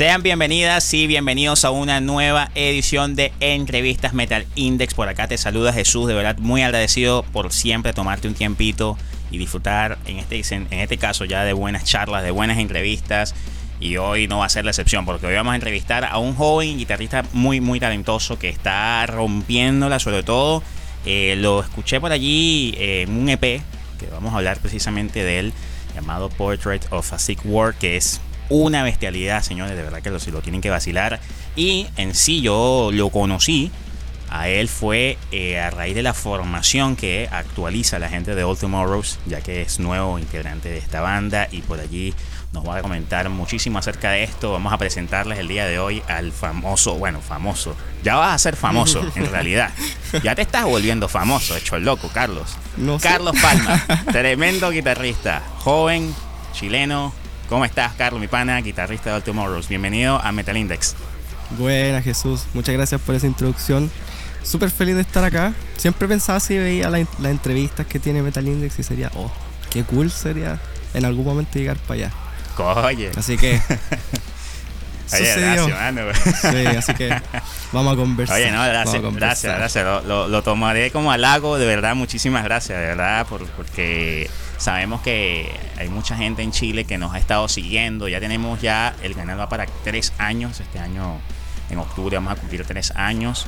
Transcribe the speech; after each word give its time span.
Sean 0.00 0.22
bienvenidas 0.22 0.94
y 0.94 1.06
bienvenidos 1.06 1.66
a 1.66 1.70
una 1.70 2.00
nueva 2.00 2.50
edición 2.54 3.16
de 3.16 3.34
Entrevistas 3.38 4.14
Metal 4.14 4.46
Index. 4.54 4.94
Por 4.94 5.10
acá 5.10 5.28
te 5.28 5.36
saluda 5.36 5.74
Jesús, 5.74 6.08
de 6.08 6.14
verdad 6.14 6.38
muy 6.38 6.62
agradecido 6.62 7.22
por 7.22 7.52
siempre 7.52 7.92
tomarte 7.92 8.26
un 8.26 8.32
tiempito 8.32 8.96
y 9.30 9.36
disfrutar 9.36 9.98
en 10.06 10.16
este, 10.16 10.40
en 10.54 10.72
este 10.72 10.96
caso 10.96 11.26
ya 11.26 11.44
de 11.44 11.52
buenas 11.52 11.84
charlas, 11.84 12.24
de 12.24 12.30
buenas 12.30 12.56
entrevistas. 12.56 13.34
Y 13.78 13.98
hoy 13.98 14.26
no 14.26 14.38
va 14.38 14.46
a 14.46 14.48
ser 14.48 14.64
la 14.64 14.70
excepción 14.70 15.04
porque 15.04 15.26
hoy 15.26 15.34
vamos 15.34 15.52
a 15.52 15.56
entrevistar 15.56 16.06
a 16.06 16.16
un 16.16 16.34
joven 16.34 16.78
guitarrista 16.78 17.22
muy 17.34 17.60
muy 17.60 17.78
talentoso 17.78 18.38
que 18.38 18.48
está 18.48 19.04
rompiéndola 19.04 19.98
sobre 19.98 20.22
todo. 20.22 20.62
Eh, 21.04 21.34
lo 21.36 21.60
escuché 21.60 22.00
por 22.00 22.10
allí 22.10 22.74
en 22.78 23.10
un 23.10 23.28
EP 23.28 23.42
que 23.42 24.06
vamos 24.10 24.32
a 24.32 24.38
hablar 24.38 24.60
precisamente 24.60 25.22
de 25.22 25.40
él 25.40 25.52
llamado 25.94 26.30
Portrait 26.30 26.86
of 26.90 27.12
a 27.12 27.18
Sick 27.18 27.40
War 27.44 27.74
que 27.74 27.98
es 27.98 28.18
una 28.50 28.82
bestialidad, 28.82 29.42
señores, 29.42 29.76
de 29.76 29.82
verdad 29.82 30.02
que 30.02 30.10
lo, 30.10 30.18
lo 30.18 30.42
tienen 30.42 30.60
que 30.60 30.70
vacilar. 30.70 31.20
Y 31.56 31.86
en 31.96 32.14
sí 32.14 32.42
yo 32.42 32.90
lo 32.92 33.08
conocí, 33.08 33.70
a 34.30 34.48
él 34.48 34.68
fue 34.68 35.18
eh, 35.32 35.58
a 35.58 35.70
raíz 35.70 35.94
de 35.94 36.02
la 36.02 36.14
formación 36.14 36.94
que 36.94 37.28
actualiza 37.32 37.98
la 37.98 38.08
gente 38.08 38.34
de 38.36 38.44
All 38.44 38.56
Tomorrows, 38.56 39.18
ya 39.26 39.40
que 39.40 39.62
es 39.62 39.80
nuevo 39.80 40.18
integrante 40.20 40.68
de 40.68 40.78
esta 40.78 41.00
banda 41.00 41.48
y 41.50 41.62
por 41.62 41.80
allí 41.80 42.14
nos 42.52 42.66
va 42.66 42.76
a 42.76 42.82
comentar 42.82 43.28
muchísimo 43.28 43.78
acerca 43.78 44.10
de 44.10 44.22
esto. 44.22 44.52
Vamos 44.52 44.72
a 44.72 44.78
presentarles 44.78 45.40
el 45.40 45.48
día 45.48 45.66
de 45.66 45.80
hoy 45.80 46.02
al 46.08 46.30
famoso, 46.30 46.94
bueno, 46.94 47.20
famoso. 47.20 47.76
Ya 48.04 48.16
vas 48.16 48.34
a 48.34 48.38
ser 48.38 48.54
famoso, 48.54 49.04
en 49.16 49.30
realidad. 49.30 49.70
Ya 50.22 50.36
te 50.36 50.42
estás 50.42 50.64
volviendo 50.64 51.08
famoso, 51.08 51.56
hecho 51.56 51.74
el 51.74 51.84
loco, 51.84 52.08
Carlos. 52.14 52.56
Carlos 53.02 53.34
Palma, 53.40 53.84
tremendo 54.12 54.70
guitarrista, 54.70 55.42
joven, 55.58 56.14
chileno, 56.52 57.12
¿Cómo 57.50 57.64
estás, 57.64 57.94
Carlos, 57.94 58.20
mi 58.20 58.28
pana, 58.28 58.60
guitarrista 58.60 59.10
de 59.10 59.16
All 59.16 59.22
Tomorrows? 59.24 59.66
Bienvenido 59.66 60.20
a 60.22 60.30
Metal 60.30 60.56
Index. 60.56 60.94
Buena, 61.58 62.00
Jesús. 62.00 62.44
Muchas 62.54 62.76
gracias 62.76 63.00
por 63.00 63.16
esa 63.16 63.26
introducción. 63.26 63.90
Súper 64.44 64.70
feliz 64.70 64.94
de 64.94 65.00
estar 65.00 65.24
acá. 65.24 65.52
Siempre 65.76 66.06
pensaba 66.06 66.38
si 66.38 66.56
veía 66.56 66.88
las 66.88 67.08
entrevistas 67.24 67.88
que 67.88 67.98
tiene 67.98 68.22
Metal 68.22 68.46
Index 68.46 68.78
y 68.78 68.84
sería, 68.84 69.10
oh, 69.16 69.32
qué 69.68 69.82
cool 69.82 70.12
sería 70.12 70.60
en 70.94 71.04
algún 71.04 71.24
momento 71.24 71.58
llegar 71.58 71.76
para 71.78 71.94
allá. 71.94 72.12
Oye. 72.86 73.10
Así 73.16 73.36
que. 73.36 73.60
Oye, 75.12 75.34
gracias, 75.36 75.68
mano. 75.70 76.02
Sí, 76.14 76.66
así 76.66 76.94
que 76.94 77.14
vamos 77.72 77.92
a 77.92 77.96
conversar. 77.96 78.36
Oye, 78.36 78.50
no, 78.50 78.64
gracias, 78.64 79.02
gracias, 79.02 79.56
gracias. 79.56 80.04
Lo, 80.04 80.42
tomaré 80.42 80.90
como 80.90 81.12
halago, 81.12 81.58
de 81.58 81.66
verdad, 81.66 81.94
muchísimas 81.94 82.44
gracias, 82.44 82.78
de 82.78 82.86
verdad, 82.86 83.26
por, 83.26 83.46
porque 83.48 84.28
Sabemos 84.60 85.00
que 85.00 85.50
hay 85.78 85.88
mucha 85.88 86.14
gente 86.18 86.42
en 86.42 86.52
Chile 86.52 86.84
que 86.84 86.98
nos 86.98 87.14
ha 87.14 87.18
estado 87.18 87.48
siguiendo. 87.48 88.08
Ya 88.08 88.20
tenemos 88.20 88.60
ya, 88.60 88.94
el 89.02 89.14
canal 89.14 89.40
va 89.40 89.48
para 89.48 89.64
tres 89.84 90.12
años. 90.18 90.60
Este 90.60 90.78
año, 90.78 91.18
en 91.70 91.78
octubre, 91.78 92.14
vamos 92.18 92.34
a 92.34 92.36
cumplir 92.36 92.66
tres 92.66 92.92
años. 92.94 93.46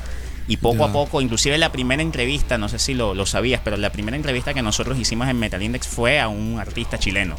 Y 0.49 0.57
poco 0.57 0.87
a 0.87 0.91
poco, 0.91 1.21
inclusive 1.21 1.59
la 1.59 1.71
primera 1.71 2.01
entrevista, 2.01 2.57
no 2.57 2.71
sé 2.71 2.79
si 2.79 2.95
lo, 2.95 3.27
sabías, 3.27 3.61
pero 3.63 3.77
la 3.77 3.93
primera 3.93 4.17
entrevista 4.17 4.55
que 4.55 4.63
nosotros 4.63 4.99
hicimos 4.99 5.29
en 5.29 5.39
Metal 5.39 5.63
Index 5.63 5.87
fue 5.87 6.19
a 6.19 6.29
un 6.29 6.59
artista 6.59 6.99
chileno. 6.99 7.37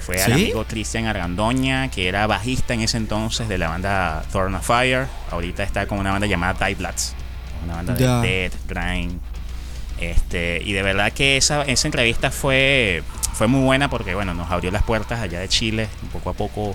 Fue 0.00 0.22
al 0.22 0.32
amigo 0.32 0.64
Cristian 0.64 1.06
Argandoña, 1.06 1.90
que 1.90 2.08
era 2.08 2.26
bajista 2.26 2.74
en 2.74 2.80
ese 2.80 2.96
entonces 2.96 3.48
de 3.48 3.58
la 3.58 3.68
banda 3.68 4.24
Thorn 4.32 4.54
of 4.54 4.66
Fire. 4.66 5.06
Ahorita 5.30 5.62
está 5.62 5.86
con 5.86 5.98
una 5.98 6.12
banda 6.12 6.26
llamada 6.26 6.54
Type 6.54 6.76
Bloods. 6.76 7.14
Una 7.64 7.76
banda 7.76 7.94
de 7.94 8.28
Dead, 8.28 8.52
Grind, 8.66 9.20
este, 10.00 10.62
y 10.64 10.72
de 10.72 10.82
verdad 10.82 11.12
que 11.12 11.36
esa, 11.36 11.62
esa 11.62 11.86
entrevista 11.86 12.30
fue, 12.30 13.02
fue 13.34 13.46
muy 13.46 13.60
buena 13.62 13.90
porque 13.90 14.14
bueno, 14.14 14.32
nos 14.32 14.50
abrió 14.50 14.70
las 14.70 14.82
puertas 14.82 15.20
allá 15.20 15.40
de 15.40 15.48
Chile. 15.48 15.88
Poco 16.12 16.30
a 16.30 16.32
poco 16.32 16.74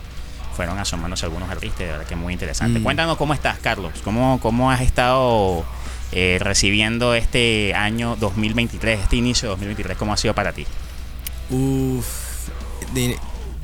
fueron 0.55 0.77
asomándose 0.77 1.25
algunos 1.25 1.49
artistas, 1.49 1.79
de 1.79 1.85
verdad 1.87 2.05
que 2.05 2.15
muy 2.15 2.33
interesante. 2.33 2.79
Mm. 2.79 2.83
Cuéntanos 2.83 3.17
cómo 3.17 3.33
estás, 3.33 3.57
Carlos. 3.59 3.93
¿Cómo, 4.03 4.39
cómo 4.39 4.71
has 4.71 4.81
estado 4.81 5.65
eh, 6.11 6.37
recibiendo 6.39 7.15
este 7.15 7.73
año 7.73 8.15
2023, 8.15 9.01
este 9.01 9.15
inicio 9.15 9.49
de 9.49 9.51
2023? 9.51 9.97
¿Cómo 9.97 10.13
ha 10.13 10.17
sido 10.17 10.35
para 10.35 10.53
ti? 10.53 10.67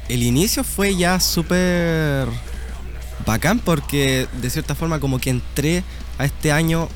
El 0.09 0.23
inicio 0.23 0.63
fue 0.63 0.95
ya 0.95 1.19
súper 1.19 2.27
bacán 3.25 3.59
porque 3.59 4.27
de 4.41 4.49
cierta 4.49 4.75
forma 4.75 4.99
como 4.99 5.19
que 5.19 5.29
entré 5.29 5.83
a 6.17 6.25
este 6.25 6.51
año 6.51 6.89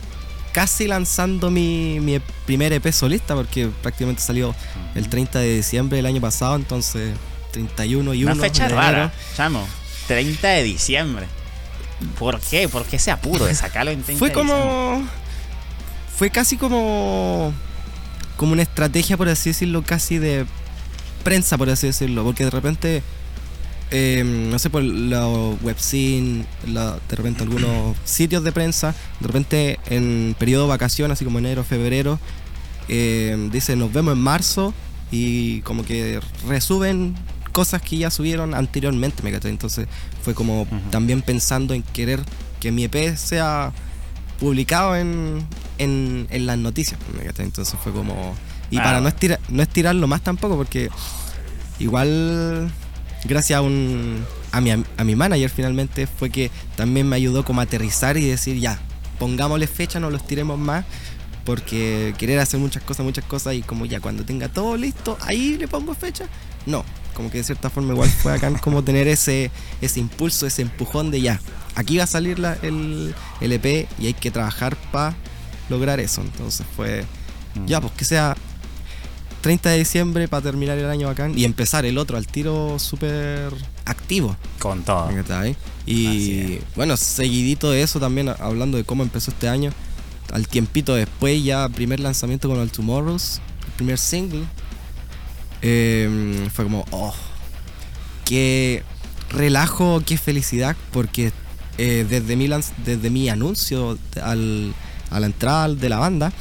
casi 0.51 0.87
lanzando 0.87 1.51
mi, 1.51 1.99
mi 1.99 2.19
primer 2.45 2.71
EP 2.71 2.91
solista, 2.91 3.35
porque 3.35 3.67
prácticamente 3.81 4.21
salió 4.21 4.55
el 4.95 5.09
30 5.09 5.39
de 5.39 5.57
diciembre 5.57 5.97
del 5.97 6.05
año 6.05 6.21
pasado, 6.21 6.55
entonces 6.55 7.13
31 7.51 8.13
y 8.13 8.23
1. 8.23 8.33
Una 8.33 8.41
fecha 8.41 8.67
rara, 8.69 9.13
chamo. 9.35 9.67
30 10.07 10.47
de 10.47 10.63
diciembre. 10.63 11.25
¿Por 12.17 12.39
qué? 12.39 12.69
¿Por 12.69 12.85
qué 12.85 12.97
ese 12.97 13.11
apuro 13.11 13.45
de 13.45 13.55
sacarlo 13.55 13.91
en 13.91 14.03
30 14.03 14.19
Fue 14.19 14.31
como. 14.31 15.03
Fue 16.17 16.29
casi 16.29 16.57
como. 16.57 17.53
Como 18.37 18.53
una 18.53 18.61
estrategia, 18.61 19.17
por 19.17 19.29
así 19.29 19.49
decirlo, 19.49 19.83
casi 19.83 20.17
de 20.17 20.45
prensa, 21.25 21.57
por 21.57 21.69
así 21.69 21.87
decirlo. 21.87 22.23
Porque 22.23 22.45
de 22.45 22.51
repente 22.51 23.03
Em, 23.91 24.49
no 24.49 24.57
sé, 24.57 24.69
por 24.69 24.83
la 24.83 25.27
webzine, 25.27 26.45
de 26.65 27.15
repente 27.15 27.43
algunos 27.43 27.95
sitios 28.03 28.43
de 28.43 28.51
prensa, 28.51 28.95
de 29.19 29.27
repente 29.27 29.79
en 29.85 30.35
periodo 30.39 30.63
de 30.63 30.69
vacación, 30.69 31.11
así 31.11 31.23
como 31.23 31.37
enero, 31.37 31.63
febrero, 31.63 32.19
eh, 32.87 33.49
dice 33.51 33.75
nos 33.75 33.93
vemos 33.93 34.13
en 34.13 34.19
marzo 34.19 34.73
y 35.11 35.61
como 35.61 35.85
que 35.85 36.19
resuben 36.47 37.15
cosas 37.51 37.81
que 37.81 37.97
ya 37.97 38.09
subieron 38.09 38.55
anteriormente, 38.55 39.21
me 39.21 39.29
Entonces 39.29 39.87
fue 40.23 40.33
como 40.33 40.67
también 40.89 41.21
pensando 41.21 41.73
en 41.73 41.83
querer 41.83 42.21
que 42.59 42.71
mi 42.71 42.85
EP 42.85 43.15
sea 43.15 43.71
publicado 44.39 44.95
en, 44.95 45.45
en, 45.77 46.45
las 46.45 46.57
noticias, 46.57 46.99
Entonces 47.37 47.77
fue 47.81 47.93
como... 47.93 48.35
Y 48.69 48.77
para 48.77 48.99
no, 49.01 49.07
estirar, 49.07 49.39
no 49.49 49.61
estirarlo 49.61 50.07
más 50.07 50.21
tampoco, 50.21 50.57
porque 50.57 50.89
igual 51.79 52.71
gracias 53.25 53.57
a 53.57 53.61
un 53.61 54.23
a 54.51 54.61
mi, 54.61 54.71
a 54.71 55.03
mi 55.03 55.15
manager 55.15 55.49
finalmente 55.49 56.07
fue 56.07 56.29
que 56.29 56.49
también 56.75 57.09
me 57.09 57.17
ayudó 57.17 57.43
como 57.43 57.59
a 57.59 57.65
aterrizar 57.65 58.15
y 58.15 58.25
decir 58.25 58.57
ya, 58.57 58.79
pongámosle 59.19 59.67
fecha, 59.67 59.99
no 59.99 60.09
los 60.09 60.25
tiremos 60.25 60.57
más, 60.57 60.85
porque 61.43 62.13
querer 62.17 62.39
hacer 62.39 62.59
muchas 62.59 62.81
cosas, 62.83 63.05
muchas 63.05 63.25
cosas 63.25 63.55
y 63.55 63.61
como 63.61 63.85
ya 63.85 63.99
cuando 63.99 64.23
tenga 64.23 64.47
todo 64.47 64.77
listo, 64.77 65.17
ahí 65.21 65.57
le 65.57 65.67
pongo 65.67 65.93
fecha. 65.93 66.27
No, 66.65 66.85
como 67.13 67.29
que 67.29 67.39
de 67.39 67.43
cierta 67.43 67.69
forma 67.69 67.93
igual 67.93 68.09
fue 68.09 68.33
acá 68.33 68.49
como 68.61 68.83
tener 68.83 69.07
ese, 69.07 69.51
ese 69.81 69.99
impulso, 69.99 70.47
ese 70.47 70.61
empujón 70.61 71.11
de 71.11 71.21
ya, 71.21 71.39
aquí 71.75 71.97
va 71.97 72.05
a 72.05 72.07
salir 72.07 72.39
la, 72.39 72.53
el, 72.61 73.13
el 73.41 73.51
EP 73.51 73.87
y 73.99 74.07
hay 74.07 74.13
que 74.13 74.31
trabajar 74.31 74.75
para 74.91 75.15
lograr 75.69 75.99
eso. 75.99 76.21
Entonces 76.21 76.65
fue, 76.75 77.03
ya, 77.65 77.81
pues 77.81 77.93
que 77.93 78.05
sea 78.05 78.35
30 79.45 79.69
de 79.69 79.77
diciembre 79.77 80.27
para 80.27 80.41
terminar 80.41 80.75
el 80.79 80.89
año 80.89 81.05
bacán 81.05 81.37
y 81.37 81.45
empezar 81.45 81.85
el 81.85 81.99
otro 81.99 82.17
al 82.17 82.25
tiro 82.25 82.79
súper 82.79 83.53
activo. 83.85 84.35
Con 84.57 84.81
todo. 84.81 85.07
Y 85.85 86.57
bueno, 86.75 86.97
seguidito 86.97 87.69
de 87.69 87.83
eso 87.83 87.99
también, 87.99 88.29
hablando 88.29 88.75
de 88.75 88.83
cómo 88.83 89.03
empezó 89.03 89.29
este 89.29 89.47
año, 89.47 89.71
al 90.33 90.47
tiempito 90.47 90.95
después 90.95 91.43
ya 91.43 91.69
primer 91.69 91.99
lanzamiento 91.99 92.49
con 92.49 92.59
el 92.59 92.71
Tomorrows, 92.71 93.39
el 93.67 93.71
primer 93.73 93.99
single, 93.99 94.45
em, 95.61 96.49
fue 96.49 96.65
como, 96.65 96.83
oh, 96.89 97.13
qué 98.25 98.81
relajo, 99.29 100.01
qué 100.03 100.17
felicidad, 100.17 100.75
porque 100.91 101.31
eh, 101.77 102.03
desde, 102.09 102.35
mi 102.35 102.49
desde 102.83 103.11
mi 103.11 103.29
anuncio 103.29 103.99
al, 104.23 104.73
a 105.11 105.19
la 105.19 105.27
entrada 105.27 105.69
de 105.69 105.87
la 105.87 105.99
banda, 105.99 106.33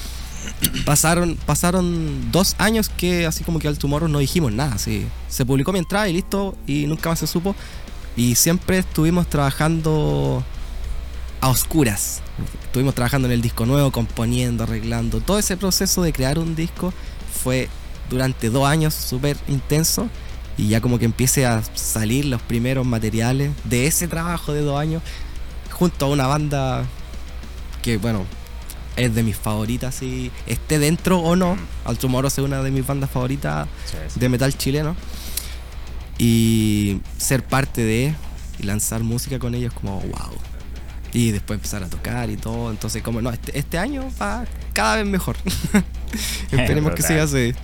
pasaron, 0.85 1.37
pasaron 1.46 2.31
dos 2.32 2.55
años 2.58 2.88
que 2.88 3.26
así 3.26 3.44
como 3.44 3.58
que 3.58 3.69
al 3.69 3.79
Tomorrow 3.79 4.08
no 4.08 4.19
dijimos 4.19 4.52
nada. 4.52 4.75
Así. 4.75 5.06
Se 5.29 5.44
publicó 5.44 5.73
mi 5.73 5.79
entrada 5.79 6.08
y 6.08 6.12
listo, 6.12 6.56
y 6.67 6.87
nunca 6.87 7.11
más 7.11 7.19
se 7.19 7.26
supo. 7.26 7.55
Y 8.17 8.35
siempre 8.37 8.79
estuvimos 8.79 9.29
trabajando 9.29 10.44
a 11.41 11.49
oscuras. 11.49 12.20
Estuvimos 12.64 12.94
trabajando 12.94 13.26
en 13.29 13.32
el 13.32 13.43
disco 13.43 13.67
nuevo, 13.67 13.91
componiendo, 13.91 14.64
arreglando. 14.64 15.20
Todo 15.20 15.38
ese 15.38 15.56
proceso 15.56 16.02
de 16.02 16.12
crear 16.12 16.38
un 16.38 16.55
disco 16.55 16.93
fue 17.43 17.69
durante 18.11 18.50
dos 18.50 18.67
años 18.67 18.94
súper 18.94 19.37
intenso. 19.49 20.08
Y 20.56 20.69
ya 20.69 20.81
como 20.81 20.99
que 20.99 21.05
empiece 21.05 21.46
a 21.46 21.62
salir 21.75 22.26
los 22.26 22.41
primeros 22.41 22.87
materiales 22.87 23.50
de 23.64 23.88
ese 23.88 24.06
trabajo 24.06 24.52
de 24.52 24.61
dos 24.61 24.79
años 24.79 25.02
junto 25.70 26.06
a 26.06 26.08
una 26.08 26.29
banda 26.29 26.85
que, 27.82 27.99
bueno, 27.99 28.25
es 28.96 29.14
de 29.14 29.23
mis 29.23 29.37
favoritas, 29.37 29.94
si 29.94 30.31
esté 30.46 30.79
dentro 30.79 31.19
o 31.19 31.37
no. 31.37 31.56
Mm. 31.56 31.58
Alto 31.85 32.26
es 32.26 32.38
una 32.38 32.62
de 32.62 32.70
mis 32.70 32.87
bandas 32.87 33.11
favoritas 33.11 33.69
de 34.14 34.29
metal 34.29 34.56
chileno. 34.56 34.96
Y 36.19 37.00
ser 37.19 37.44
parte 37.44 37.82
de 37.82 38.14
y 38.58 38.62
lanzar 38.62 39.02
música 39.02 39.38
con 39.38 39.55
ellos, 39.55 39.73
como 39.73 40.00
wow. 40.00 40.32
Y 41.12 41.31
después 41.31 41.58
empezar 41.58 41.82
a 41.82 41.88
tocar 41.88 42.31
y 42.31 42.37
todo. 42.37 42.70
Entonces, 42.70 43.02
como 43.02 43.20
no, 43.20 43.31
este, 43.31 43.58
este 43.58 43.79
año 43.79 44.08
va 44.20 44.44
cada 44.73 44.96
vez 44.96 45.06
mejor. 45.06 45.37
Esperemos 46.50 46.94
que 46.94 47.02
siga 47.02 47.25
así. 47.25 47.55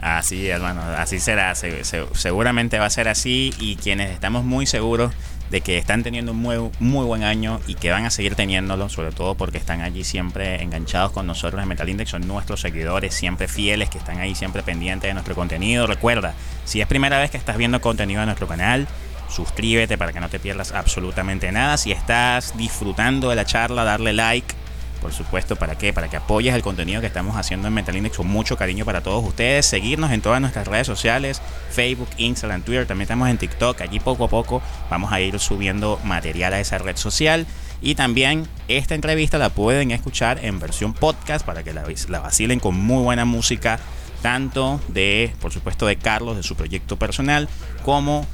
Así, 0.00 0.48
hermano, 0.48 0.80
así 0.80 1.20
será. 1.20 1.54
seguramente 1.54 2.78
va 2.78 2.86
a 2.86 2.90
ser 2.90 3.08
así. 3.08 3.52
Y 3.58 3.76
quienes 3.76 4.10
estamos 4.10 4.44
muy 4.44 4.66
seguros 4.66 5.12
de 5.50 5.60
que 5.60 5.78
están 5.78 6.02
teniendo 6.02 6.32
un 6.32 6.38
muy, 6.38 6.70
muy 6.78 7.04
buen 7.04 7.24
año 7.24 7.60
y 7.66 7.74
que 7.74 7.90
van 7.90 8.06
a 8.06 8.10
seguir 8.10 8.34
teniéndolo, 8.34 8.88
sobre 8.88 9.12
todo 9.12 9.34
porque 9.34 9.58
están 9.58 9.80
allí 9.80 10.04
siempre 10.04 10.62
enganchados 10.62 11.12
con 11.12 11.26
nosotros 11.26 11.62
en 11.62 11.68
Metal 11.68 11.88
Index, 11.88 12.10
son 12.10 12.26
nuestros 12.26 12.60
seguidores 12.60 13.14
siempre 13.14 13.48
fieles 13.48 13.90
que 13.90 13.98
están 13.98 14.18
ahí 14.18 14.34
siempre 14.34 14.62
pendientes 14.62 15.08
de 15.08 15.14
nuestro 15.14 15.34
contenido. 15.34 15.86
Recuerda, 15.86 16.34
si 16.64 16.80
es 16.80 16.86
primera 16.86 17.18
vez 17.18 17.30
que 17.30 17.36
estás 17.36 17.56
viendo 17.56 17.80
contenido 17.80 18.20
de 18.20 18.26
nuestro 18.26 18.46
canal, 18.46 18.86
suscríbete 19.28 19.98
para 19.98 20.12
que 20.12 20.20
no 20.20 20.28
te 20.28 20.38
pierdas 20.38 20.72
absolutamente 20.72 21.50
nada. 21.52 21.76
Si 21.76 21.92
estás 21.92 22.56
disfrutando 22.56 23.30
de 23.30 23.36
la 23.36 23.44
charla, 23.44 23.84
darle 23.84 24.12
like 24.12 24.54
por 25.00 25.12
supuesto, 25.12 25.56
¿para 25.56 25.76
qué? 25.76 25.92
Para 25.92 26.08
que 26.08 26.16
apoyes 26.16 26.54
el 26.54 26.62
contenido 26.62 27.00
que 27.00 27.06
estamos 27.06 27.36
haciendo 27.36 27.68
en 27.68 27.74
Metal 27.74 27.96
Index 27.96 28.16
con 28.16 28.28
mucho 28.28 28.56
cariño 28.56 28.84
para 28.84 29.02
todos 29.02 29.24
ustedes. 29.24 29.66
Seguirnos 29.66 30.12
en 30.12 30.20
todas 30.20 30.40
nuestras 30.40 30.66
redes 30.68 30.86
sociales, 30.86 31.40
Facebook, 31.70 32.08
Instagram, 32.18 32.62
Twitter, 32.62 32.86
también 32.86 33.02
estamos 33.02 33.28
en 33.28 33.38
TikTok. 33.38 33.80
Allí 33.80 34.00
poco 34.00 34.24
a 34.24 34.28
poco 34.28 34.62
vamos 34.90 35.12
a 35.12 35.20
ir 35.20 35.38
subiendo 35.38 35.98
material 36.04 36.52
a 36.52 36.60
esa 36.60 36.78
red 36.78 36.96
social. 36.96 37.46
Y 37.82 37.94
también 37.94 38.46
esta 38.68 38.94
entrevista 38.94 39.38
la 39.38 39.48
pueden 39.48 39.90
escuchar 39.90 40.44
en 40.44 40.60
versión 40.60 40.92
podcast 40.92 41.46
para 41.46 41.62
que 41.62 41.72
la, 41.72 41.84
la 42.08 42.20
vacilen 42.20 42.60
con 42.60 42.76
muy 42.76 43.02
buena 43.02 43.24
música, 43.24 43.80
tanto 44.20 44.80
de, 44.88 45.32
por 45.40 45.52
supuesto, 45.52 45.86
de 45.86 45.96
Carlos, 45.96 46.36
de 46.36 46.42
su 46.42 46.56
proyecto 46.56 46.98
personal, 46.98 47.48
como 47.82 48.26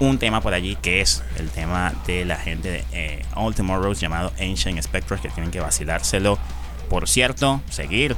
un 0.00 0.18
tema 0.18 0.40
por 0.40 0.54
allí 0.54 0.76
que 0.76 1.00
es 1.00 1.22
el 1.38 1.48
tema 1.50 1.94
de 2.06 2.24
la 2.24 2.36
gente 2.36 2.70
de 2.70 2.84
eh, 2.92 3.24
All 3.34 3.54
Tomorrows 3.54 4.00
llamado 4.00 4.32
Ancient 4.40 4.80
Spectres 4.82 5.20
que 5.20 5.28
tienen 5.30 5.50
que 5.50 5.60
vacilárselo. 5.60 6.38
Por 6.88 7.08
cierto, 7.08 7.60
seguir 7.70 8.16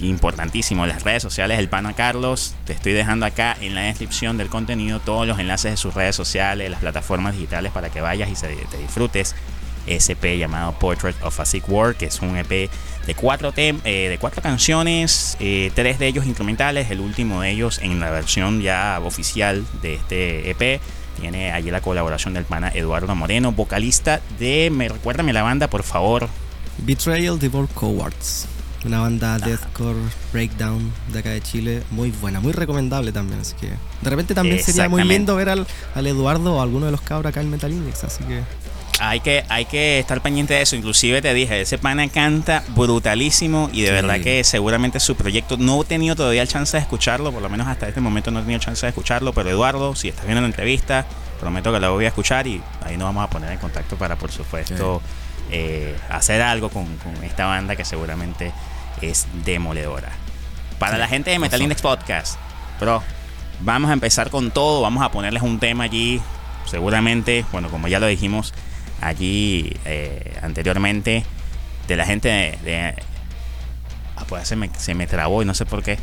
importantísimo 0.00 0.86
las 0.86 1.02
redes 1.02 1.22
sociales 1.22 1.58
del 1.58 1.68
Pana 1.68 1.94
Carlos. 1.94 2.54
Te 2.64 2.72
estoy 2.72 2.92
dejando 2.92 3.26
acá 3.26 3.56
en 3.60 3.74
la 3.74 3.82
descripción 3.82 4.36
del 4.36 4.48
contenido 4.48 5.00
todos 5.00 5.26
los 5.26 5.38
enlaces 5.38 5.72
de 5.72 5.76
sus 5.76 5.94
redes 5.94 6.16
sociales, 6.16 6.70
las 6.70 6.80
plataformas 6.80 7.34
digitales 7.34 7.72
para 7.72 7.90
que 7.90 8.00
vayas 8.00 8.28
y 8.30 8.34
te 8.34 8.78
disfrutes 8.78 9.34
EP 9.86 10.38
llamado 10.38 10.72
Portrait 10.78 11.16
of 11.22 11.38
a 11.38 11.44
Sick 11.44 11.68
World, 11.68 11.96
que 11.96 12.06
es 12.06 12.20
un 12.20 12.36
EP 12.36 12.48
de 12.48 13.14
cuatro, 13.14 13.52
eh, 13.56 14.08
de 14.08 14.18
cuatro 14.18 14.42
canciones, 14.42 15.36
eh, 15.40 15.70
tres 15.74 15.98
de 15.98 16.06
ellos 16.06 16.26
instrumentales, 16.26 16.90
el 16.90 17.00
último 17.00 17.42
de 17.42 17.50
ellos 17.50 17.78
en 17.82 18.00
la 18.00 18.10
versión 18.10 18.62
ya 18.62 18.98
oficial 19.02 19.64
de 19.82 19.94
este 19.94 20.50
EP 20.50 20.80
tiene 21.20 21.52
allí 21.52 21.70
la 21.70 21.80
colaboración 21.80 22.34
del 22.34 22.44
pana 22.44 22.70
Eduardo 22.74 23.14
Moreno, 23.14 23.52
vocalista 23.52 24.20
de. 24.38 24.70
Me 24.70 24.88
recuérdame 24.88 25.32
la 25.32 25.42
banda, 25.42 25.68
por 25.68 25.82
favor. 25.82 26.28
Betrayal 26.78 27.38
Devil 27.38 27.68
Cowards. 27.74 28.46
Una 28.84 29.00
banda 29.00 29.38
deathcore 29.38 29.98
breakdown 30.30 30.92
de 31.10 31.18
acá 31.20 31.30
de 31.30 31.40
Chile, 31.40 31.82
muy 31.90 32.10
buena, 32.10 32.40
muy 32.40 32.52
recomendable 32.52 33.12
también. 33.12 33.40
Así 33.40 33.54
que 33.58 33.68
de 33.68 34.10
repente 34.10 34.34
también 34.34 34.62
sería 34.62 34.90
muy 34.90 35.02
lindo 35.04 35.34
ver 35.36 35.48
al, 35.48 35.66
Eduardo 35.94 36.56
o 36.56 36.60
alguno 36.60 36.84
de 36.86 36.92
los 36.92 37.00
cabros 37.00 37.30
acá 37.30 37.40
en 37.40 37.50
Metal 37.50 37.72
Index. 37.72 38.04
Así 38.04 38.24
que 38.24 38.42
hay 39.00 39.20
que, 39.20 39.44
hay 39.48 39.64
que 39.64 39.98
estar 39.98 40.20
pendiente 40.20 40.54
de 40.54 40.62
eso. 40.62 40.76
Inclusive 40.76 41.22
te 41.22 41.34
dije, 41.34 41.60
ese 41.60 41.78
pana 41.78 42.08
canta 42.08 42.62
brutalísimo 42.68 43.70
y 43.72 43.82
de 43.82 43.90
verdad 43.90 44.20
que 44.20 44.44
seguramente 44.44 45.00
su 45.00 45.16
proyecto 45.16 45.56
no 45.56 45.82
he 45.82 45.84
tenido 45.84 46.16
todavía 46.16 46.42
el 46.42 46.48
chance 46.48 46.76
de 46.76 46.82
escucharlo, 46.82 47.32
por 47.32 47.42
lo 47.42 47.48
menos 47.48 47.66
hasta 47.66 47.88
este 47.88 48.00
momento 48.00 48.30
no 48.30 48.40
he 48.40 48.42
tenido 48.42 48.60
chance 48.60 48.84
de 48.86 48.90
escucharlo, 48.90 49.32
pero 49.32 49.50
Eduardo, 49.50 49.94
si 49.94 50.08
estás 50.08 50.24
viendo 50.24 50.40
la 50.40 50.46
entrevista, 50.46 51.06
prometo 51.40 51.72
que 51.72 51.80
la 51.80 51.90
voy 51.90 52.04
a 52.04 52.08
escuchar 52.08 52.46
y 52.46 52.62
ahí 52.84 52.96
nos 52.96 53.06
vamos 53.06 53.24
a 53.24 53.30
poner 53.30 53.52
en 53.52 53.58
contacto 53.58 53.96
para, 53.96 54.16
por 54.16 54.30
supuesto, 54.30 55.02
eh, 55.50 55.96
hacer 56.08 56.42
algo 56.42 56.70
con, 56.70 56.86
esta 57.22 57.46
banda 57.46 57.76
que 57.76 57.84
seguramente 57.84 58.52
es 59.00 59.26
demoledora. 59.44 60.10
Para 60.78 60.98
la 60.98 61.08
gente 61.08 61.30
de 61.30 61.38
Metal 61.38 61.60
Index 61.60 61.82
Podcast, 61.82 62.38
bro, 62.80 63.02
vamos 63.60 63.90
a 63.90 63.92
empezar 63.92 64.30
con 64.30 64.50
todo, 64.50 64.80
vamos 64.82 65.02
a 65.02 65.10
ponerles 65.10 65.42
un 65.42 65.58
tema 65.58 65.84
allí, 65.84 66.20
seguramente, 66.66 67.44
bueno, 67.52 67.68
como 67.70 67.88
ya 67.88 68.00
lo 68.00 68.06
dijimos, 68.06 68.52
allí 69.00 69.76
eh, 69.84 70.38
anteriormente 70.42 71.24
de 71.86 71.96
la 71.96 72.06
gente 72.06 72.58
de, 72.64 72.94
ah, 74.16 74.24
pues 74.26 74.48
se 74.48 74.56
me, 74.56 74.70
se 74.76 74.94
me 74.94 75.06
trabó 75.06 75.42
y 75.42 75.44
no 75.44 75.54
sé 75.54 75.66
por 75.66 75.82
qué 75.82 75.98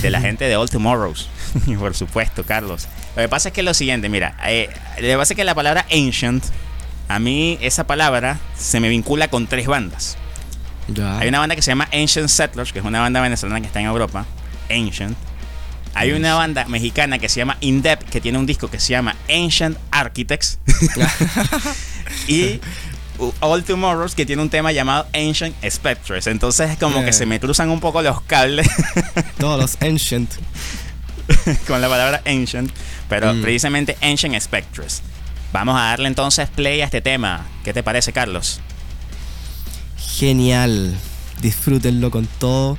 de 0.00 0.10
la 0.10 0.20
gente 0.22 0.46
de 0.46 0.56
All 0.56 0.70
Tomorrows 0.70 1.28
por 1.78 1.94
supuesto 1.94 2.44
Carlos. 2.44 2.88
Lo 3.16 3.22
que 3.22 3.28
pasa 3.28 3.48
es 3.48 3.54
que 3.54 3.60
es 3.60 3.64
lo 3.64 3.74
siguiente 3.74 4.08
mira 4.08 4.36
eh, 4.46 4.70
lo 4.96 5.06
que 5.06 5.16
pasa 5.16 5.32
es 5.34 5.36
que 5.36 5.44
la 5.44 5.54
palabra 5.54 5.86
ancient 5.92 6.44
a 7.08 7.18
mí 7.18 7.58
esa 7.60 7.86
palabra 7.86 8.38
se 8.56 8.80
me 8.80 8.88
vincula 8.88 9.28
con 9.28 9.46
tres 9.46 9.66
bandas. 9.66 10.16
Hay 11.18 11.28
una 11.28 11.38
banda 11.38 11.54
que 11.54 11.60
se 11.60 11.70
llama 11.70 11.86
Ancient 11.92 12.28
Settlers 12.28 12.72
que 12.72 12.78
es 12.78 12.84
una 12.84 13.00
banda 13.00 13.20
venezolana 13.20 13.60
que 13.60 13.66
está 13.66 13.80
en 13.80 13.86
Europa 13.86 14.24
Ancient 14.70 15.16
hay 15.94 16.12
una 16.12 16.34
banda 16.34 16.64
mexicana 16.66 17.18
que 17.18 17.28
se 17.28 17.38
llama 17.38 17.56
Indep, 17.60 18.02
que 18.08 18.20
tiene 18.20 18.38
un 18.38 18.46
disco 18.46 18.68
que 18.68 18.80
se 18.80 18.90
llama 18.90 19.16
Ancient 19.28 19.76
Architects. 19.90 20.58
y 22.28 22.60
All 23.40 23.64
Tomorrows, 23.64 24.14
que 24.14 24.24
tiene 24.24 24.42
un 24.42 24.50
tema 24.50 24.72
llamado 24.72 25.06
Ancient 25.12 25.54
Spectres. 25.68 26.26
Entonces, 26.26 26.70
es 26.70 26.78
como 26.78 27.04
que 27.04 27.12
se 27.12 27.26
me 27.26 27.40
cruzan 27.40 27.70
un 27.70 27.80
poco 27.80 28.02
los 28.02 28.20
cables. 28.22 28.68
Todos 29.38 29.60
los 29.60 29.82
Ancient. 29.82 30.32
Con 31.66 31.80
la 31.80 31.88
palabra 31.88 32.22
Ancient. 32.24 32.70
Pero 33.08 33.34
mm. 33.34 33.42
precisamente 33.42 33.96
Ancient 34.00 34.40
Spectres. 34.40 35.02
Vamos 35.52 35.76
a 35.76 35.84
darle 35.84 36.08
entonces 36.08 36.48
play 36.48 36.80
a 36.80 36.84
este 36.84 37.00
tema. 37.00 37.46
¿Qué 37.64 37.72
te 37.72 37.82
parece, 37.82 38.12
Carlos? 38.12 38.60
Genial. 39.98 40.94
Disfrútenlo 41.40 42.10
con 42.10 42.26
todo 42.26 42.76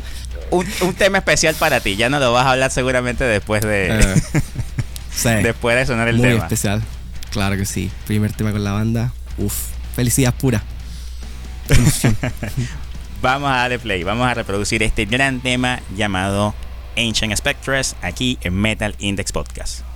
un, 0.52 0.94
tema 0.94 1.20
especial 1.20 1.56
para 1.56 1.80
ti. 1.80 1.96
Ya 1.96 2.10
no 2.10 2.20
lo 2.20 2.32
vas 2.34 2.46
a 2.46 2.52
hablar 2.52 2.72
seguramente 2.72 3.24
después 3.24 3.62
de. 3.62 3.88
Eh, 3.90 5.42
después 5.44 5.76
de 5.76 5.86
sonar 5.86 6.08
el 6.08 6.18
muy 6.18 6.30
tema. 6.30 6.44
especial. 6.44 6.84
Claro 7.32 7.58
que 7.58 7.66
sí. 7.66 7.92
Primer 8.08 8.34
tema 8.34 8.52
con 8.52 8.64
la 8.64 8.72
banda. 8.72 9.12
Uf. 9.38 9.54
Felicidad 9.96 10.34
pura. 10.34 10.64
vamos 13.22 13.52
a 13.52 13.58
darle 13.58 13.80
play. 13.80 14.04
Vamos 14.04 14.28
a 14.28 14.34
reproducir 14.34 14.82
este 14.84 15.06
gran 15.06 15.42
tema 15.42 15.82
llamado 15.96 16.56
Ancient 16.98 17.36
Spectres 17.36 17.96
aquí 18.02 18.38
en 18.42 18.56
Metal 18.56 18.96
Index 19.00 19.32
Podcast. 19.32 19.89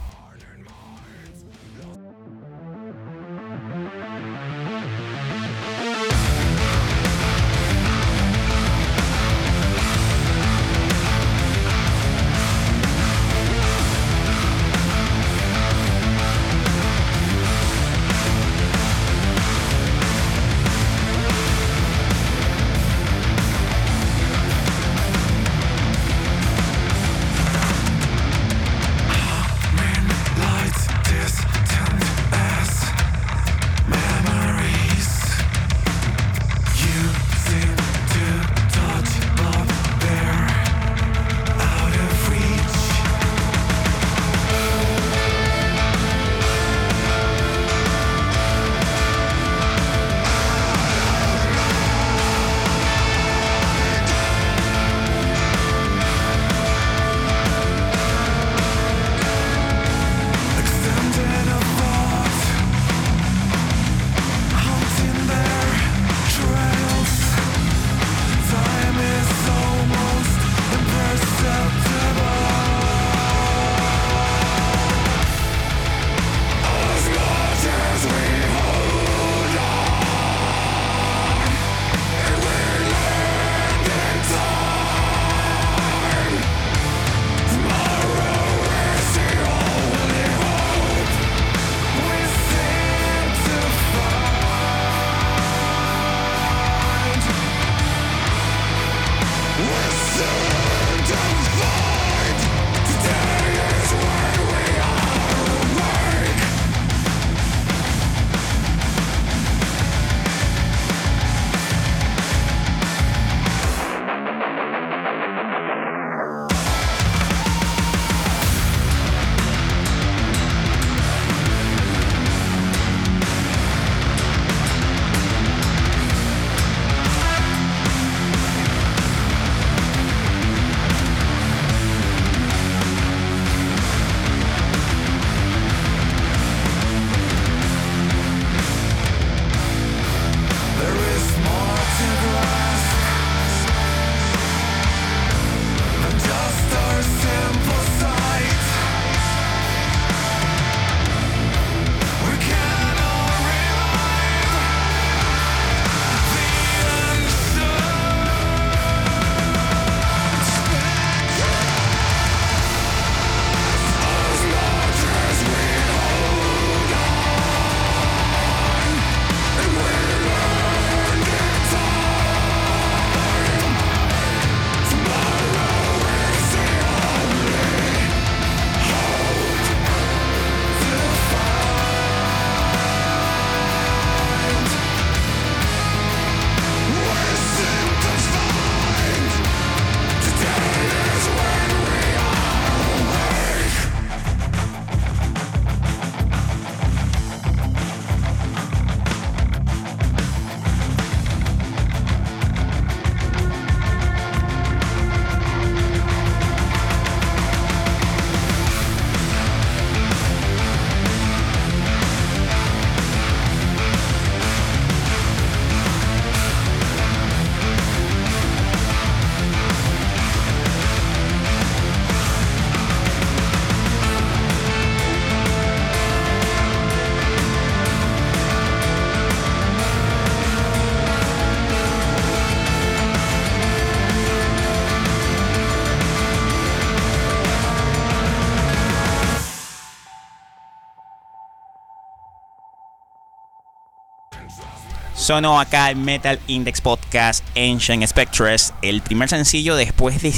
Sonó 245.23 245.57
acá 245.57 245.89
el 245.89 245.95
Metal 245.95 246.37
Index 246.47 246.81
Podcast 246.81 247.45
Ancient 247.57 248.05
Spectres, 248.05 248.73
el 248.81 249.01
primer 249.01 249.29
sencillo 249.29 249.77
después 249.77 250.21
de 250.21 250.33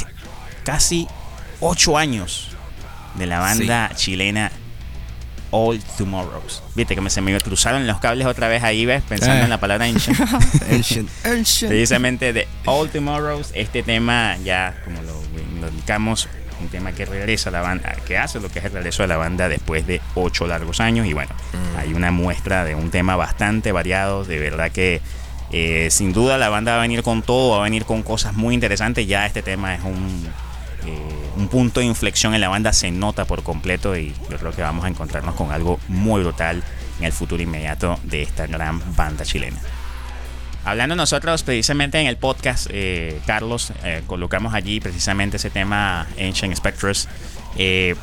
casi 0.63 1.07
8 1.59 1.97
años 1.97 2.49
de 3.15 3.25
la 3.25 3.39
banda 3.39 3.89
chilena 3.95 4.51
All 5.49 5.81
Tomorrows. 5.97 6.61
Viste 6.75 6.93
que 6.93 7.01
me, 7.01 7.09
se 7.09 7.19
me 7.21 7.35
cruzaron 7.41 7.87
los 7.87 7.99
cables 7.99 8.27
otra 8.27 8.47
vez 8.47 8.61
ahí, 8.61 8.85
¿ves? 8.85 9.01
Pensando 9.09 9.37
Eh. 9.41 9.43
en 9.45 9.49
la 9.49 9.59
palabra 9.59 9.85
Ancient. 9.85 10.19
Ancient, 10.69 11.09
ancient. 11.25 11.69
Precisamente 11.71 12.31
de 12.31 12.47
All 12.65 12.87
Tomorrows, 12.91 13.49
este 13.55 13.81
tema 13.81 14.37
ya, 14.43 14.79
como 14.85 15.01
lo, 15.01 15.19
lo 15.61 15.67
indicamos, 15.69 16.27
un 16.62 16.69
tema 16.69 16.91
que 16.91 17.05
regresa 17.05 17.50
a 17.50 17.51
la 17.51 17.62
banda, 17.62 17.95
que 18.05 18.17
hace 18.17 18.39
lo 18.39 18.50
que 18.50 18.59
es 18.59 18.65
el 18.65 18.71
regreso 18.71 19.03
de 19.03 19.07
la 19.07 19.17
banda 19.17 19.50
después 19.50 19.85
de 19.88 20.01
ocho 20.15 20.47
largos 20.47 20.79
años. 20.79 21.07
Y 21.07 21.13
bueno, 21.13 21.31
hay 21.77 21.93
una 21.93 22.12
muestra 22.12 22.63
de 22.63 22.75
un 22.75 22.91
tema 22.91 23.15
bastante 23.15 23.71
variado, 23.71 24.24
de 24.24 24.39
verdad 24.39 24.71
que 24.71 25.01
eh, 25.51 25.89
sin 25.91 26.13
duda 26.13 26.38
la 26.38 26.50
banda 26.50 26.74
va 26.74 26.79
a 26.79 26.81
venir 26.81 27.03
con 27.03 27.21
todo, 27.21 27.51
va 27.51 27.62
a 27.62 27.63
venir 27.63 27.85
con 27.85 28.03
cosas 28.03 28.33
muy 28.33 28.53
interesantes. 28.53 29.07
Ya 29.07 29.25
este 29.25 29.41
tema 29.41 29.75
es 29.75 29.83
un, 29.83 30.27
eh, 30.85 31.31
un 31.35 31.47
punto 31.47 31.79
de 31.79 31.85
inflexión 31.85 32.33
en 32.33 32.41
la 32.41 32.50
banda, 32.50 32.74
se 32.74 32.91
nota 32.91 33.25
por 33.25 33.43
completo 33.43 33.95
y 33.95 34.13
yo 34.29 34.38
creo 34.38 34.51
que 34.51 34.62
vamos 34.62 34.85
a 34.85 34.88
encontrarnos 34.88 35.35
con 35.35 35.51
algo 35.51 35.79
muy 35.88 36.21
brutal 36.21 36.63
en 37.00 37.05
el 37.05 37.12
futuro 37.12 37.41
inmediato 37.41 38.00
de 38.03 38.21
esta 38.21 38.47
gran 38.47 38.81
banda 38.95 39.25
chilena. 39.25 39.57
Hablando 40.65 40.95
nosotros 40.95 41.43
precisamente 41.43 42.00
en 42.00 42.07
el 42.07 42.17
podcast, 42.17 42.67
eh, 42.72 43.22
Carlos, 43.27 43.72
eh, 43.84 44.01
colocamos 44.07 44.53
allí 44.53 44.79
precisamente 44.79 45.38
ese 45.38 45.51
tema 45.51 46.07
Ancient 46.19 46.55
Spectres. 46.55 47.07
Eh, 47.55 47.95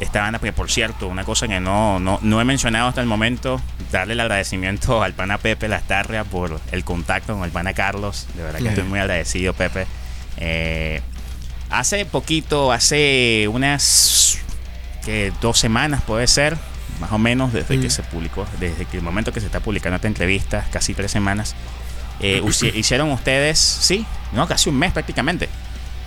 esta 0.00 0.20
banda, 0.20 0.38
porque 0.38 0.52
por 0.52 0.70
cierto, 0.70 1.08
una 1.08 1.24
cosa 1.24 1.46
que 1.46 1.60
no, 1.60 2.00
no, 2.00 2.18
no 2.22 2.40
he 2.40 2.44
mencionado 2.44 2.88
hasta 2.88 3.00
el 3.00 3.06
momento, 3.06 3.60
darle 3.92 4.14
el 4.14 4.20
agradecimiento 4.20 5.02
al 5.02 5.12
pana 5.12 5.38
Pepe 5.38 5.68
Lastarria 5.68 6.24
por 6.24 6.60
el 6.72 6.84
contacto 6.84 7.34
con 7.34 7.44
el 7.44 7.50
pana 7.50 7.74
Carlos. 7.74 8.26
De 8.34 8.42
verdad 8.42 8.60
que 8.60 8.68
estoy 8.68 8.84
muy 8.84 8.98
agradecido, 8.98 9.52
Pepe. 9.52 9.86
Eh, 10.38 11.02
hace 11.68 12.06
poquito, 12.06 12.72
hace 12.72 13.46
unas 13.52 14.38
que 15.04 15.32
dos 15.40 15.58
semanas 15.58 16.02
puede 16.02 16.26
ser, 16.26 16.56
más 17.00 17.10
o 17.12 17.18
menos, 17.18 17.52
desde 17.52 17.80
que 17.80 17.88
Mm. 17.88 17.90
se 17.90 18.02
publicó, 18.04 18.46
desde 18.60 18.84
que 18.84 18.96
el 18.98 19.02
momento 19.02 19.32
que 19.32 19.40
se 19.40 19.46
está 19.46 19.60
publicando 19.60 19.96
esta 19.96 20.06
entrevista, 20.08 20.66
casi 20.70 20.94
tres 20.94 21.10
semanas. 21.10 21.54
eh, 22.20 22.42
hicieron 22.74 23.10
ustedes, 23.10 23.58
sí, 23.58 24.04
no, 24.32 24.46
casi 24.46 24.68
un 24.70 24.78
mes 24.78 24.92
prácticamente. 24.92 25.48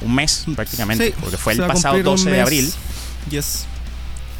Un 0.01 0.13
mes 0.15 0.45
prácticamente, 0.55 1.07
Sí, 1.07 1.13
porque 1.19 1.37
fue 1.37 1.53
el 1.53 1.59
pasado 1.59 1.95
cumplir 1.95 2.07
un 2.09 2.15
12 2.17 2.29
de 2.31 2.41
abril. 2.41 2.73
Yes. 3.31 3.65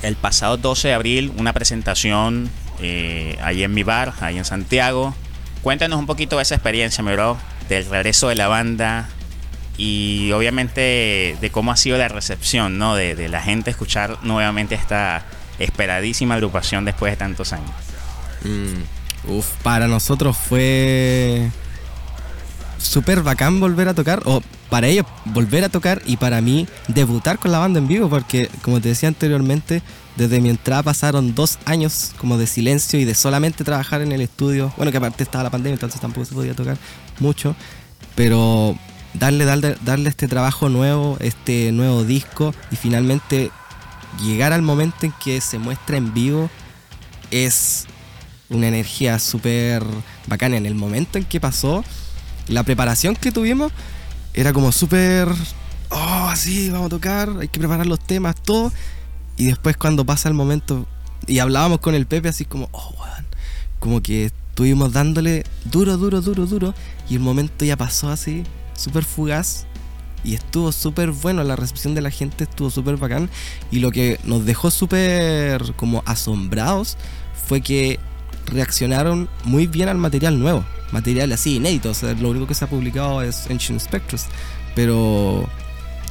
El 0.03 0.15
pasado 0.15 0.57
12 0.57 0.89
de 0.89 0.93
abril, 0.93 1.33
una 1.37 1.51
presentación 1.53 2.49
eh, 2.79 3.37
ahí 3.41 3.63
en 3.63 3.73
mi 3.73 3.81
bar, 3.83 4.13
ahí 4.21 4.37
en 4.37 4.45
Santiago. 4.45 5.15
Cuéntanos 5.61 5.97
un 5.97 6.05
poquito 6.05 6.35
de 6.37 6.43
esa 6.43 6.55
experiencia, 6.55 7.03
mi 7.03 7.11
bro, 7.13 7.37
del 7.69 7.85
regreso 7.89 8.27
de 8.27 8.35
la 8.35 8.47
banda 8.49 9.07
y 9.77 10.31
obviamente 10.33 11.37
de 11.41 11.49
cómo 11.51 11.71
ha 11.71 11.77
sido 11.77 11.97
la 11.97 12.07
recepción, 12.09 12.77
¿no? 12.77 12.95
De, 12.95 13.15
de 13.15 13.29
la 13.29 13.41
gente 13.41 13.71
escuchar 13.71 14.17
nuevamente 14.23 14.75
esta 14.75 15.23
esperadísima 15.59 16.35
agrupación 16.35 16.85
después 16.85 17.11
de 17.11 17.17
tantos 17.17 17.53
años. 17.53 17.71
Mm, 18.43 19.31
uf, 19.31 19.47
para 19.63 19.87
nosotros 19.87 20.37
fue 20.37 21.49
súper 22.77 23.23
bacán 23.23 23.59
volver 23.59 23.87
a 23.87 23.93
tocar, 23.93 24.21
o 24.25 24.41
para 24.69 24.87
ellos 24.87 25.05
volver 25.25 25.63
a 25.63 25.69
tocar 25.69 26.01
y 26.05 26.17
para 26.17 26.41
mí 26.41 26.67
debutar 26.87 27.39
con 27.39 27.51
la 27.51 27.59
banda 27.59 27.79
en 27.79 27.87
vivo, 27.87 28.09
porque 28.09 28.49
como 28.61 28.81
te 28.81 28.89
decía 28.89 29.09
anteriormente, 29.09 29.81
desde 30.15 30.41
mi 30.41 30.49
entrada 30.49 30.83
pasaron 30.83 31.33
dos 31.33 31.57
años 31.65 32.11
como 32.17 32.37
de 32.37 32.45
silencio 32.45 32.99
y 32.99 33.05
de 33.05 33.15
solamente 33.15 33.63
trabajar 33.63 34.01
en 34.01 34.11
el 34.11 34.21
estudio. 34.21 34.73
Bueno, 34.77 34.91
que 34.91 34.97
aparte 34.97 35.23
estaba 35.23 35.43
la 35.43 35.49
pandemia, 35.49 35.75
entonces 35.75 35.99
tampoco 35.99 36.25
se 36.25 36.35
podía 36.35 36.53
tocar 36.53 36.77
mucho, 37.19 37.55
pero 38.15 38.77
darle, 39.13 39.45
darle, 39.45 39.75
darle 39.83 40.09
este 40.09 40.27
trabajo 40.27 40.69
nuevo, 40.69 41.17
este 41.19 41.71
nuevo 41.71 42.03
disco 42.03 42.53
y 42.71 42.75
finalmente 42.75 43.51
llegar 44.21 44.53
al 44.53 44.61
momento 44.61 45.05
en 45.05 45.13
que 45.23 45.41
se 45.41 45.57
muestra 45.59 45.97
en 45.97 46.13
vivo 46.13 46.49
es 47.31 47.85
una 48.49 48.67
energía 48.67 49.19
súper 49.19 49.83
bacana. 50.27 50.57
En 50.57 50.65
el 50.65 50.75
momento 50.75 51.17
en 51.17 51.25
que 51.25 51.39
pasó, 51.39 51.83
la 52.47 52.63
preparación 52.63 53.15
que 53.15 53.31
tuvimos 53.31 53.71
era 54.33 54.53
como 54.53 54.71
súper. 54.71 55.27
Oh, 55.89 56.27
así, 56.29 56.69
vamos 56.69 56.87
a 56.87 56.89
tocar, 56.89 57.29
hay 57.39 57.47
que 57.47 57.59
preparar 57.59 57.85
los 57.85 57.99
temas, 57.99 58.35
todo. 58.35 58.71
Y 59.37 59.45
después, 59.45 59.77
cuando 59.77 60.05
pasa 60.05 60.29
el 60.29 60.35
momento, 60.35 60.87
y 61.27 61.39
hablábamos 61.39 61.79
con 61.79 61.95
el 61.95 62.05
Pepe, 62.05 62.29
así 62.29 62.45
como, 62.45 62.69
oh, 62.71 62.93
weón. 62.99 63.25
Como 63.79 64.01
que 64.01 64.25
estuvimos 64.25 64.93
dándole 64.93 65.43
duro, 65.65 65.97
duro, 65.97 66.21
duro, 66.21 66.45
duro. 66.45 66.73
Y 67.09 67.15
el 67.15 67.19
momento 67.19 67.65
ya 67.65 67.77
pasó 67.77 68.09
así, 68.09 68.43
súper 68.75 69.03
fugaz. 69.03 69.65
Y 70.23 70.35
estuvo 70.35 70.71
súper 70.71 71.11
bueno, 71.11 71.43
la 71.43 71.55
recepción 71.55 71.95
de 71.95 72.01
la 72.01 72.09
gente 72.09 72.45
estuvo 72.45 72.69
súper 72.69 72.97
bacán. 72.97 73.29
Y 73.71 73.79
lo 73.79 73.91
que 73.91 74.19
nos 74.23 74.45
dejó 74.45 74.71
súper 74.71 75.73
como 75.75 76.01
asombrados 76.05 76.97
fue 77.47 77.61
que 77.61 77.99
reaccionaron 78.45 79.29
muy 79.43 79.67
bien 79.67 79.89
al 79.89 79.97
material 79.97 80.39
nuevo. 80.39 80.63
Material 80.91 81.31
así, 81.31 81.55
inédito. 81.57 81.89
O 81.89 81.93
sea, 81.93 82.13
lo 82.13 82.29
único 82.29 82.47
que 82.47 82.53
se 82.53 82.63
ha 82.65 82.67
publicado 82.69 83.21
es 83.21 83.47
Ancient 83.49 83.81
Spectres. 83.81 84.27
Pero 84.75 85.47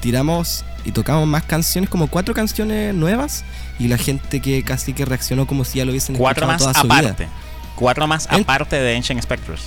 tiramos 0.00 0.64
y 0.85 0.92
tocamos 0.92 1.26
más 1.26 1.45
canciones, 1.45 1.88
como 1.88 2.09
cuatro 2.09 2.35
canciones 2.35 2.95
nuevas. 2.95 3.45
Y 3.78 3.88
la 3.88 3.97
gente 3.99 4.40
que 4.40 4.62
casi 4.62 4.92
que 4.92 5.04
reaccionó 5.04 5.47
como 5.47 5.64
si 5.64 5.78
ya 5.78 5.85
lo 5.85 5.92
hubiesen 5.92 6.16
Cuatro 6.16 6.45
escuchado 6.50 6.69
más 6.69 6.75
toda 6.75 6.83
su 6.83 7.00
vida. 7.00 7.11
aparte. 7.12 7.28
Cuatro 7.76 8.07
más 8.07 8.28
En- 8.31 8.42
aparte 8.42 8.76
de 8.76 8.97
Ancient 8.97 9.23
Spectres. 9.23 9.61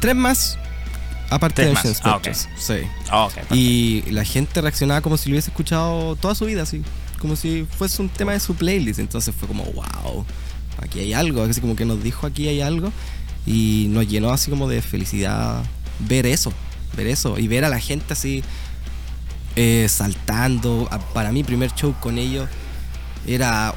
Tres 0.00 0.14
más 0.16 0.58
aparte 1.34 1.62
Tres 1.62 1.68
de 1.68 1.74
más. 1.74 1.84
Ancient 1.84 2.06
Ah, 2.06 2.16
ok. 2.16 2.24
Spectres. 2.24 2.48
Sí. 2.58 2.88
Ah. 3.10 3.28
Y 3.54 4.02
la 4.10 4.24
gente 4.24 4.60
reaccionaba 4.60 5.00
como 5.00 5.16
si 5.16 5.28
lo 5.28 5.34
hubiese 5.34 5.50
escuchado 5.50 6.16
toda 6.16 6.34
su 6.34 6.44
vida, 6.46 6.62
así. 6.62 6.82
Como 7.18 7.36
si 7.36 7.66
fuese 7.78 8.02
un 8.02 8.08
tema 8.08 8.32
de 8.32 8.40
su 8.40 8.54
playlist. 8.54 8.98
Entonces 8.98 9.34
fue 9.34 9.48
como, 9.48 9.64
wow, 9.64 10.24
aquí 10.78 11.00
hay 11.00 11.12
algo. 11.12 11.42
Así 11.42 11.60
como 11.60 11.76
que 11.76 11.84
nos 11.84 12.02
dijo 12.02 12.26
aquí 12.26 12.48
hay 12.48 12.60
algo. 12.60 12.92
Y 13.46 13.86
nos 13.90 14.06
llenó 14.06 14.30
así 14.30 14.50
como 14.50 14.68
de 14.68 14.82
felicidad 14.82 15.62
ver 16.00 16.26
eso. 16.26 16.52
Ver 16.96 17.06
eso. 17.06 17.38
Y 17.38 17.48
ver 17.48 17.64
a 17.64 17.68
la 17.68 17.80
gente 17.80 18.12
así 18.12 18.42
eh, 19.56 19.86
saltando. 19.88 20.88
Para 21.14 21.32
mi 21.32 21.44
primer 21.44 21.72
show 21.74 21.94
con 22.00 22.18
ellos 22.18 22.48
era 23.26 23.74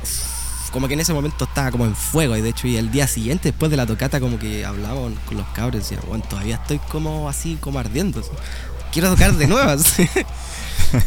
como 0.76 0.90
que 0.90 0.94
en 0.96 1.00
ese 1.00 1.14
momento 1.14 1.46
estaba 1.46 1.72
como 1.72 1.86
en 1.86 1.96
fuego. 1.96 2.36
Y 2.36 2.42
de 2.42 2.50
hecho, 2.50 2.68
y 2.68 2.76
el 2.76 2.92
día 2.92 3.08
siguiente, 3.08 3.48
después 3.48 3.72
de 3.72 3.78
la 3.78 3.86
tocata, 3.86 4.20
como 4.20 4.38
que 4.38 4.66
hablábamos 4.66 5.14
con 5.26 5.38
los 5.38 5.48
cabros 5.54 5.76
y 5.76 5.78
decía, 5.78 6.06
bueno, 6.06 6.26
todavía 6.30 6.56
estoy 6.56 6.80
como 6.80 7.30
así, 7.30 7.58
como 7.62 7.80
ardiendo. 7.80 8.22
Quiero 8.92 9.10
tocar 9.12 9.32
de 9.36 9.48
nuevo. 9.48 9.70
así. 9.70 10.06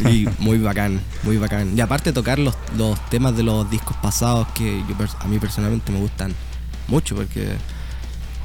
y 0.11 0.27
muy 0.39 0.57
bacán, 0.57 1.03
muy 1.23 1.37
bacán. 1.37 1.77
Y 1.77 1.83
aparte 1.83 2.15
tocar 2.15 2.39
los, 2.39 2.55
los 2.79 2.99
temas 3.11 3.37
de 3.37 3.43
los 3.43 3.71
discos 3.71 3.95
pasados 3.99 4.49
que 4.55 4.83
yo, 4.89 4.95
a 5.19 5.27
mí 5.27 5.39
personalmente 5.39 5.93
me 5.93 5.99
gustan 5.99 6.35
mucho 6.87 7.15
porque 7.15 7.53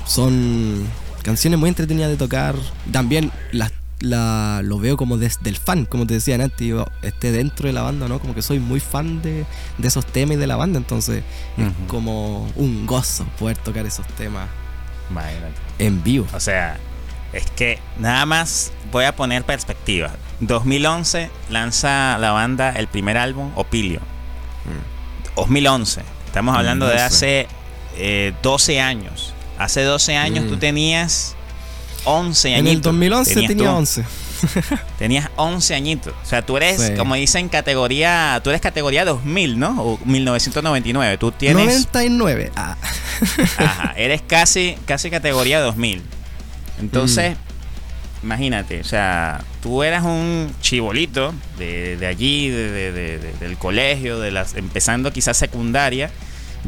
son 0.06 0.86
canciones 1.22 1.58
muy 1.58 1.70
entretenidas 1.70 2.10
de 2.10 2.18
tocar. 2.18 2.58
También 2.92 3.32
las 3.54 3.72
la, 4.04 4.62
lo 4.64 4.78
veo 4.80 4.98
como 4.98 5.18
desde 5.18 5.50
el 5.50 5.58
fan, 5.58 5.86
como 5.86 6.06
te 6.06 6.14
decía 6.16 6.36
antes, 6.36 6.68
yo 6.68 6.86
esté 7.02 7.32
dentro 7.32 7.68
de 7.68 7.74
la 7.74 7.82
banda, 7.82 8.08
¿no? 8.08 8.20
Como 8.20 8.36
que 8.36 8.42
soy 8.42 8.60
muy 8.60 8.80
fan 8.80 9.22
de, 9.22 9.46
de 9.78 9.88
esos 9.88 10.06
temas 10.06 10.36
y 10.36 10.40
de 10.40 10.46
la 10.48 10.56
banda, 10.58 10.78
entonces 10.78 11.24
es 11.58 11.68
como 11.88 12.48
un 12.56 12.86
gozo 12.86 13.26
poder 13.40 13.58
tocar 13.58 13.86
esos 13.86 14.06
temas 14.10 14.48
Imagínate. 15.10 15.54
en 15.80 16.04
vivo. 16.04 16.28
O 16.34 16.40
sea, 16.40 16.78
es 17.32 17.50
que 17.52 17.80
nada 17.98 18.26
más 18.26 18.72
voy 18.92 19.06
a 19.06 19.16
poner 19.16 19.44
perspectiva. 19.46 20.12
2011 20.42 21.30
lanza 21.50 22.18
la 22.20 22.32
banda 22.32 22.72
el 22.72 22.88
primer 22.88 23.18
álbum, 23.18 23.52
Opilio. 23.56 24.02
2011. 25.36 26.02
Estamos 26.26 26.56
hablando 26.58 26.86
de 26.88 26.94
12. 26.94 27.04
hace 27.04 27.48
eh, 27.98 28.34
12 28.44 28.82
años. 28.82 29.34
Hace 29.58 29.84
12 29.84 30.18
años 30.18 30.46
Mm. 30.46 30.50
tú 30.50 30.58
tenías 30.58 31.36
11 32.06 32.50
En 32.50 32.56
añitos. 32.56 32.74
el 32.76 32.82
2011 32.82 33.34
Tenías 33.34 33.48
tenía 33.50 33.70
tú. 33.70 33.76
11. 33.76 34.04
Tenías 35.00 35.30
11 35.38 35.76
añitos. 35.76 36.14
O 36.22 36.26
sea, 36.26 36.42
tú 36.46 36.58
eres, 36.58 36.82
Sí. 36.82 36.94
como 36.96 37.16
dicen, 37.16 37.50
categoría. 37.50 38.40
Tú 38.44 38.50
eres 38.50 38.62
categoría 38.62 39.06
2000, 39.06 39.58
¿no? 39.60 39.82
O 39.82 40.00
1999. 40.06 41.18
Tú 41.18 41.32
tienes. 41.32 41.66
99. 41.66 42.52
Ah. 42.56 42.76
Ajá, 43.58 43.94
eres 43.98 44.22
casi, 44.22 44.76
casi 44.86 45.10
categoría 45.10 45.62
2000. 45.62 46.02
Entonces, 46.80 47.36
Mm. 47.38 48.26
imagínate, 48.26 48.80
o 48.82 48.84
sea, 48.84 49.44
tú 49.62 49.84
eras 49.84 50.04
un 50.04 50.54
chibolito 50.62 51.34
de, 51.58 51.96
de 51.98 52.08
allí, 52.08 52.50
de- 52.50 52.92
de- 52.92 53.34
del 53.40 53.58
colegio, 53.58 54.20
de 54.20 54.32
las, 54.32 54.56
empezando 54.56 55.12
quizás 55.14 55.38
secundaria. 55.38 56.10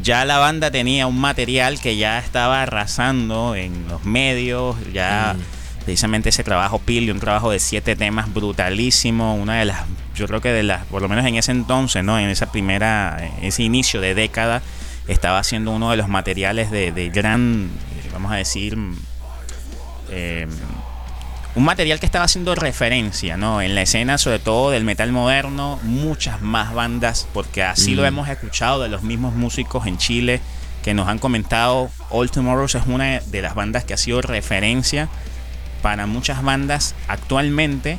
Ya 0.02 0.26
la 0.26 0.38
banda 0.38 0.72
tenía 0.72 1.08
un 1.08 1.20
material 1.20 1.80
que 1.80 1.96
ya 1.98 2.20
estaba 2.20 2.62
arrasando 2.64 3.56
en 3.56 3.88
los 3.88 4.04
medios, 4.06 4.76
ya 4.94 5.36
Mm. 5.38 5.84
precisamente 5.86 6.30
ese 6.30 6.44
trabajo 6.44 6.80
Pili, 6.80 7.12
un 7.12 7.20
trabajo 7.20 7.50
de 7.52 7.60
siete 7.60 7.96
temas 7.96 8.34
brutalísimo, 8.34 9.36
una 9.36 9.60
de 9.60 9.66
las, 9.66 9.84
yo 10.16 10.28
creo 10.28 10.42
que 10.42 10.50
de 10.50 10.64
las, 10.64 10.86
por 10.86 11.02
lo 11.02 11.08
menos 11.08 11.26
en 11.26 11.36
ese 11.36 11.52
entonces, 11.52 12.04
¿no? 12.04 12.20
En 12.20 12.30
esa 12.30 12.52
primera, 12.52 13.32
ese 13.42 13.64
inicio 13.64 14.02
de 14.02 14.16
década, 14.16 14.62
estaba 15.08 15.40
haciendo 15.40 15.72
uno 15.72 15.92
de 15.92 15.98
los 15.98 16.08
materiales 16.10 16.72
de, 16.72 16.92
de 16.92 17.10
gran, 17.10 17.70
vamos 18.12 18.32
a 18.32 18.36
decir, 18.36 18.78
eh, 20.12 20.48
un 21.56 21.64
material 21.64 22.00
que 22.00 22.06
estaba 22.06 22.26
haciendo 22.26 22.54
referencia, 22.56 23.38
¿no? 23.38 23.62
En 23.62 23.76
la 23.76 23.82
escena, 23.82 24.18
sobre 24.18 24.40
todo 24.40 24.72
del 24.72 24.84
metal 24.84 25.12
moderno, 25.12 25.80
muchas 25.84 26.42
más 26.42 26.74
bandas, 26.74 27.28
porque 27.34 27.64
así 27.64 27.96
lo 27.96 28.04
Mm. 28.04 28.08
hemos 28.08 28.30
escuchado 28.30 28.82
de 28.84 28.90
los 28.90 29.04
mismos 29.04 29.34
músicos 29.36 29.88
en 29.88 29.98
Chile 29.98 30.42
que 30.84 30.94
nos 30.94 31.08
han 31.08 31.18
comentado. 31.18 31.90
All 32.10 32.30
Tomorrows 32.30 32.76
es 32.76 32.84
una 32.88 33.20
de 33.22 33.42
las 33.42 33.56
bandas 33.56 33.86
que 33.86 33.94
ha 33.94 33.98
sido 33.98 34.22
referencia 34.22 35.08
para 35.82 36.08
muchas 36.08 36.44
bandas 36.44 36.94
actualmente 37.08 37.98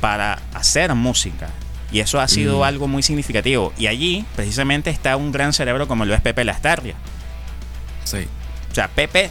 para 0.00 0.38
hacer 0.54 0.94
música. 0.94 1.48
Y 1.92 2.00
eso 2.00 2.20
ha 2.20 2.26
sido 2.28 2.60
Mm. 2.60 2.62
algo 2.62 2.88
muy 2.88 3.02
significativo. 3.02 3.72
Y 3.76 3.86
allí, 3.86 4.24
precisamente, 4.34 4.88
está 4.88 5.16
un 5.16 5.30
gran 5.30 5.52
cerebro 5.52 5.86
como 5.86 6.06
lo 6.06 6.14
es 6.14 6.22
Pepe 6.22 6.42
Lastarria. 6.44 6.94
Sí. 8.04 8.26
O 8.70 8.74
sea, 8.74 8.88
Pepe 8.88 9.30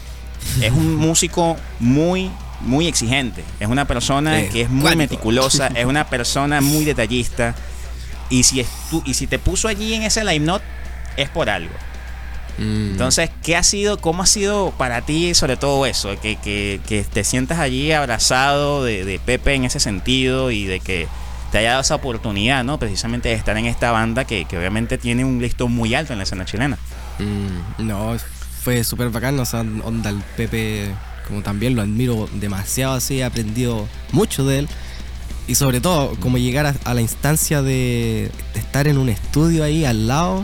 es 0.62 0.72
un 0.72 0.96
músico 0.96 1.58
muy, 1.80 2.30
muy 2.64 2.88
exigente. 2.88 3.44
Es 3.60 3.68
una 3.68 3.86
persona 3.86 4.40
Eh, 4.42 4.50
que 4.52 4.62
es 4.62 4.70
muy 4.70 4.82
¿cuánto? 4.82 4.98
meticulosa, 5.00 5.68
es 5.76 5.86
una 5.86 6.06
persona 6.10 6.62
muy 6.62 6.86
detallista. 6.86 7.56
Y 8.30 8.44
si, 8.44 8.60
estu- 8.64 9.04
y 9.06 9.14
si 9.14 9.28
te 9.28 9.40
puso 9.40 9.68
allí 9.68 9.94
en 9.94 10.04
ese 10.04 10.24
line 10.24 10.46
note, 10.46 10.64
es 11.18 11.30
por 11.30 11.50
algo. 11.50 11.74
Mm. 12.58 12.92
Entonces, 12.92 13.30
¿qué 13.44 13.56
ha 13.58 13.64
sido, 13.64 13.98
cómo 14.00 14.24
ha 14.24 14.26
sido 14.28 14.72
para 14.78 15.02
ti 15.02 15.34
sobre 15.34 15.58
todo 15.58 15.86
eso? 15.86 16.18
Que, 16.22 16.36
que, 16.38 16.80
que 16.88 17.04
te 17.04 17.24
sientas 17.24 17.60
allí 17.60 17.92
abrazado 17.92 18.84
de, 18.84 19.04
de 19.06 19.20
Pepe 19.20 19.56
en 19.56 19.66
ese 19.66 19.80
sentido 19.80 20.52
y 20.52 20.66
de 20.66 20.80
que 20.80 21.08
te 21.52 21.58
haya 21.58 21.70
dado 21.72 21.82
esa 21.82 21.96
oportunidad, 21.96 22.64
¿no? 22.64 22.78
Precisamente 22.80 23.28
de 23.30 23.36
estar 23.36 23.58
en 23.58 23.66
esta 23.66 23.92
banda 23.92 24.24
que, 24.26 24.46
que 24.46 24.58
obviamente 24.58 24.98
tiene 24.98 25.26
un 25.26 25.42
listón 25.42 25.72
muy 25.74 25.94
alto 25.96 26.14
en 26.14 26.20
la 26.20 26.24
escena 26.24 26.46
chilena. 26.46 26.78
Mm, 27.20 27.86
no, 27.88 28.16
fue 28.64 28.84
súper 28.86 29.10
bacán, 29.10 29.38
o 29.40 29.46
sea, 29.46 29.60
onda 29.62 30.10
el 30.12 30.22
Pepe, 30.38 30.92
como 31.32 31.44
también 31.44 31.76
lo 31.76 31.82
admiro 31.82 32.28
demasiado 32.34 32.94
así, 32.94 33.20
he 33.20 33.24
aprendido 33.24 33.88
mucho 34.12 34.46
de 34.46 34.60
él. 34.60 34.68
Y 35.48 35.56
sobre 35.56 35.80
todo, 35.82 36.14
como 36.20 36.38
llegar 36.38 36.66
a, 36.68 36.76
a 36.84 36.94
la 36.94 37.02
instancia 37.02 37.62
de, 37.62 38.30
de 38.54 38.60
estar 38.60 38.88
en 38.88 38.98
un 38.98 39.10
estudio 39.10 39.64
ahí 39.64 39.86
al 39.86 40.08
lado, 40.08 40.44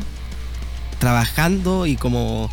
trabajando 0.99 1.85
y 1.85 1.97
como 1.97 2.49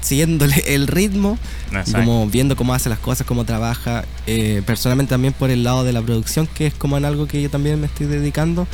siguiéndole 0.00 0.56
el 0.74 0.86
ritmo, 0.86 1.38
y 1.86 1.92
como 1.92 2.26
viendo 2.28 2.56
cómo 2.56 2.74
hace 2.74 2.88
las 2.88 2.98
cosas, 2.98 3.26
cómo 3.26 3.44
trabaja. 3.44 4.04
eh, 4.26 4.62
personalmente 4.66 5.10
también 5.10 5.34
por 5.34 5.50
el 5.50 5.62
lado 5.62 5.84
de 5.84 5.92
la 5.92 6.00
producción, 6.00 6.46
que 6.46 6.66
es 6.66 6.74
como 6.74 6.96
en 6.96 7.04
algo 7.04 7.26
que 7.26 7.42
yo 7.42 7.50
también 7.50 7.78
me 7.80 7.86
estoy 7.86 8.06
dedicando. 8.06 8.66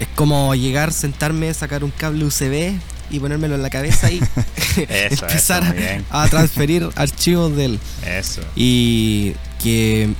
Es 0.00 0.08
como 0.14 0.54
llegar, 0.54 0.92
sentarme, 0.92 1.52
sacar 1.54 1.84
un 1.84 1.90
cable 1.90 2.24
USB 2.24 2.74
y 3.10 3.20
ponérmelo 3.20 3.54
en 3.54 3.62
la 3.62 3.70
cabeza 3.70 4.10
y 4.10 4.18
Eso, 4.76 5.26
empezar 5.26 5.76
eso, 5.76 6.04
a, 6.10 6.28
transferir 6.28 6.88
archivos 6.96 7.56
de 7.56 7.64
él. 7.64 7.80
Eso. 8.06 8.42
Y 8.54 9.32
que 9.62 10.10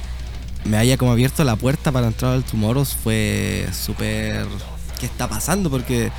me 0.65 0.79
haya 0.79 0.97
como 0.97 1.13
abierto 1.13 1.45
la 1.45 1.57
puerta 1.57 1.93
para 1.93 2.07
entrar 2.09 2.33
al 2.33 2.45
Tumoros 2.45 2.95
fue 2.95 3.67
súper... 3.73 4.47
¿Qué 4.99 5.07
está 5.07 5.29
pasando? 5.29 5.69
Porque, 5.69 6.11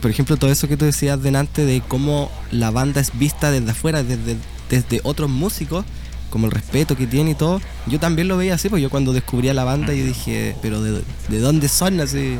por 0.00 0.10
ejemplo, 0.10 0.36
todo 0.36 0.50
eso 0.50 0.66
que 0.66 0.76
tú 0.76 0.84
decías 0.84 1.22
delante 1.22 1.64
de 1.64 1.80
cómo 1.86 2.30
la 2.50 2.72
banda 2.72 3.00
es 3.00 3.16
vista 3.16 3.52
desde 3.52 3.70
afuera, 3.70 4.02
desde, 4.02 4.36
desde 4.68 5.00
otros 5.04 5.30
músicos, 5.30 5.84
como 6.30 6.46
el 6.46 6.52
respeto 6.52 6.96
que 6.96 7.06
tiene 7.06 7.30
y 7.30 7.34
todo, 7.36 7.60
yo 7.86 8.00
también 8.00 8.26
lo 8.26 8.36
veía 8.36 8.54
así, 8.54 8.68
pues 8.68 8.82
yo 8.82 8.90
cuando 8.90 9.12
descubrí 9.12 9.48
a 9.50 9.54
la 9.54 9.62
banda 9.62 9.94
yo 9.94 10.04
dije, 10.04 10.56
pero 10.62 10.82
¿de, 10.82 11.02
de 11.28 11.38
dónde 11.38 11.68
son? 11.68 12.00
Así... 12.00 12.38